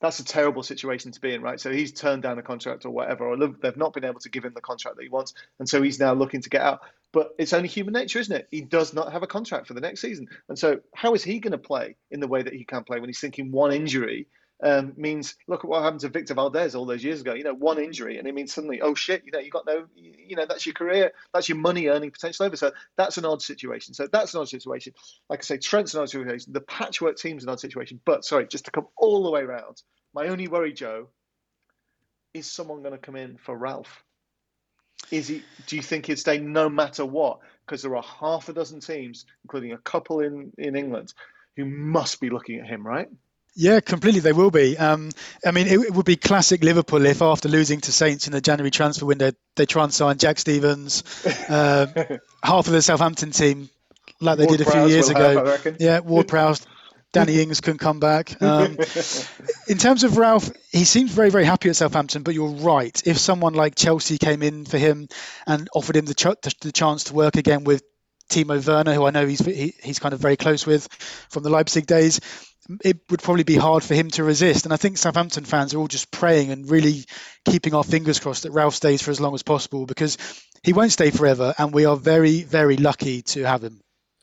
that's 0.01 0.19
a 0.19 0.25
terrible 0.25 0.63
situation 0.63 1.13
to 1.13 1.21
be 1.21 1.33
in, 1.33 1.41
right? 1.41 1.59
So 1.59 1.73
he's 1.73 1.93
turned 1.93 2.23
down 2.23 2.39
a 2.39 2.43
contract 2.43 2.85
or 2.85 2.91
whatever, 2.91 3.27
or 3.27 3.37
they've 3.37 3.77
not 3.77 3.95
been 3.95 4.05
able 4.05 4.21
to 4.21 4.29
give 4.29 4.45
him 4.45 4.53
the 4.55 4.61
contract 4.61 4.97
that 4.97 5.03
he 5.03 5.09
wants, 5.09 5.35
and 5.59 5.69
so 5.69 5.81
he's 5.81 5.99
now 5.99 6.13
looking 6.13 6.43
to 6.43 6.51
get 6.51 6.61
out. 6.61 6.81
But 7.13 7.31
it's 7.39 7.53
only 7.53 7.69
human 7.69 7.95
nature, 7.95 8.19
isn't 8.19 8.35
it? 8.35 8.49
He 8.51 8.61
does 8.61 8.93
not 8.93 9.13
have 9.13 9.23
a 9.23 9.27
contract 9.27 9.67
for 9.67 9.75
the 9.75 9.81
next 9.81 10.01
season, 10.01 10.29
and 10.49 10.59
so 10.59 10.81
how 10.95 11.15
is 11.15 11.25
he 11.25 11.39
going 11.39 11.53
to 11.53 11.59
play 11.59 11.97
in 12.11 12.21
the 12.21 12.29
way 12.29 12.43
that 12.43 12.53
he 12.53 12.65
can 12.65 12.85
play 12.85 13.01
when 13.01 13.09
he's 13.09 13.21
thinking 13.21 13.53
one 13.53 13.73
injury 13.73 14.27
um, 14.63 14.95
means 14.97 15.37
look 15.49 15.65
at 15.65 15.69
what 15.69 15.83
happened 15.83 16.01
to 16.01 16.09
Victor 16.09 16.35
Valdés 16.35 16.75
all 16.75 16.87
those 16.87 17.05
years 17.05 17.21
ago. 17.21 17.35
You 17.35 17.45
know, 17.45 17.55
one 17.55 17.79
injury, 17.79 18.19
and 18.19 18.27
it 18.27 18.35
means 18.35 18.55
suddenly, 18.55 18.81
oh 18.81 18.95
shit, 18.95 19.23
you 19.25 19.33
know, 19.33 19.39
you 19.39 19.51
got 19.51 19.67
no, 19.67 19.87
you 19.95 20.37
know, 20.37 20.47
that's 20.47 20.65
your 20.65 20.75
career, 20.75 21.13
that's 21.35 21.49
your 21.49 21.59
money 21.59 21.89
earning 21.89 22.11
potential 22.11 22.47
over. 22.47 22.57
So 22.57 22.73
that's 22.97 23.19
an 23.19 23.25
odd 23.25 23.43
situation. 23.43 23.95
So 23.95 24.09
that's 24.11 24.35
an 24.35 24.41
odd 24.41 24.49
situation. 24.49 24.95
Like 25.29 25.41
I 25.41 25.43
say, 25.43 25.59
Trent's 25.59 25.95
an 25.95 26.01
odd 26.01 26.11
situation. 26.11 26.53
The 26.53 26.61
patchwork 26.63 27.17
team's 27.17 27.45
an 27.45 27.51
odd 27.51 27.61
situation. 27.61 28.01
But 28.05 28.25
sorry, 28.25 28.47
just 28.47 28.65
to 28.67 28.71
come 28.71 28.87
all 28.97 29.25
the 29.25 29.31
way 29.31 29.43
around, 29.43 29.83
my 30.15 30.29
only 30.29 30.49
worry, 30.49 30.73
Joe, 30.73 31.09
is 32.33 32.51
someone 32.51 32.83
going 32.83 32.93
to 32.93 32.99
come 32.99 33.17
in 33.17 33.37
for 33.37 33.57
Ralph? 33.57 34.03
Is 35.11 35.29
he? 35.29 35.43
Do 35.67 35.77
you 35.77 35.83
think 35.83 36.07
he'd 36.07 36.19
stay 36.19 36.39
no 36.39 36.69
matter 36.71 37.05
what? 37.05 37.41
Because 37.65 37.83
there 37.83 37.95
are 37.95 38.03
half 38.03 38.49
a 38.49 38.55
dozen 38.55 38.81
teams, 38.81 39.27
including 39.45 39.73
a 39.73 39.79
couple 39.79 40.21
in 40.21 40.53
in 40.57 40.75
England, 40.75 41.13
who 41.57 41.67
must 41.67 42.21
be 42.21 42.31
looking 42.31 42.61
at 42.61 42.67
him, 42.67 42.87
right? 42.87 43.09
Yeah, 43.59 43.81
completely. 43.81 44.21
They 44.21 44.35
will 44.35 44.51
be. 44.51 44.77
Um, 44.77 45.11
I 45.45 45.51
mean, 45.51 45.67
it, 45.67 45.81
it, 45.81 45.95
would 45.95 46.05
be 46.05 46.17
classic 46.17 46.63
Liverpool 46.63 47.07
if, 47.07 47.23
after 47.23 47.49
losing 47.49 47.81
to 47.81 47.93
Saints 47.93 48.27
in 48.27 48.35
the 48.35 48.43
January 48.43 48.71
transfer 48.71 49.07
window, 49.07 49.33
they 49.57 49.65
try 49.65 49.83
and 49.83 49.95
sign 49.95 50.19
Jack 50.19 50.39
Stephens, 50.39 51.03
uh, 51.49 51.87
half 52.43 52.67
of 52.67 52.73
the 52.75 52.83
Southampton 52.83 53.31
team, 53.31 53.71
like 54.21 54.37
they 54.37 54.45
Ward 54.45 54.59
did 54.59 54.67
a 54.67 54.71
few 54.71 54.81
Prowse 54.81 54.91
years 54.91 55.09
ago. 55.09 55.57
Have, 55.57 55.77
yeah, 55.81 56.01
Ward 56.01 56.29
Prowse, 56.29 56.67
Danny 57.15 57.41
Ings 57.43 57.63
can 57.63 57.79
come 57.79 57.99
back. 57.99 58.41
Um, 58.43 58.77
in 59.69 59.79
terms 59.79 60.05
of 60.05 60.19
Ralph, 60.19 60.51
he 60.71 60.85
seems 60.85 61.11
very, 61.11 61.31
very 61.31 61.47
happy 61.47 61.71
at 61.71 61.77
Southampton. 61.77 62.25
But 62.25 62.35
you're 62.35 62.51
right. 62.51 63.03
If 63.07 63.17
someone 63.17 63.55
like 63.55 63.75
Chelsea 63.75 64.19
came 64.19 64.43
in 64.43 64.67
for 64.67 64.77
him 64.77 65.09
and 65.47 65.67
offered 65.75 65.97
him 65.97 66.05
the, 66.05 66.15
ch- 66.15 66.59
the 66.61 66.73
chance 66.73 67.05
to 67.05 67.15
work 67.15 67.37
again 67.37 67.65
with 67.65 67.83
Timo 68.29 68.67
Werner, 68.67 68.93
who 68.93 69.07
I 69.07 69.13
know 69.13 69.27
he's 69.27 69.45
he, 69.45 69.75
he's 69.83 69.99
kind 69.99 70.13
of 70.13 70.21
very 70.21 70.37
close 70.37 70.67
with 70.67 70.89
from 71.31 71.43
the 71.43 71.51
Leipzig 71.51 71.87
days, 71.87 72.21
it 72.85 72.99
would 73.11 73.23
probably 73.23 73.45
be 73.45 73.57
hard 73.57 73.83
for 73.83 73.95
him 73.95 74.11
to 74.11 74.25
resist. 74.25 74.65
And 74.65 74.73
I 74.73 74.77
think 74.77 74.99
Southampton 74.99 75.45
fans 75.45 75.75
are 75.75 75.79
all 75.79 75.89
just 75.89 76.11
praying 76.11 76.51
and 76.51 76.71
really 76.71 77.05
keeping 77.45 77.75
our 77.75 77.85
fingers 77.85 78.19
crossed 78.19 78.43
that 78.43 78.53
Ralph 78.53 78.75
stays 78.75 79.03
for 79.03 79.11
as 79.11 79.21
long 79.21 79.35
as 79.35 79.43
possible 79.43 79.87
because 79.87 80.19
he 80.63 80.73
won't 80.73 80.93
stay 80.93 81.11
forever, 81.11 81.55
and 81.59 81.73
we 81.73 81.85
are 81.85 81.97
very, 81.97 82.43
very 82.43 82.77
lucky 82.77 83.23
to 83.23 83.45
have 83.45 83.63
him. 83.63 83.81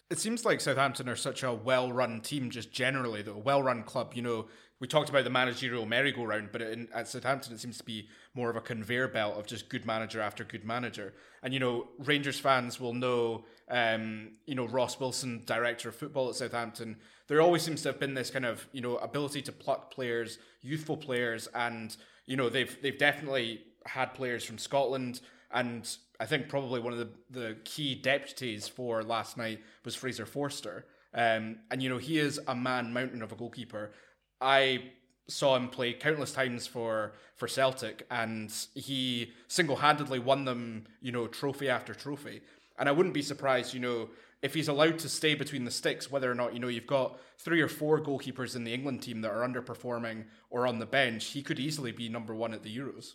It 0.10 0.19
seems 0.19 0.45
like 0.45 0.62
Southampton 0.62 1.10
are 1.10 1.15
such 1.15 1.41
a 1.43 1.53
well-run 1.53 2.21
team, 2.21 2.49
just 2.49 2.71
generally, 2.71 3.21
though 3.21 3.34
a 3.34 3.39
well-run 3.39 3.84
club. 3.84 4.13
You 4.13 4.21
know, 4.21 4.47
we 4.84 4.88
talked 4.88 5.08
about 5.08 5.24
the 5.24 5.30
managerial 5.30 5.86
merry-go-round, 5.86 6.50
but 6.52 6.62
in, 6.62 6.89
at 6.93 7.08
Southampton, 7.08 7.54
it 7.54 7.62
seems 7.62 7.78
to 7.78 7.86
be 7.86 8.10
more 8.34 8.50
of 8.50 8.58
a 8.58 8.60
conveyor 8.60 9.08
belt 9.08 9.38
of 9.38 9.48
just 9.48 9.69
good 9.69 9.86
manager 9.86 10.19
after 10.19 10.43
good 10.43 10.65
manager. 10.65 11.13
And 11.41 11.54
you 11.54 11.62
know, 11.62 11.88
Rangers 12.00 12.38
fans 12.38 12.82
will 12.82 12.93
know, 12.93 13.46
um, 13.69 14.32
you 14.46 14.56
know, 14.56 14.65
Ross 14.67 15.00
Wilson, 15.00 15.43
director 15.46 15.88
of 15.88 15.96
football 15.96 16.28
at 16.28 16.36
Southampton. 16.36 16.98
There 17.28 17.39
always 17.39 17.62
seems 17.62 17.82
to 17.84 17.89
have 17.93 18.00
been 18.02 18.13
this 18.13 18.30
kind 18.30 18.43
of 18.43 18.67
you 18.74 18.82
know 18.82 18.98
ability 18.98 19.41
to 19.43 19.54
pluck 19.54 19.89
players, 19.89 20.38
youthful 20.62 20.98
players, 20.98 21.48
and 21.56 21.96
you 22.26 22.36
know 22.36 22.50
they've 22.50 22.76
they've 22.82 22.98
definitely 22.98 23.62
had 23.86 24.13
players 24.13 24.43
from 24.43 24.58
Scotland 24.58 25.22
and 25.54 25.96
I 26.19 26.26
think 26.26 26.50
probably 26.50 26.82
one 26.82 26.91
of 26.91 27.00
the, 27.00 27.10
the 27.30 27.56
key 27.63 27.96
deputies 27.96 28.67
for 28.67 29.02
last 29.02 29.38
night 29.38 29.62
was 29.86 29.96
Fraser 29.96 30.26
Forster. 30.26 30.86
Um, 31.13 31.58
and, 31.69 31.82
you 31.82 31.89
know, 31.89 32.00
he 32.00 32.17
is 32.17 32.39
a 32.48 32.56
man 32.56 32.91
mountain 32.91 33.22
of 33.22 33.32
a 33.32 33.36
goalkeeper. 33.36 33.91
I 34.43 34.91
saw 35.27 35.56
him 35.56 35.69
play 35.69 35.93
countless 35.93 36.34
times 36.34 36.67
for, 36.67 37.13
for 37.36 37.47
Celtic, 37.47 38.06
and 38.12 38.53
he 38.75 39.32
single 39.47 39.77
handedly 39.77 40.19
won 40.19 40.45
them, 40.45 40.86
you 41.01 41.12
know, 41.12 41.27
trophy 41.27 41.69
after 41.69 41.93
trophy. 41.93 42.41
And 42.77 42.89
I 42.89 42.91
wouldn't 42.91 43.13
be 43.13 43.21
surprised, 43.21 43.73
you 43.73 43.79
know, 43.79 44.10
if 44.41 44.53
he's 44.53 44.67
allowed 44.67 44.99
to 44.99 45.10
stay 45.10 45.36
between 45.36 45.63
the 45.63 45.71
sticks, 45.71 46.12
whether 46.12 46.29
or 46.29 46.36
not, 46.36 46.53
you 46.53 46.60
know, 46.60 46.67
you've 46.67 46.88
got 46.88 47.17
three 47.38 47.62
or 47.62 47.69
four 47.69 48.01
goalkeepers 48.01 48.56
in 48.56 48.65
the 48.65 48.73
England 48.73 49.01
team 49.01 49.21
that 49.21 49.32
are 49.32 49.47
underperforming 49.47 50.25
or 50.49 50.67
on 50.67 50.79
the 50.79 50.86
bench, 50.86 51.27
he 51.27 51.41
could 51.41 51.60
easily 51.60 51.93
be 51.93 52.10
number 52.10 52.36
one 52.36 52.53
at 52.53 52.62
the 52.62 52.77
Euros. 52.77 53.13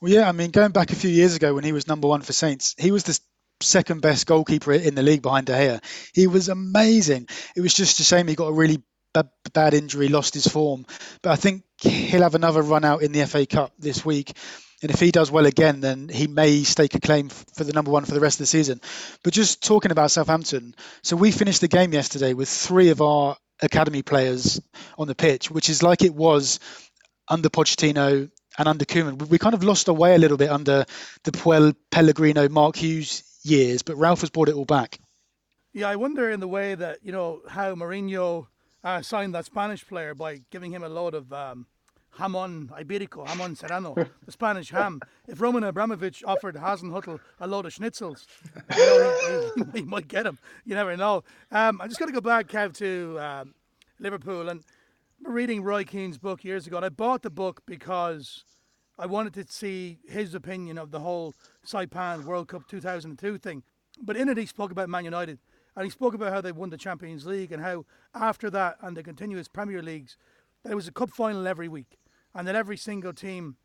Well, 0.00 0.12
yeah, 0.12 0.28
I 0.28 0.32
mean, 0.32 0.50
going 0.50 0.72
back 0.72 0.90
a 0.90 0.96
few 0.96 1.10
years 1.10 1.36
ago 1.36 1.54
when 1.54 1.64
he 1.64 1.72
was 1.72 1.86
number 1.86 2.08
one 2.08 2.22
for 2.22 2.32
Saints, 2.32 2.74
he 2.76 2.90
was 2.90 3.04
the 3.04 3.18
second 3.60 4.02
best 4.02 4.26
goalkeeper 4.26 4.72
in 4.72 4.94
the 4.94 5.02
league 5.02 5.22
behind 5.22 5.46
De 5.46 5.52
Gea. 5.52 5.80
He 6.12 6.26
was 6.26 6.48
amazing. 6.48 7.28
It 7.54 7.60
was 7.60 7.74
just 7.74 8.00
a 8.00 8.04
shame 8.04 8.26
he 8.26 8.34
got 8.34 8.48
a 8.48 8.52
really 8.52 8.82
bad, 9.12 9.28
bad 9.52 9.74
injury, 9.74 10.08
lost 10.08 10.34
his 10.34 10.46
form. 10.46 10.86
But 11.22 11.30
I 11.30 11.36
think 11.36 11.64
he'll 11.80 12.22
have 12.22 12.34
another 12.34 12.62
run 12.62 12.84
out 12.84 13.02
in 13.02 13.12
the 13.12 13.26
FA 13.26 13.46
Cup 13.46 13.72
this 13.78 14.04
week. 14.04 14.32
And 14.80 14.92
if 14.92 15.00
he 15.00 15.10
does 15.10 15.30
well 15.30 15.46
again, 15.46 15.80
then 15.80 16.08
he 16.08 16.28
may 16.28 16.62
stake 16.62 16.94
a 16.94 17.00
claim 17.00 17.28
for 17.30 17.64
the 17.64 17.72
number 17.72 17.90
one 17.90 18.04
for 18.04 18.14
the 18.14 18.20
rest 18.20 18.36
of 18.36 18.44
the 18.44 18.46
season. 18.46 18.80
But 19.24 19.32
just 19.32 19.62
talking 19.62 19.90
about 19.90 20.12
Southampton, 20.12 20.74
so 21.02 21.16
we 21.16 21.32
finished 21.32 21.60
the 21.60 21.68
game 21.68 21.92
yesterday 21.92 22.32
with 22.32 22.48
three 22.48 22.90
of 22.90 23.02
our 23.02 23.36
academy 23.60 24.02
players 24.02 24.60
on 24.96 25.08
the 25.08 25.16
pitch, 25.16 25.50
which 25.50 25.68
is 25.68 25.82
like 25.82 26.02
it 26.02 26.14
was 26.14 26.60
under 27.26 27.48
Pochettino 27.48 28.30
and 28.56 28.68
under 28.68 28.84
Koeman. 28.84 29.28
We 29.28 29.38
kind 29.38 29.54
of 29.54 29.64
lost 29.64 29.88
our 29.88 29.94
way 29.94 30.14
a 30.14 30.18
little 30.18 30.36
bit 30.36 30.50
under 30.50 30.84
the 31.24 31.32
Puel, 31.32 31.74
Pellegrino, 31.90 32.48
Mark 32.48 32.76
Hughes 32.76 33.24
years, 33.42 33.82
but 33.82 33.96
Ralph 33.96 34.20
has 34.20 34.30
brought 34.30 34.48
it 34.48 34.54
all 34.54 34.64
back. 34.64 34.98
Yeah, 35.72 35.88
I 35.88 35.96
wonder 35.96 36.30
in 36.30 36.40
the 36.40 36.48
way 36.48 36.74
that, 36.74 36.98
you 37.02 37.12
know, 37.12 37.42
how 37.48 37.74
Mourinho 37.74 38.46
uh, 38.84 39.02
signed 39.02 39.34
that 39.34 39.44
Spanish 39.44 39.86
player 39.86 40.14
by 40.14 40.42
giving 40.50 40.72
him 40.72 40.82
a 40.82 40.88
load 40.88 41.14
of 41.14 41.32
um, 41.32 41.66
jamon 42.18 42.68
iberico, 42.68 43.26
jamon 43.26 43.56
serrano, 43.56 43.94
the 44.24 44.32
Spanish 44.32 44.70
ham. 44.70 45.00
If 45.26 45.40
Roman 45.40 45.64
Abramovich 45.64 46.22
offered 46.24 46.56
Hasenhüttl 46.56 47.20
a 47.40 47.46
load 47.46 47.66
of 47.66 47.74
schnitzels, 47.74 48.26
he, 48.74 49.62
he, 49.80 49.84
might 49.84 50.08
get 50.08 50.26
him. 50.26 50.38
You 50.64 50.74
never 50.74 50.96
know. 50.96 51.24
Um, 51.50 51.80
I'm 51.80 51.88
just 51.88 51.98
going 51.98 52.08
to 52.08 52.14
go 52.14 52.20
back, 52.20 52.48
Kev, 52.48 52.74
to 52.78 53.18
um, 53.20 53.54
Liverpool. 53.98 54.48
And 54.48 54.62
reading 55.24 55.62
Roy 55.62 55.84
Keane's 55.84 56.18
book 56.18 56.44
years 56.44 56.66
ago. 56.66 56.76
And 56.76 56.86
I 56.86 56.88
bought 56.90 57.22
the 57.22 57.30
book 57.30 57.62
because 57.66 58.44
I 58.98 59.06
wanted 59.06 59.34
to 59.34 59.52
see 59.52 59.98
his 60.08 60.34
opinion 60.34 60.78
of 60.78 60.90
the 60.90 61.00
whole 61.00 61.34
Saipan 61.66 62.24
World 62.24 62.48
Cup 62.48 62.66
2002 62.68 63.38
thing. 63.38 63.62
But 64.00 64.16
in 64.16 64.28
it, 64.28 64.36
he 64.36 64.46
spoke 64.46 64.70
about 64.70 64.88
Man 64.88 65.04
United. 65.04 65.38
And 65.78 65.84
he 65.84 65.90
spoke 65.90 66.12
about 66.12 66.32
how 66.32 66.40
they 66.40 66.50
won 66.50 66.70
the 66.70 66.76
Champions 66.76 67.24
League 67.24 67.52
and 67.52 67.62
how 67.62 67.86
after 68.12 68.50
that 68.50 68.78
and 68.80 68.96
the 68.96 69.02
continuous 69.04 69.46
Premier 69.46 69.80
Leagues, 69.80 70.16
there 70.64 70.74
was 70.74 70.88
a 70.88 70.92
cup 70.92 71.08
final 71.08 71.46
every 71.46 71.68
week. 71.68 71.98
And 72.34 72.48
that 72.48 72.56
every 72.56 72.76
single 72.76 73.12
team, 73.12 73.58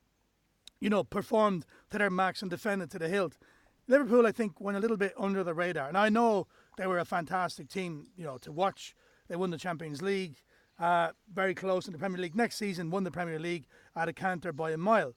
you 0.80 0.92
know, 0.92 1.04
performed 1.04 1.66
to 1.90 1.98
their 1.98 2.12
max 2.12 2.44
and 2.44 2.52
defended 2.52 2.92
to 2.92 3.00
the 3.00 3.10
hilt. 3.10 3.40
Liverpool, 3.88 4.28
I 4.28 4.32
think, 4.32 4.62
went 4.62 4.78
a 4.78 4.80
little 4.80 4.96
bit 4.96 5.16
under 5.18 5.44
the 5.44 5.56
radar. 5.56 5.88
And 5.88 5.98
I 5.98 6.10
know 6.10 6.46
they 6.78 6.86
were 6.86 7.00
a 7.00 7.06
fantastic 7.06 7.68
team, 7.68 8.06
you 8.16 8.24
know, 8.24 8.38
to 8.38 8.52
watch. 8.52 8.96
They 9.28 9.36
won 9.36 9.50
the 9.50 9.58
Champions 9.58 10.04
League 10.04 10.38
uh, 10.80 11.14
very 11.34 11.56
close 11.56 11.88
in 11.88 11.94
the 11.94 12.00
Premier 12.00 12.22
League. 12.22 12.36
Next 12.36 12.58
season, 12.58 12.92
won 12.92 13.06
the 13.06 13.10
Premier 13.10 13.40
League 13.40 13.66
at 13.96 14.08
a 14.08 14.14
canter 14.14 14.54
by 14.54 14.70
a 14.70 14.78
mile. 14.78 15.16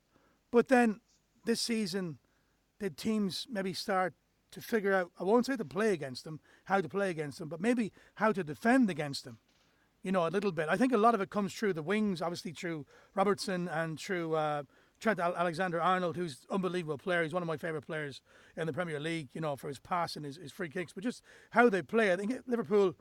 But 0.51 0.69
then 0.69 1.01
this 1.45 1.61
season, 1.61 2.21
did 2.81 2.97
teams 2.97 3.47
maybe 3.51 3.75
start 3.75 4.15
to 4.57 4.63
figure 4.63 4.95
out, 4.95 5.13
I 5.21 5.25
won't 5.25 5.45
say 5.45 5.55
to 5.55 5.65
play 5.67 5.93
against 5.93 6.25
them, 6.25 6.41
how 6.65 6.81
to 6.81 6.89
play 6.89 7.11
against 7.11 7.39
them, 7.39 7.49
but 7.49 7.61
maybe 7.61 7.93
how 8.15 8.33
to 8.33 8.43
defend 8.43 8.89
against 8.89 9.25
them, 9.25 9.37
you 10.03 10.11
know, 10.11 10.27
a 10.27 10.31
little 10.31 10.51
bit. 10.51 10.67
I 10.71 10.79
think 10.79 10.95
a 10.95 10.97
lot 10.97 11.15
of 11.15 11.21
it 11.21 11.29
comes 11.29 11.53
through 11.53 11.75
the 11.75 11.83
wings, 11.83 12.23
obviously 12.23 12.53
through 12.53 12.87
Robertson 13.15 13.69
and 13.69 14.01
through 14.01 14.35
uh, 14.35 14.63
Trent 14.99 15.21
Alexander 15.21 15.79
Arnold, 15.79 16.17
who's 16.17 16.47
unbelievable 16.51 16.97
player. 16.97 17.23
He's 17.23 17.35
one 17.35 17.43
of 17.43 17.47
my 17.47 17.59
favourite 17.59 17.87
players 17.87 18.23
in 18.57 18.67
the 18.67 18.73
Premier 18.73 18.99
League, 18.99 19.29
you 19.35 19.43
know, 19.43 19.57
for 19.57 19.69
his 19.69 19.79
pass 19.79 20.17
and 20.17 20.25
his, 20.25 20.37
his 20.37 20.53
free 20.53 20.71
kicks, 20.71 20.95
but 20.95 21.05
just 21.05 21.23
how 21.51 21.69
they 21.69 21.83
play. 21.83 22.11
I 22.15 22.17
think 22.17 22.33
Liverpool 22.47 22.95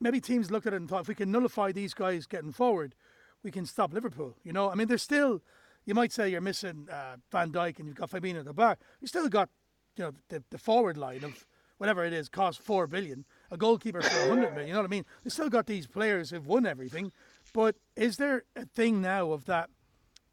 maybe 0.00 0.20
teams 0.20 0.50
looked 0.50 0.66
at 0.66 0.72
it 0.72 0.76
and 0.76 0.88
thought, 0.88 1.02
if 1.02 1.08
we 1.08 1.14
can 1.14 1.30
nullify 1.30 1.70
these 1.70 1.94
guys 1.94 2.26
getting 2.26 2.50
forward, 2.52 2.96
we 3.44 3.52
can 3.52 3.64
stop 3.64 3.92
Liverpool. 3.92 4.34
You 4.42 4.52
know, 4.52 4.70
I 4.70 4.74
mean, 4.74 4.88
there's 4.88 5.02
still, 5.02 5.40
you 5.86 5.94
might 5.94 6.12
say 6.12 6.28
you're 6.28 6.40
missing 6.40 6.88
uh, 6.90 7.16
Van 7.30 7.52
Dijk 7.52 7.78
and 7.78 7.86
you've 7.86 7.96
got 7.96 8.10
Fabinho 8.10 8.40
at 8.40 8.44
the 8.44 8.52
back. 8.52 8.80
You 9.00 9.06
still 9.06 9.28
got, 9.28 9.48
you 9.98 10.04
know, 10.04 10.12
the, 10.28 10.42
the 10.50 10.58
forward 10.58 10.96
line 10.96 11.24
of 11.24 11.46
whatever 11.78 12.04
it 12.04 12.12
is 12.12 12.28
costs 12.28 12.62
four 12.62 12.86
billion, 12.86 13.24
a 13.50 13.56
goalkeeper 13.56 14.02
for 14.02 14.28
hundred 14.28 14.50
million. 14.50 14.68
You 14.68 14.74
know 14.74 14.80
what 14.80 14.86
I 14.86 14.90
mean? 14.90 15.04
They 15.24 15.30
still 15.30 15.48
got 15.48 15.66
these 15.66 15.86
players 15.86 16.30
who've 16.30 16.46
won 16.46 16.66
everything, 16.66 17.12
but 17.52 17.76
is 17.96 18.16
there 18.16 18.44
a 18.56 18.64
thing 18.64 19.00
now 19.00 19.32
of 19.32 19.46
that 19.46 19.70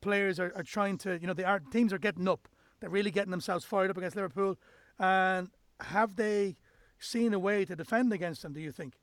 players 0.01 0.39
are, 0.39 0.51
are 0.56 0.63
trying 0.63 0.97
to, 0.99 1.19
you 1.19 1.28
know, 1.28 1.36
are 1.43 1.60
teams 1.60 1.93
are 1.93 1.97
getting 1.97 2.28
up, 2.28 2.47
they're 2.80 2.89
really 2.89 3.12
getting 3.12 3.32
themselves 3.32 3.65
fired 3.65 3.89
up 3.89 3.97
against 3.97 4.15
Liverpool, 4.15 4.58
and 4.99 5.49
have 5.80 6.15
they 6.15 6.56
seen 6.99 7.34
a 7.34 7.39
way 7.39 7.65
to 7.65 7.75
defend 7.75 8.13
against 8.13 8.41
them? 8.41 8.54
Do 8.54 8.62
you 8.62 8.71
think? 8.71 8.93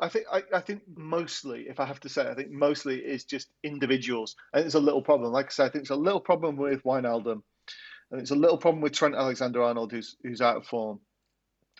I 0.00 0.08
think 0.08 0.26
I, 0.32 0.42
I, 0.54 0.60
think 0.60 0.82
mostly, 0.96 1.68
if 1.68 1.78
I 1.78 1.84
have 1.84 2.00
to 2.00 2.08
say, 2.08 2.28
I 2.28 2.34
think 2.34 2.50
mostly 2.50 2.98
is 2.98 3.24
just 3.24 3.50
individuals. 3.62 4.34
and 4.52 4.64
it's 4.64 4.74
a 4.74 4.80
little 4.80 5.02
problem. 5.02 5.32
Like 5.32 5.46
I 5.46 5.50
said, 5.50 5.66
I 5.66 5.68
think 5.68 5.82
it's 5.82 5.90
a 5.90 5.96
little 5.96 6.20
problem 6.20 6.56
with 6.56 6.82
Wijnaldum, 6.82 7.42
and 8.12 8.20
it's 8.20 8.30
a 8.30 8.36
little 8.36 8.58
problem 8.58 8.82
with 8.82 8.92
Trent 8.92 9.14
Alexander-Arnold, 9.14 9.90
who's 9.90 10.16
who's 10.22 10.40
out 10.40 10.56
of 10.56 10.66
form. 10.66 11.00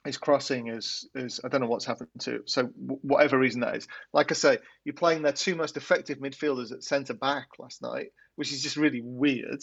His 0.05 0.19
crossing 0.19 0.69
is 0.69 1.09
is 1.15 1.41
I 1.45 1.49
don't 1.49 1.61
know 1.61 1.69
what's 1.69 1.85
happened 1.85 2.09
to. 2.21 2.41
So 2.47 2.65
whatever 3.03 3.39
reason 3.39 3.61
that 3.61 3.77
is, 3.77 3.87
like 4.13 4.33
I 4.33 4.35
say, 4.35 4.59
you're 4.85 4.95
playing 4.95 5.23
their 5.23 5.33
two 5.33 5.55
most 5.55 5.77
effective 5.77 6.19
midfielders 6.19 6.73
at 6.73 6.83
centre 6.83 7.15
back 7.15 7.49
last 7.61 7.83
night, 7.83 8.09
which 8.35 8.53
is 8.53 8.63
just 8.63 8.77
really 8.77 9.03
weird. 9.03 9.63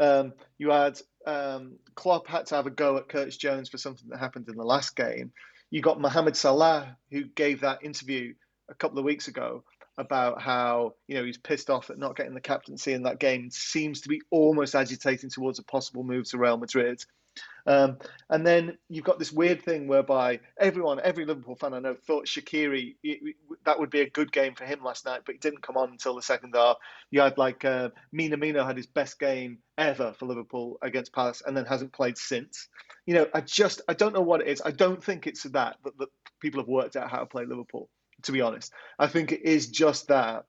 Um, 0.00 0.32
you 0.58 0.70
had 0.70 1.00
um, 1.26 1.78
Klopp 1.94 2.26
had 2.26 2.46
to 2.46 2.56
have 2.56 2.66
a 2.66 2.70
go 2.70 2.96
at 2.96 3.08
Curtis 3.08 3.36
Jones 3.36 3.68
for 3.68 3.78
something 3.78 4.08
that 4.08 4.18
happened 4.18 4.48
in 4.48 4.56
the 4.56 4.64
last 4.64 4.96
game 4.96 5.32
you 5.70 5.82
got 5.82 6.00
Mohamed 6.00 6.36
Salah, 6.36 6.96
who 7.10 7.24
gave 7.24 7.60
that 7.60 7.84
interview 7.84 8.34
a 8.70 8.74
couple 8.74 8.98
of 8.98 9.04
weeks 9.04 9.28
ago 9.28 9.64
about 9.98 10.40
how 10.40 10.94
you 11.08 11.16
know 11.16 11.24
he's 11.24 11.36
pissed 11.36 11.68
off 11.68 11.90
at 11.90 11.98
not 11.98 12.16
getting 12.16 12.34
the 12.34 12.40
captaincy 12.40 12.92
in 12.92 13.02
that 13.02 13.18
game. 13.18 13.50
Seems 13.50 14.00
to 14.02 14.08
be 14.08 14.22
almost 14.30 14.74
agitating 14.74 15.30
towards 15.30 15.58
a 15.58 15.64
possible 15.64 16.04
move 16.04 16.28
to 16.30 16.38
Real 16.38 16.56
Madrid. 16.56 17.04
Um, 17.66 17.98
and 18.30 18.46
then 18.46 18.78
you've 18.88 19.04
got 19.04 19.18
this 19.18 19.32
weird 19.32 19.62
thing 19.62 19.86
whereby 19.86 20.40
everyone, 20.58 21.00
every 21.02 21.26
Liverpool 21.26 21.54
fan 21.54 21.74
I 21.74 21.80
know, 21.80 21.94
thought 22.06 22.26
Shaqiri 22.26 22.96
that 23.64 23.78
would 23.78 23.90
be 23.90 24.00
a 24.00 24.08
good 24.08 24.32
game 24.32 24.54
for 24.54 24.64
him 24.64 24.82
last 24.82 25.04
night, 25.04 25.22
but 25.26 25.34
he 25.34 25.38
didn't 25.38 25.62
come 25.62 25.76
on 25.76 25.90
until 25.90 26.14
the 26.14 26.22
second 26.22 26.54
half. 26.54 26.78
You 27.10 27.20
had 27.20 27.36
like 27.36 27.64
uh, 27.64 27.90
Minamino 28.14 28.66
had 28.66 28.76
his 28.76 28.86
best 28.86 29.20
game 29.20 29.58
ever 29.76 30.14
for 30.18 30.26
Liverpool 30.26 30.78
against 30.80 31.12
Palace, 31.12 31.42
and 31.44 31.56
then 31.56 31.66
hasn't 31.66 31.92
played 31.92 32.16
since. 32.16 32.68
You 33.04 33.14
know, 33.14 33.26
I 33.34 33.42
just 33.42 33.82
I 33.88 33.94
don't 33.94 34.14
know 34.14 34.22
what 34.22 34.40
it 34.40 34.48
is. 34.48 34.62
I 34.64 34.70
don't 34.70 35.02
think 35.02 35.26
it's 35.26 35.42
that 35.42 35.76
that, 35.84 35.98
that 35.98 36.08
people 36.40 36.60
have 36.60 36.68
worked 36.68 36.96
out 36.96 37.10
how 37.10 37.18
to 37.18 37.26
play 37.26 37.44
Liverpool. 37.44 37.90
To 38.24 38.32
be 38.32 38.40
honest, 38.40 38.72
I 38.98 39.06
think 39.06 39.32
it 39.32 39.42
is 39.42 39.68
just 39.68 40.08
that. 40.08 40.44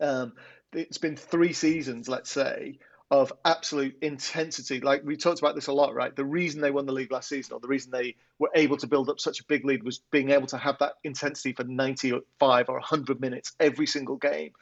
Um, 0.00 0.32
it's 0.72 0.98
been 0.98 1.16
three 1.16 1.52
seasons, 1.52 2.08
let's 2.08 2.30
say, 2.30 2.78
of 3.12 3.30
absolute 3.44 3.94
intensity. 4.00 4.80
Like 4.80 5.04
we 5.04 5.18
talked 5.18 5.38
about 5.38 5.54
this 5.54 5.66
a 5.66 5.72
lot, 5.72 5.94
right? 5.94 6.16
The 6.16 6.24
reason 6.24 6.62
they 6.62 6.70
won 6.70 6.86
the 6.86 6.94
league 6.94 7.12
last 7.12 7.28
season, 7.28 7.52
or 7.52 7.60
the 7.60 7.68
reason 7.68 7.90
they 7.90 8.16
were 8.38 8.48
able 8.54 8.78
to 8.78 8.86
build 8.86 9.10
up 9.10 9.20
such 9.20 9.40
a 9.40 9.44
big 9.44 9.66
lead, 9.66 9.82
was 9.82 9.98
being 10.10 10.30
able 10.30 10.46
to 10.46 10.56
have 10.56 10.78
that 10.78 10.94
intensity 11.04 11.52
for 11.52 11.64
95 11.64 12.70
or 12.70 12.76
100 12.76 13.20
minutes 13.20 13.52
every 13.60 13.86
single 13.86 14.16
game, 14.16 14.52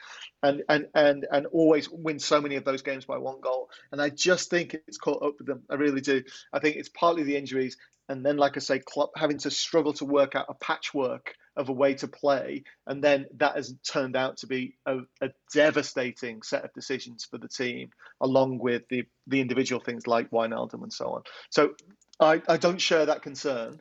and 0.42 0.64
and 0.68 0.88
and 0.96 1.28
and 1.30 1.46
always 1.46 1.88
win 1.88 2.18
so 2.18 2.40
many 2.40 2.56
of 2.56 2.64
those 2.64 2.82
games 2.82 3.04
by 3.04 3.18
one 3.18 3.40
goal. 3.40 3.70
And 3.92 4.02
I 4.02 4.08
just 4.08 4.50
think 4.50 4.74
it's 4.74 4.98
caught 4.98 5.22
up 5.22 5.34
with 5.38 5.46
them. 5.46 5.62
I 5.70 5.76
really 5.76 6.00
do. 6.00 6.24
I 6.52 6.58
think 6.58 6.74
it's 6.74 6.88
partly 6.88 7.22
the 7.22 7.36
injuries, 7.36 7.76
and 8.08 8.26
then, 8.26 8.36
like 8.36 8.56
I 8.56 8.60
say, 8.60 8.80
Klopp 8.80 9.12
having 9.14 9.38
to 9.38 9.50
struggle 9.52 9.92
to 9.94 10.04
work 10.04 10.34
out 10.34 10.46
a 10.48 10.54
patchwork 10.54 11.36
of 11.56 11.68
a 11.68 11.72
way 11.72 11.94
to 11.94 12.08
play, 12.08 12.64
and 12.86 13.02
then 13.02 13.26
that 13.36 13.56
has 13.56 13.74
turned 13.86 14.16
out 14.16 14.38
to 14.38 14.46
be 14.46 14.76
a, 14.86 14.98
a 15.20 15.30
devastating 15.52 16.42
set 16.42 16.64
of 16.64 16.72
decisions 16.72 17.24
for 17.24 17.38
the 17.38 17.48
team, 17.48 17.90
along 18.20 18.58
with 18.58 18.82
the 18.88 19.04
the 19.26 19.40
individual 19.40 19.80
things 19.80 20.06
like 20.06 20.30
Wijnaldum 20.30 20.82
and 20.82 20.92
so 20.92 21.06
on. 21.10 21.22
So 21.50 21.74
I, 22.18 22.42
I 22.48 22.56
don't 22.56 22.80
share 22.80 23.06
that 23.06 23.22
concern. 23.22 23.80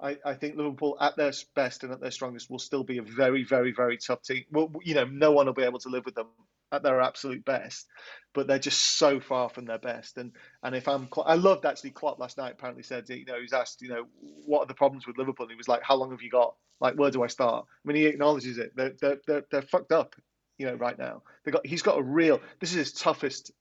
I, 0.00 0.16
I 0.24 0.34
think 0.34 0.56
Liverpool 0.56 0.96
at 1.00 1.16
their 1.16 1.32
best 1.54 1.84
and 1.84 1.92
at 1.92 2.00
their 2.00 2.10
strongest 2.10 2.50
will 2.50 2.58
still 2.58 2.84
be 2.84 2.98
a 2.98 3.02
very, 3.02 3.44
very, 3.44 3.72
very 3.72 3.98
tough 3.98 4.22
team. 4.22 4.44
Well, 4.50 4.72
you 4.82 4.94
know, 4.94 5.04
no 5.04 5.32
one 5.32 5.46
will 5.46 5.52
be 5.52 5.62
able 5.62 5.80
to 5.80 5.90
live 5.90 6.06
with 6.06 6.14
them 6.14 6.28
at 6.72 6.82
their 6.82 7.00
absolute 7.00 7.44
best, 7.44 7.86
but 8.34 8.46
they're 8.46 8.58
just 8.58 8.98
so 8.98 9.20
far 9.20 9.48
from 9.48 9.64
their 9.64 9.78
best. 9.78 10.16
And 10.18 10.32
and 10.62 10.74
if 10.74 10.88
I'm, 10.88 11.08
I 11.24 11.34
loved 11.34 11.66
actually 11.66 11.90
Klopp 11.90 12.18
last 12.18 12.38
night. 12.38 12.52
Apparently 12.52 12.82
said, 12.82 13.08
you 13.08 13.24
know, 13.24 13.36
he 13.36 13.42
was 13.42 13.52
asked, 13.52 13.82
you 13.82 13.88
know, 13.88 14.04
what 14.46 14.60
are 14.60 14.66
the 14.66 14.74
problems 14.74 15.06
with 15.06 15.18
Liverpool? 15.18 15.44
And 15.44 15.52
he 15.52 15.56
was 15.56 15.68
like, 15.68 15.82
how 15.82 15.96
long 15.96 16.10
have 16.10 16.22
you 16.22 16.30
got? 16.30 16.54
Like, 16.80 16.94
where 16.94 17.10
do 17.10 17.22
I 17.22 17.26
start? 17.26 17.66
I 17.68 17.88
mean, 17.88 17.96
he 17.96 18.06
acknowledges 18.06 18.58
it. 18.58 18.72
They're 18.74 18.94
they're 19.00 19.18
they're, 19.26 19.44
they're 19.50 19.62
fucked 19.62 19.92
up, 19.92 20.14
you 20.58 20.66
know, 20.66 20.74
right 20.74 20.98
now. 20.98 21.22
They 21.44 21.50
got 21.50 21.66
he's 21.66 21.82
got 21.82 21.98
a 21.98 22.02
real. 22.02 22.40
This 22.60 22.70
is 22.70 22.76
his 22.76 22.92
toughest 22.92 23.52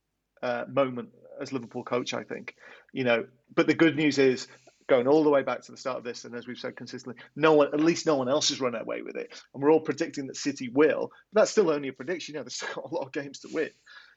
uh, 0.41 0.65
moment 0.69 1.09
as 1.41 1.51
Liverpool 1.51 1.83
coach, 1.83 2.13
I 2.13 2.23
think. 2.23 2.55
You 2.93 3.03
know, 3.03 3.25
but 3.53 3.67
the 3.67 3.73
good 3.73 3.95
news 3.95 4.17
is 4.17 4.47
going 4.89 5.07
all 5.07 5.23
the 5.23 5.29
way 5.29 5.43
back 5.43 5.61
to 5.61 5.71
the 5.71 5.77
start 5.77 5.97
of 5.97 6.03
this, 6.03 6.25
and 6.25 6.35
as 6.35 6.47
we've 6.47 6.57
said 6.57 6.75
consistently, 6.75 7.21
no 7.35 7.53
one, 7.53 7.67
at 7.67 7.79
least 7.79 8.05
no 8.05 8.15
one 8.15 8.27
else 8.27 8.49
has 8.49 8.59
run 8.59 8.75
away 8.75 9.01
with 9.01 9.15
it, 9.15 9.41
and 9.53 9.63
we're 9.63 9.71
all 9.71 9.79
predicting 9.79 10.27
that 10.27 10.35
City 10.35 10.67
will. 10.67 11.11
But 11.31 11.41
that's 11.41 11.51
still 11.51 11.69
only 11.69 11.87
a 11.87 11.93
prediction. 11.93 12.33
You 12.33 12.39
know, 12.39 12.43
there's 12.43 12.55
still 12.61 12.89
a 12.91 12.93
lot 12.93 13.05
of 13.05 13.11
games 13.11 13.39
to 13.39 13.49
win. 13.51 13.69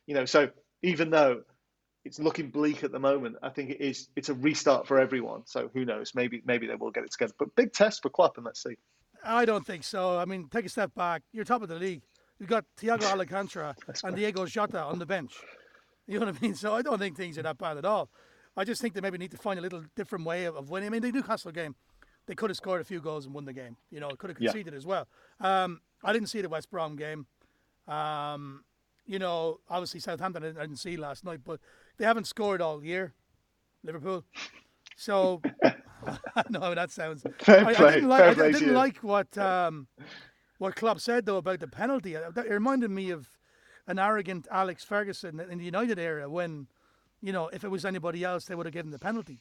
You 0.07 0.15
know, 0.15 0.25
so 0.25 0.51
even 0.83 1.11
though 1.11 1.43
it's 2.05 2.19
looking 2.19 2.51
bleak 2.51 2.83
at 2.83 2.91
the 2.91 2.99
moment, 2.99 3.37
I 3.43 3.51
think 3.51 3.71
it 3.71 3.81
is. 3.81 4.09
It's 4.17 4.29
a 4.29 4.35
restart 4.35 4.89
for 4.89 4.99
everyone. 4.99 5.43
So 5.47 5.71
who 5.73 5.85
knows? 5.85 6.13
Maybe 6.15 6.43
maybe 6.45 6.67
they 6.67 6.75
will 6.75 6.91
get 6.91 7.05
it 7.05 7.13
together. 7.13 7.35
But 7.39 7.55
big 7.55 7.73
test 7.73 8.03
for 8.03 8.11
Klopp, 8.11 8.37
and 8.39 8.47
let's 8.47 8.63
see. 8.63 8.77
I 9.25 9.45
don't 9.45 9.65
think 9.65 9.85
so. 9.85 10.19
I 10.19 10.25
mean, 10.25 10.49
take 10.51 10.65
a 10.65 10.69
step 10.69 10.95
back. 10.95 11.23
You're 11.33 11.45
top 11.45 11.63
of 11.63 11.69
the 11.69 11.77
league. 11.77 12.03
You've 12.41 12.49
got 12.49 12.65
Thiago 12.81 13.05
Alcantara 13.19 13.77
and 14.03 14.17
Diego 14.17 14.47
Jota 14.47 14.83
on 14.83 14.99
the 14.99 15.07
bench. 15.07 15.35
You 16.09 16.19
know 16.19 16.27
what 16.27 16.37
I 16.37 16.39
mean? 16.41 16.55
So 16.57 16.75
I 16.75 16.83
don't 16.83 16.99
think 16.99 17.17
things 17.17 17.39
are 17.39 17.43
that 17.43 17.59
bad 17.59 17.79
at 17.79 17.85
all. 17.85 18.11
I 18.57 18.65
just 18.65 18.83
think 18.83 18.95
they 18.95 19.01
maybe 19.01 19.19
need 19.19 19.31
to 19.31 19.39
find 19.39 19.59
a 19.59 19.63
little 19.63 19.83
different 19.97 20.25
way 20.25 20.45
of, 20.45 20.57
of 20.57 20.71
winning. 20.71 20.89
I 20.89 20.91
mean, 20.91 21.03
the 21.03 21.13
Newcastle 21.13 21.53
game, 21.53 21.75
they 22.27 22.35
could 22.35 22.51
have 22.51 22.57
scored 22.57 22.81
a 22.81 22.85
few 22.85 23.01
goals 23.01 23.25
and 23.25 23.35
won 23.35 23.45
the 23.45 23.53
game. 23.53 23.77
You 23.91 24.01
know, 24.01 24.11
could 24.11 24.31
have 24.31 24.37
conceded 24.37 24.75
yeah. 24.75 24.79
as 24.79 24.87
well. 24.87 25.09
Um, 25.41 25.81
I 26.05 26.13
didn't 26.13 26.29
see 26.29 26.43
the 26.43 26.49
West 26.49 26.71
Brom 26.71 26.97
game. 26.97 27.27
Um, 27.89 28.65
you 29.07 29.19
know, 29.19 29.61
obviously 29.69 30.01
Southampton 30.01 30.43
I 30.43 30.47
didn't, 30.47 30.59
I 30.59 30.63
didn't 30.63 30.79
see 30.79 30.97
last 30.97 31.25
night, 31.25 31.41
but 31.45 31.61
they 31.99 32.05
haven't 32.05 32.27
scored 32.27 32.61
all 32.61 32.85
year, 32.85 33.15
Liverpool. 33.83 34.25
So 34.97 35.41
I 36.37 36.45
know 36.51 36.75
that 36.75 36.91
sounds. 36.91 37.25
Fair 37.39 37.67
I, 37.67 37.75
play, 37.75 37.87
I 37.87 37.95
didn't 37.95 38.09
like, 38.09 38.39
I, 38.39 38.47
I 38.47 38.53
didn't 38.53 38.75
like 38.75 38.99
what 38.99 39.37
um, 39.39 39.87
what 40.59 40.77
Klopp 40.77 41.01
said 41.01 41.27
though 41.27 41.37
about 41.37 41.61
the 41.61 41.69
penalty. 41.69 42.15
It 42.15 42.51
reminded 42.51 42.91
me 42.91 43.11
of 43.11 43.29
an 43.87 43.99
arrogant 43.99 44.47
Alex 44.51 44.85
Ferguson 44.85 45.41
in 45.41 45.59
the 45.59 45.65
United 45.65 45.99
era 45.99 46.29
when 46.29 46.69
you 47.23 47.33
know, 47.33 47.49
if 47.49 47.65
it 47.65 47.69
was 47.69 47.85
anybody 47.85 48.25
else, 48.25 48.45
they 48.45 48.55
would 48.55 48.67
have 48.67 48.75
given 48.75 48.91
the 48.91 48.99
penalty. 48.99 49.41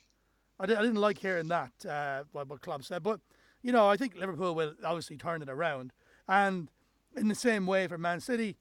I, 0.59 0.67
did, 0.67 0.77
I 0.77 0.81
didn't 0.81 1.01
like 1.01 1.17
hearing 1.17 1.47
that, 1.47 1.71
uh, 1.87 2.23
what, 2.31 2.47
what 2.47 2.61
Klopp 2.61 2.83
said. 2.83 3.01
But, 3.01 3.19
you 3.63 3.71
know, 3.71 3.87
I 3.87 3.97
think 3.97 4.15
Liverpool 4.15 4.53
will 4.53 4.75
obviously 4.85 5.17
turn 5.17 5.41
it 5.41 5.49
around. 5.49 5.91
And 6.27 6.69
in 7.17 7.27
the 7.27 7.35
same 7.35 7.65
way 7.65 7.87
for 7.87 7.97
Man 7.97 8.19
City, 8.19 8.57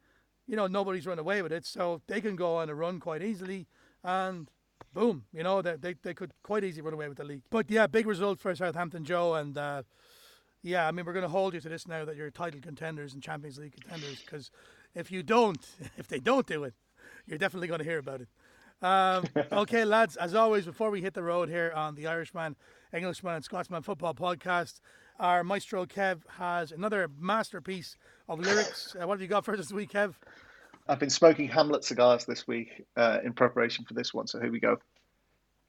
you 0.46 0.56
know, 0.56 0.66
nobody's 0.66 1.06
run 1.06 1.18
away 1.18 1.42
with 1.42 1.52
it. 1.52 1.66
So 1.66 2.00
they 2.06 2.20
can 2.22 2.34
go 2.34 2.56
on 2.56 2.70
a 2.70 2.74
run 2.74 2.98
quite 2.98 3.22
easily. 3.22 3.66
And 4.02 4.50
boom, 4.94 5.24
you 5.32 5.42
know, 5.42 5.60
they, 5.60 5.76
they, 5.76 5.94
they 6.02 6.14
could 6.14 6.32
quite 6.42 6.64
easily 6.64 6.82
run 6.82 6.94
away 6.94 7.08
with 7.08 7.18
the 7.18 7.24
league. 7.24 7.42
But 7.50 7.70
yeah, 7.70 7.86
big 7.86 8.06
result 8.06 8.40
for 8.40 8.54
Southampton, 8.54 9.04
Joe. 9.04 9.34
And 9.34 9.58
uh, 9.58 9.82
yeah, 10.62 10.88
I 10.88 10.92
mean, 10.92 11.04
we're 11.04 11.12
going 11.12 11.24
to 11.24 11.28
hold 11.28 11.52
you 11.52 11.60
to 11.60 11.68
this 11.68 11.86
now 11.86 12.06
that 12.06 12.16
you're 12.16 12.30
title 12.30 12.60
contenders 12.60 13.12
and 13.12 13.22
Champions 13.22 13.58
League 13.58 13.74
contenders. 13.78 14.22
Because 14.22 14.50
if 14.94 15.12
you 15.12 15.22
don't, 15.22 15.64
if 15.98 16.08
they 16.08 16.18
don't 16.18 16.46
do 16.46 16.64
it, 16.64 16.72
you're 17.26 17.38
definitely 17.38 17.68
going 17.68 17.80
to 17.80 17.84
hear 17.84 17.98
about 17.98 18.22
it. 18.22 18.28
Um, 18.82 19.24
okay, 19.52 19.84
lads, 19.84 20.16
as 20.16 20.34
always, 20.34 20.64
before 20.64 20.90
we 20.90 21.00
hit 21.00 21.14
the 21.14 21.22
road 21.22 21.48
here 21.48 21.72
on 21.74 21.94
the 21.94 22.06
Irishman, 22.06 22.56
Englishman, 22.94 23.34
and 23.34 23.44
Scotsman 23.44 23.82
Football 23.82 24.14
Podcast, 24.14 24.80
our 25.18 25.44
maestro 25.44 25.84
Kev 25.84 26.20
has 26.38 26.72
another 26.72 27.08
masterpiece 27.18 27.96
of 28.28 28.40
lyrics. 28.40 28.96
Uh, 29.00 29.06
what 29.06 29.14
have 29.14 29.22
you 29.22 29.28
got 29.28 29.44
for 29.44 29.52
us 29.52 29.58
this 29.58 29.72
week, 29.72 29.92
Kev? 29.92 30.14
I've 30.88 30.98
been 30.98 31.10
smoking 31.10 31.48
Hamlet 31.48 31.84
cigars 31.84 32.24
this 32.24 32.48
week 32.48 32.86
uh, 32.96 33.18
in 33.22 33.32
preparation 33.34 33.84
for 33.84 33.94
this 33.94 34.14
one, 34.14 34.26
so 34.26 34.40
here 34.40 34.50
we 34.50 34.60
go. 34.60 34.78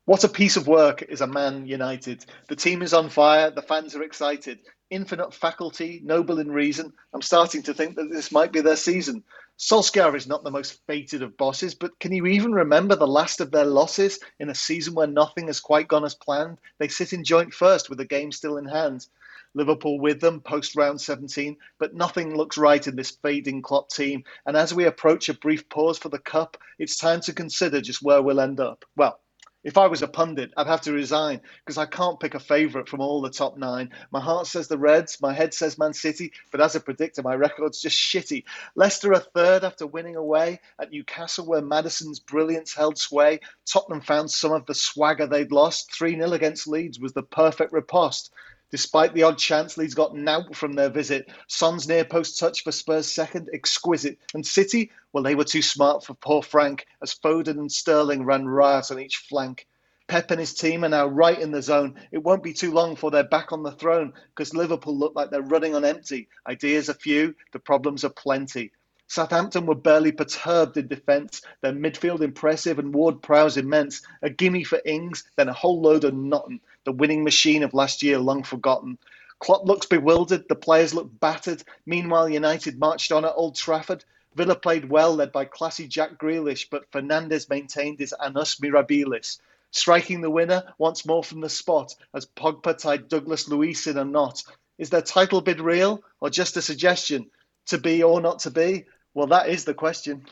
What 0.06 0.24
a 0.24 0.30
piece 0.30 0.58
of 0.58 0.68
work 0.68 1.04
is 1.04 1.22
a 1.22 1.28
man 1.28 1.68
united. 1.68 2.26
The 2.48 2.56
team 2.56 2.82
is 2.82 2.94
on 2.94 3.10
fire, 3.10 3.52
the 3.52 3.62
fans 3.62 3.96
are 3.96 4.02
excited. 4.02 4.60
Infinite 4.90 5.34
faculty, 5.34 6.02
noble 6.04 6.40
in 6.40 6.52
reason. 6.52 6.92
I'm 7.14 7.22
starting 7.22 7.64
to 7.64 7.74
think 7.74 7.96
that 7.96 8.10
this 8.10 8.32
might 8.32 8.52
be 8.52 8.62
their 8.62 8.76
season. 8.76 9.24
Solskjaer 9.62 10.16
is 10.16 10.26
not 10.26 10.44
the 10.44 10.50
most 10.50 10.82
fated 10.88 11.22
of 11.22 11.38
bosses, 11.38 11.76
but 11.76 12.00
can 12.00 12.12
you 12.12 12.26
even 12.26 12.52
remember 12.52 12.96
the 12.96 13.06
last 13.06 13.40
of 13.42 13.52
their 13.52 13.64
losses 13.64 14.20
in 14.40 14.50
a 14.50 14.56
season 14.56 14.96
where 14.96 15.06
nothing 15.06 15.46
has 15.46 15.60
quite 15.60 15.88
gone 15.88 16.04
as 16.04 16.16
planned? 16.16 16.58
They 16.80 16.88
sit 16.88 17.14
in 17.14 17.24
joint 17.24 17.54
first 17.54 17.88
with 17.88 18.00
the 18.00 18.06
game 18.06 18.32
still 18.32 18.58
in 18.58 18.66
hand. 18.66 19.06
Liverpool 19.54 20.00
with 20.00 20.20
them 20.20 20.42
post 20.42 20.76
round 20.76 21.00
17, 21.00 21.58
but 21.78 21.94
nothing 21.94 22.36
looks 22.36 22.58
right 22.58 22.88
in 22.88 22.96
this 22.96 23.12
fading 23.12 23.62
Klopp 23.62 23.92
team. 23.92 24.24
And 24.48 24.58
as 24.58 24.74
we 24.74 24.86
approach 24.86 25.30
a 25.30 25.36
brief 25.36 25.70
pause 25.70 26.00
for 26.00 26.10
the 26.10 26.18
cup, 26.18 26.58
it's 26.80 26.98
time 26.98 27.22
to 27.22 27.34
consider 27.34 27.82
just 27.82 28.02
where 28.02 28.24
we'll 28.24 28.40
end 28.40 28.60
up. 28.60 28.84
Well, 28.96 29.21
if 29.64 29.78
I 29.78 29.88
was 29.88 30.02
a 30.02 30.08
pundit, 30.08 30.52
I'd 30.58 30.68
have 30.68 30.82
to 30.82 30.94
resign 30.94 31.42
because 31.64 31.78
I 31.78 31.86
can't 31.86 32.20
pick 32.20 32.34
a 32.34 32.40
favourite 32.40 32.90
from 32.90 33.00
all 33.02 33.22
the 33.22 33.30
top 33.30 33.58
nine. 33.58 33.92
My 34.12 34.20
heart 34.20 34.48
says 34.48 34.68
the 34.68 34.78
Reds, 34.78 35.22
my 35.22 35.34
head 35.34 35.54
says 35.54 35.78
Man 35.78 35.94
City, 35.94 36.34
but 36.52 36.62
as 36.62 36.76
a 36.76 36.80
predictor, 36.80 37.22
my 37.22 37.36
record's 37.36 37.82
just 37.82 37.98
shitty. 37.98 38.46
Leicester 38.76 39.12
a 39.12 39.20
third 39.20 39.64
after 39.64 39.86
winning 39.86 40.16
away 40.16 40.60
at 40.80 40.92
Newcastle, 40.92 41.46
where 41.46 41.62
Maddison's 41.62 42.20
brilliance 42.20 42.74
held 42.74 42.98
sway. 42.98 43.40
Tottenham 43.66 44.02
found 44.02 44.32
some 44.32 44.52
of 44.52 44.66
the 44.66 44.76
swagger 44.76 45.28
they'd 45.28 45.52
lost. 45.52 45.94
3 45.94 46.16
0 46.16 46.32
against 46.34 46.68
Leeds 46.68 47.00
was 47.00 47.14
the 47.14 47.24
perfect 47.24 47.72
riposte. 47.72 48.34
Despite 48.72 49.14
the 49.14 49.24
odd 49.24 49.38
chance, 49.38 49.78
Leeds 49.78 49.96
got 49.96 50.16
nout 50.16 50.56
from 50.56 50.74
their 50.74 50.90
visit. 50.90 51.30
Son's 51.48 51.88
near 51.90 52.06
post 52.06 52.40
touch 52.40 52.64
for 52.64 52.72
Spurs' 52.72 53.12
second, 53.12 53.50
exquisite. 53.54 54.18
And 54.34 54.48
City, 54.48 54.92
well, 55.12 55.24
they 55.24 55.36
were 55.36 55.44
too 55.44 55.62
smart 55.62 56.06
for 56.06 56.14
poor 56.14 56.42
Frank, 56.42 56.86
as 57.02 57.14
Foden 57.14 57.60
and 57.60 57.72
Sterling 57.72 58.24
ran 58.24 58.48
riot 58.48 58.90
on 58.90 59.00
each 59.00 59.18
flank. 59.18 59.68
Pep 60.08 60.32
and 60.32 60.40
his 60.40 60.54
team 60.54 60.84
are 60.86 60.90
now 60.90 61.08
right 61.08 61.40
in 61.40 61.52
the 61.52 61.62
zone. 61.62 62.00
It 62.12 62.24
won't 62.24 62.44
be 62.44 62.54
too 62.54 62.72
long 62.72 62.96
before 62.96 63.12
they're 63.12 63.24
back 63.24 63.52
on 63.52 63.64
the 63.64 63.72
throne 63.72 64.14
because 64.30 64.54
Liverpool 64.54 64.98
look 64.98 65.16
like 65.16 65.32
they're 65.32 65.42
running 65.42 65.76
on 65.76 65.86
empty. 65.86 66.30
Ideas 66.48 66.90
are 66.90 66.94
few, 66.94 67.36
the 67.52 67.60
problems 67.60 68.04
are 68.04 68.10
plenty. 68.10 68.72
Southampton 69.12 69.66
were 69.66 69.76
barely 69.76 70.14
perturbed 70.14 70.78
in 70.78 70.88
defence. 70.88 71.42
Their 71.60 71.74
midfield 71.74 72.22
impressive 72.22 72.80
and 72.80 72.94
Ward 72.94 73.22
Prowse 73.22 73.58
immense. 73.58 74.04
A 74.22 74.30
gimme 74.30 74.64
for 74.64 74.80
Ings, 74.86 75.26
then 75.36 75.50
a 75.50 75.54
whole 75.54 75.82
load 75.82 76.06
of 76.06 76.14
nothing. 76.14 76.62
The 76.86 76.94
winning 76.94 77.26
machine 77.26 77.64
of 77.64 77.74
last 77.74 78.04
year 78.04 78.20
long 78.20 78.44
forgotten. 78.44 78.98
Klopp 79.40 79.66
looks 79.66 79.86
bewildered. 79.86 80.48
The 80.48 80.56
players 80.56 80.94
look 80.94 81.10
battered. 81.20 81.62
Meanwhile, 81.86 82.30
United 82.30 82.80
marched 82.80 83.12
on 83.12 83.26
at 83.26 83.34
Old 83.36 83.56
Trafford. 83.56 84.06
Villa 84.36 84.56
played 84.56 84.90
well, 84.90 85.14
led 85.14 85.34
by 85.34 85.44
classy 85.44 85.90
Jack 85.90 86.18
Grealish, 86.18 86.70
but 86.70 86.90
Fernandes 86.94 87.50
maintained 87.50 88.00
his 88.00 88.14
annus 88.14 88.62
mirabilis. 88.62 89.40
Striking 89.72 90.22
the 90.22 90.30
winner 90.30 90.64
once 90.78 91.06
more 91.06 91.22
from 91.22 91.42
the 91.42 91.50
spot 91.50 91.94
as 92.14 92.26
Pogba 92.28 92.78
tied 92.78 93.10
Douglas 93.10 93.50
Luiz 93.50 93.88
in 93.88 93.98
a 93.98 94.06
knot. 94.06 94.42
Is 94.78 94.90
their 94.90 95.02
title 95.02 95.42
bid 95.42 95.60
real 95.60 96.02
or 96.22 96.30
just 96.30 96.56
a 96.56 96.62
suggestion? 96.62 97.30
To 97.68 97.78
be 97.78 98.04
or 98.04 98.22
not 98.22 98.40
to 98.40 98.52
be? 98.52 98.86
Well, 99.14 99.28
that 99.28 99.50
is 99.50 99.66
the 99.66 99.74
question. 99.74 100.26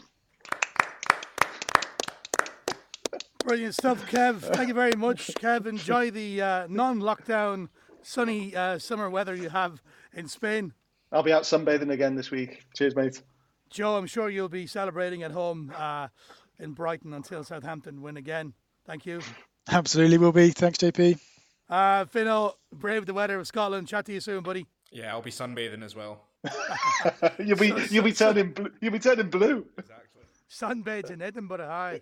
Brilliant 3.44 3.74
stuff, 3.74 4.10
Kev. 4.12 4.42
Thank 4.42 4.68
you 4.68 4.74
very 4.74 4.96
much, 4.96 5.28
Kev. 5.36 5.66
Enjoy 5.66 6.12
the 6.12 6.42
uh, 6.42 6.68
non-lockdown, 6.70 7.70
sunny 8.04 8.56
uh, 8.56 8.78
summer 8.78 9.10
weather 9.10 9.36
you 9.36 9.50
have 9.50 9.82
in 10.14 10.28
Spain. 10.28 10.74
I'll 11.12 11.24
be 11.24 11.34
out 11.34 11.44
sunbathing 11.44 11.92
again 11.92 12.16
this 12.16 12.30
week. 12.30 12.64
Cheers, 12.76 12.96
mate. 12.96 13.22
Joe, 13.70 13.96
I'm 13.98 14.06
sure 14.06 14.30
you'll 14.30 14.50
be 14.50 14.68
celebrating 14.68 15.24
at 15.24 15.32
home 15.32 15.74
uh, 15.76 16.10
in 16.60 16.74
Brighton 16.74 17.14
until 17.14 17.44
Southampton 17.44 18.02
win 18.02 18.18
again. 18.18 18.54
Thank 18.86 19.06
you. 19.06 19.22
Absolutely 19.70 20.18
will 20.18 20.32
be. 20.32 20.52
Thanks, 20.52 20.78
JP. 20.78 21.20
Uh, 21.70 22.06
Fino, 22.06 22.56
brave 22.74 23.06
the 23.06 23.14
weather 23.14 23.40
of 23.40 23.48
Scotland. 23.48 23.88
Chat 23.88 24.06
to 24.06 24.14
you 24.14 24.20
soon, 24.20 24.44
buddy. 24.44 24.66
Yeah, 24.92 25.12
I'll 25.12 25.22
be 25.22 25.32
sunbathing 25.32 25.84
as 25.84 25.96
well. 25.96 26.29
you'll 27.40 27.58
be 27.58 27.74
you'll 27.90 28.04
be 28.04 28.14
turning 28.14 28.52
blue. 28.52 28.72
You'll 28.82 28.94
be 28.94 29.00
turning 29.00 29.30
blue. 29.30 29.66
Exactly. 29.78 30.06
Sunbeds 30.50 31.12
in 31.12 31.22
Edinburgh. 31.22 31.68
Hi. 31.68 32.02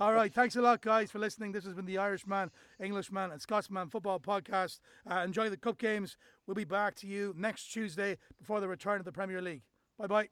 All 0.00 0.12
right. 0.12 0.32
Thanks 0.32 0.54
a 0.54 0.62
lot, 0.62 0.82
guys, 0.82 1.10
for 1.10 1.18
listening. 1.18 1.50
This 1.50 1.64
has 1.64 1.74
been 1.74 1.84
the 1.84 1.98
Irishman, 1.98 2.52
Englishman, 2.80 3.32
and 3.32 3.40
Scotsman 3.42 3.88
Football 3.88 4.20
Podcast. 4.20 4.78
Uh, 5.10 5.16
enjoy 5.24 5.50
the 5.50 5.56
Cup 5.56 5.78
games. 5.78 6.16
We'll 6.46 6.54
be 6.54 6.64
back 6.64 6.94
to 6.96 7.08
you 7.08 7.34
next 7.36 7.72
Tuesday 7.72 8.18
before 8.38 8.60
the 8.60 8.68
return 8.68 9.00
of 9.00 9.04
the 9.04 9.12
Premier 9.12 9.42
League. 9.42 9.62
Bye 9.98 10.06
bye. 10.06 10.28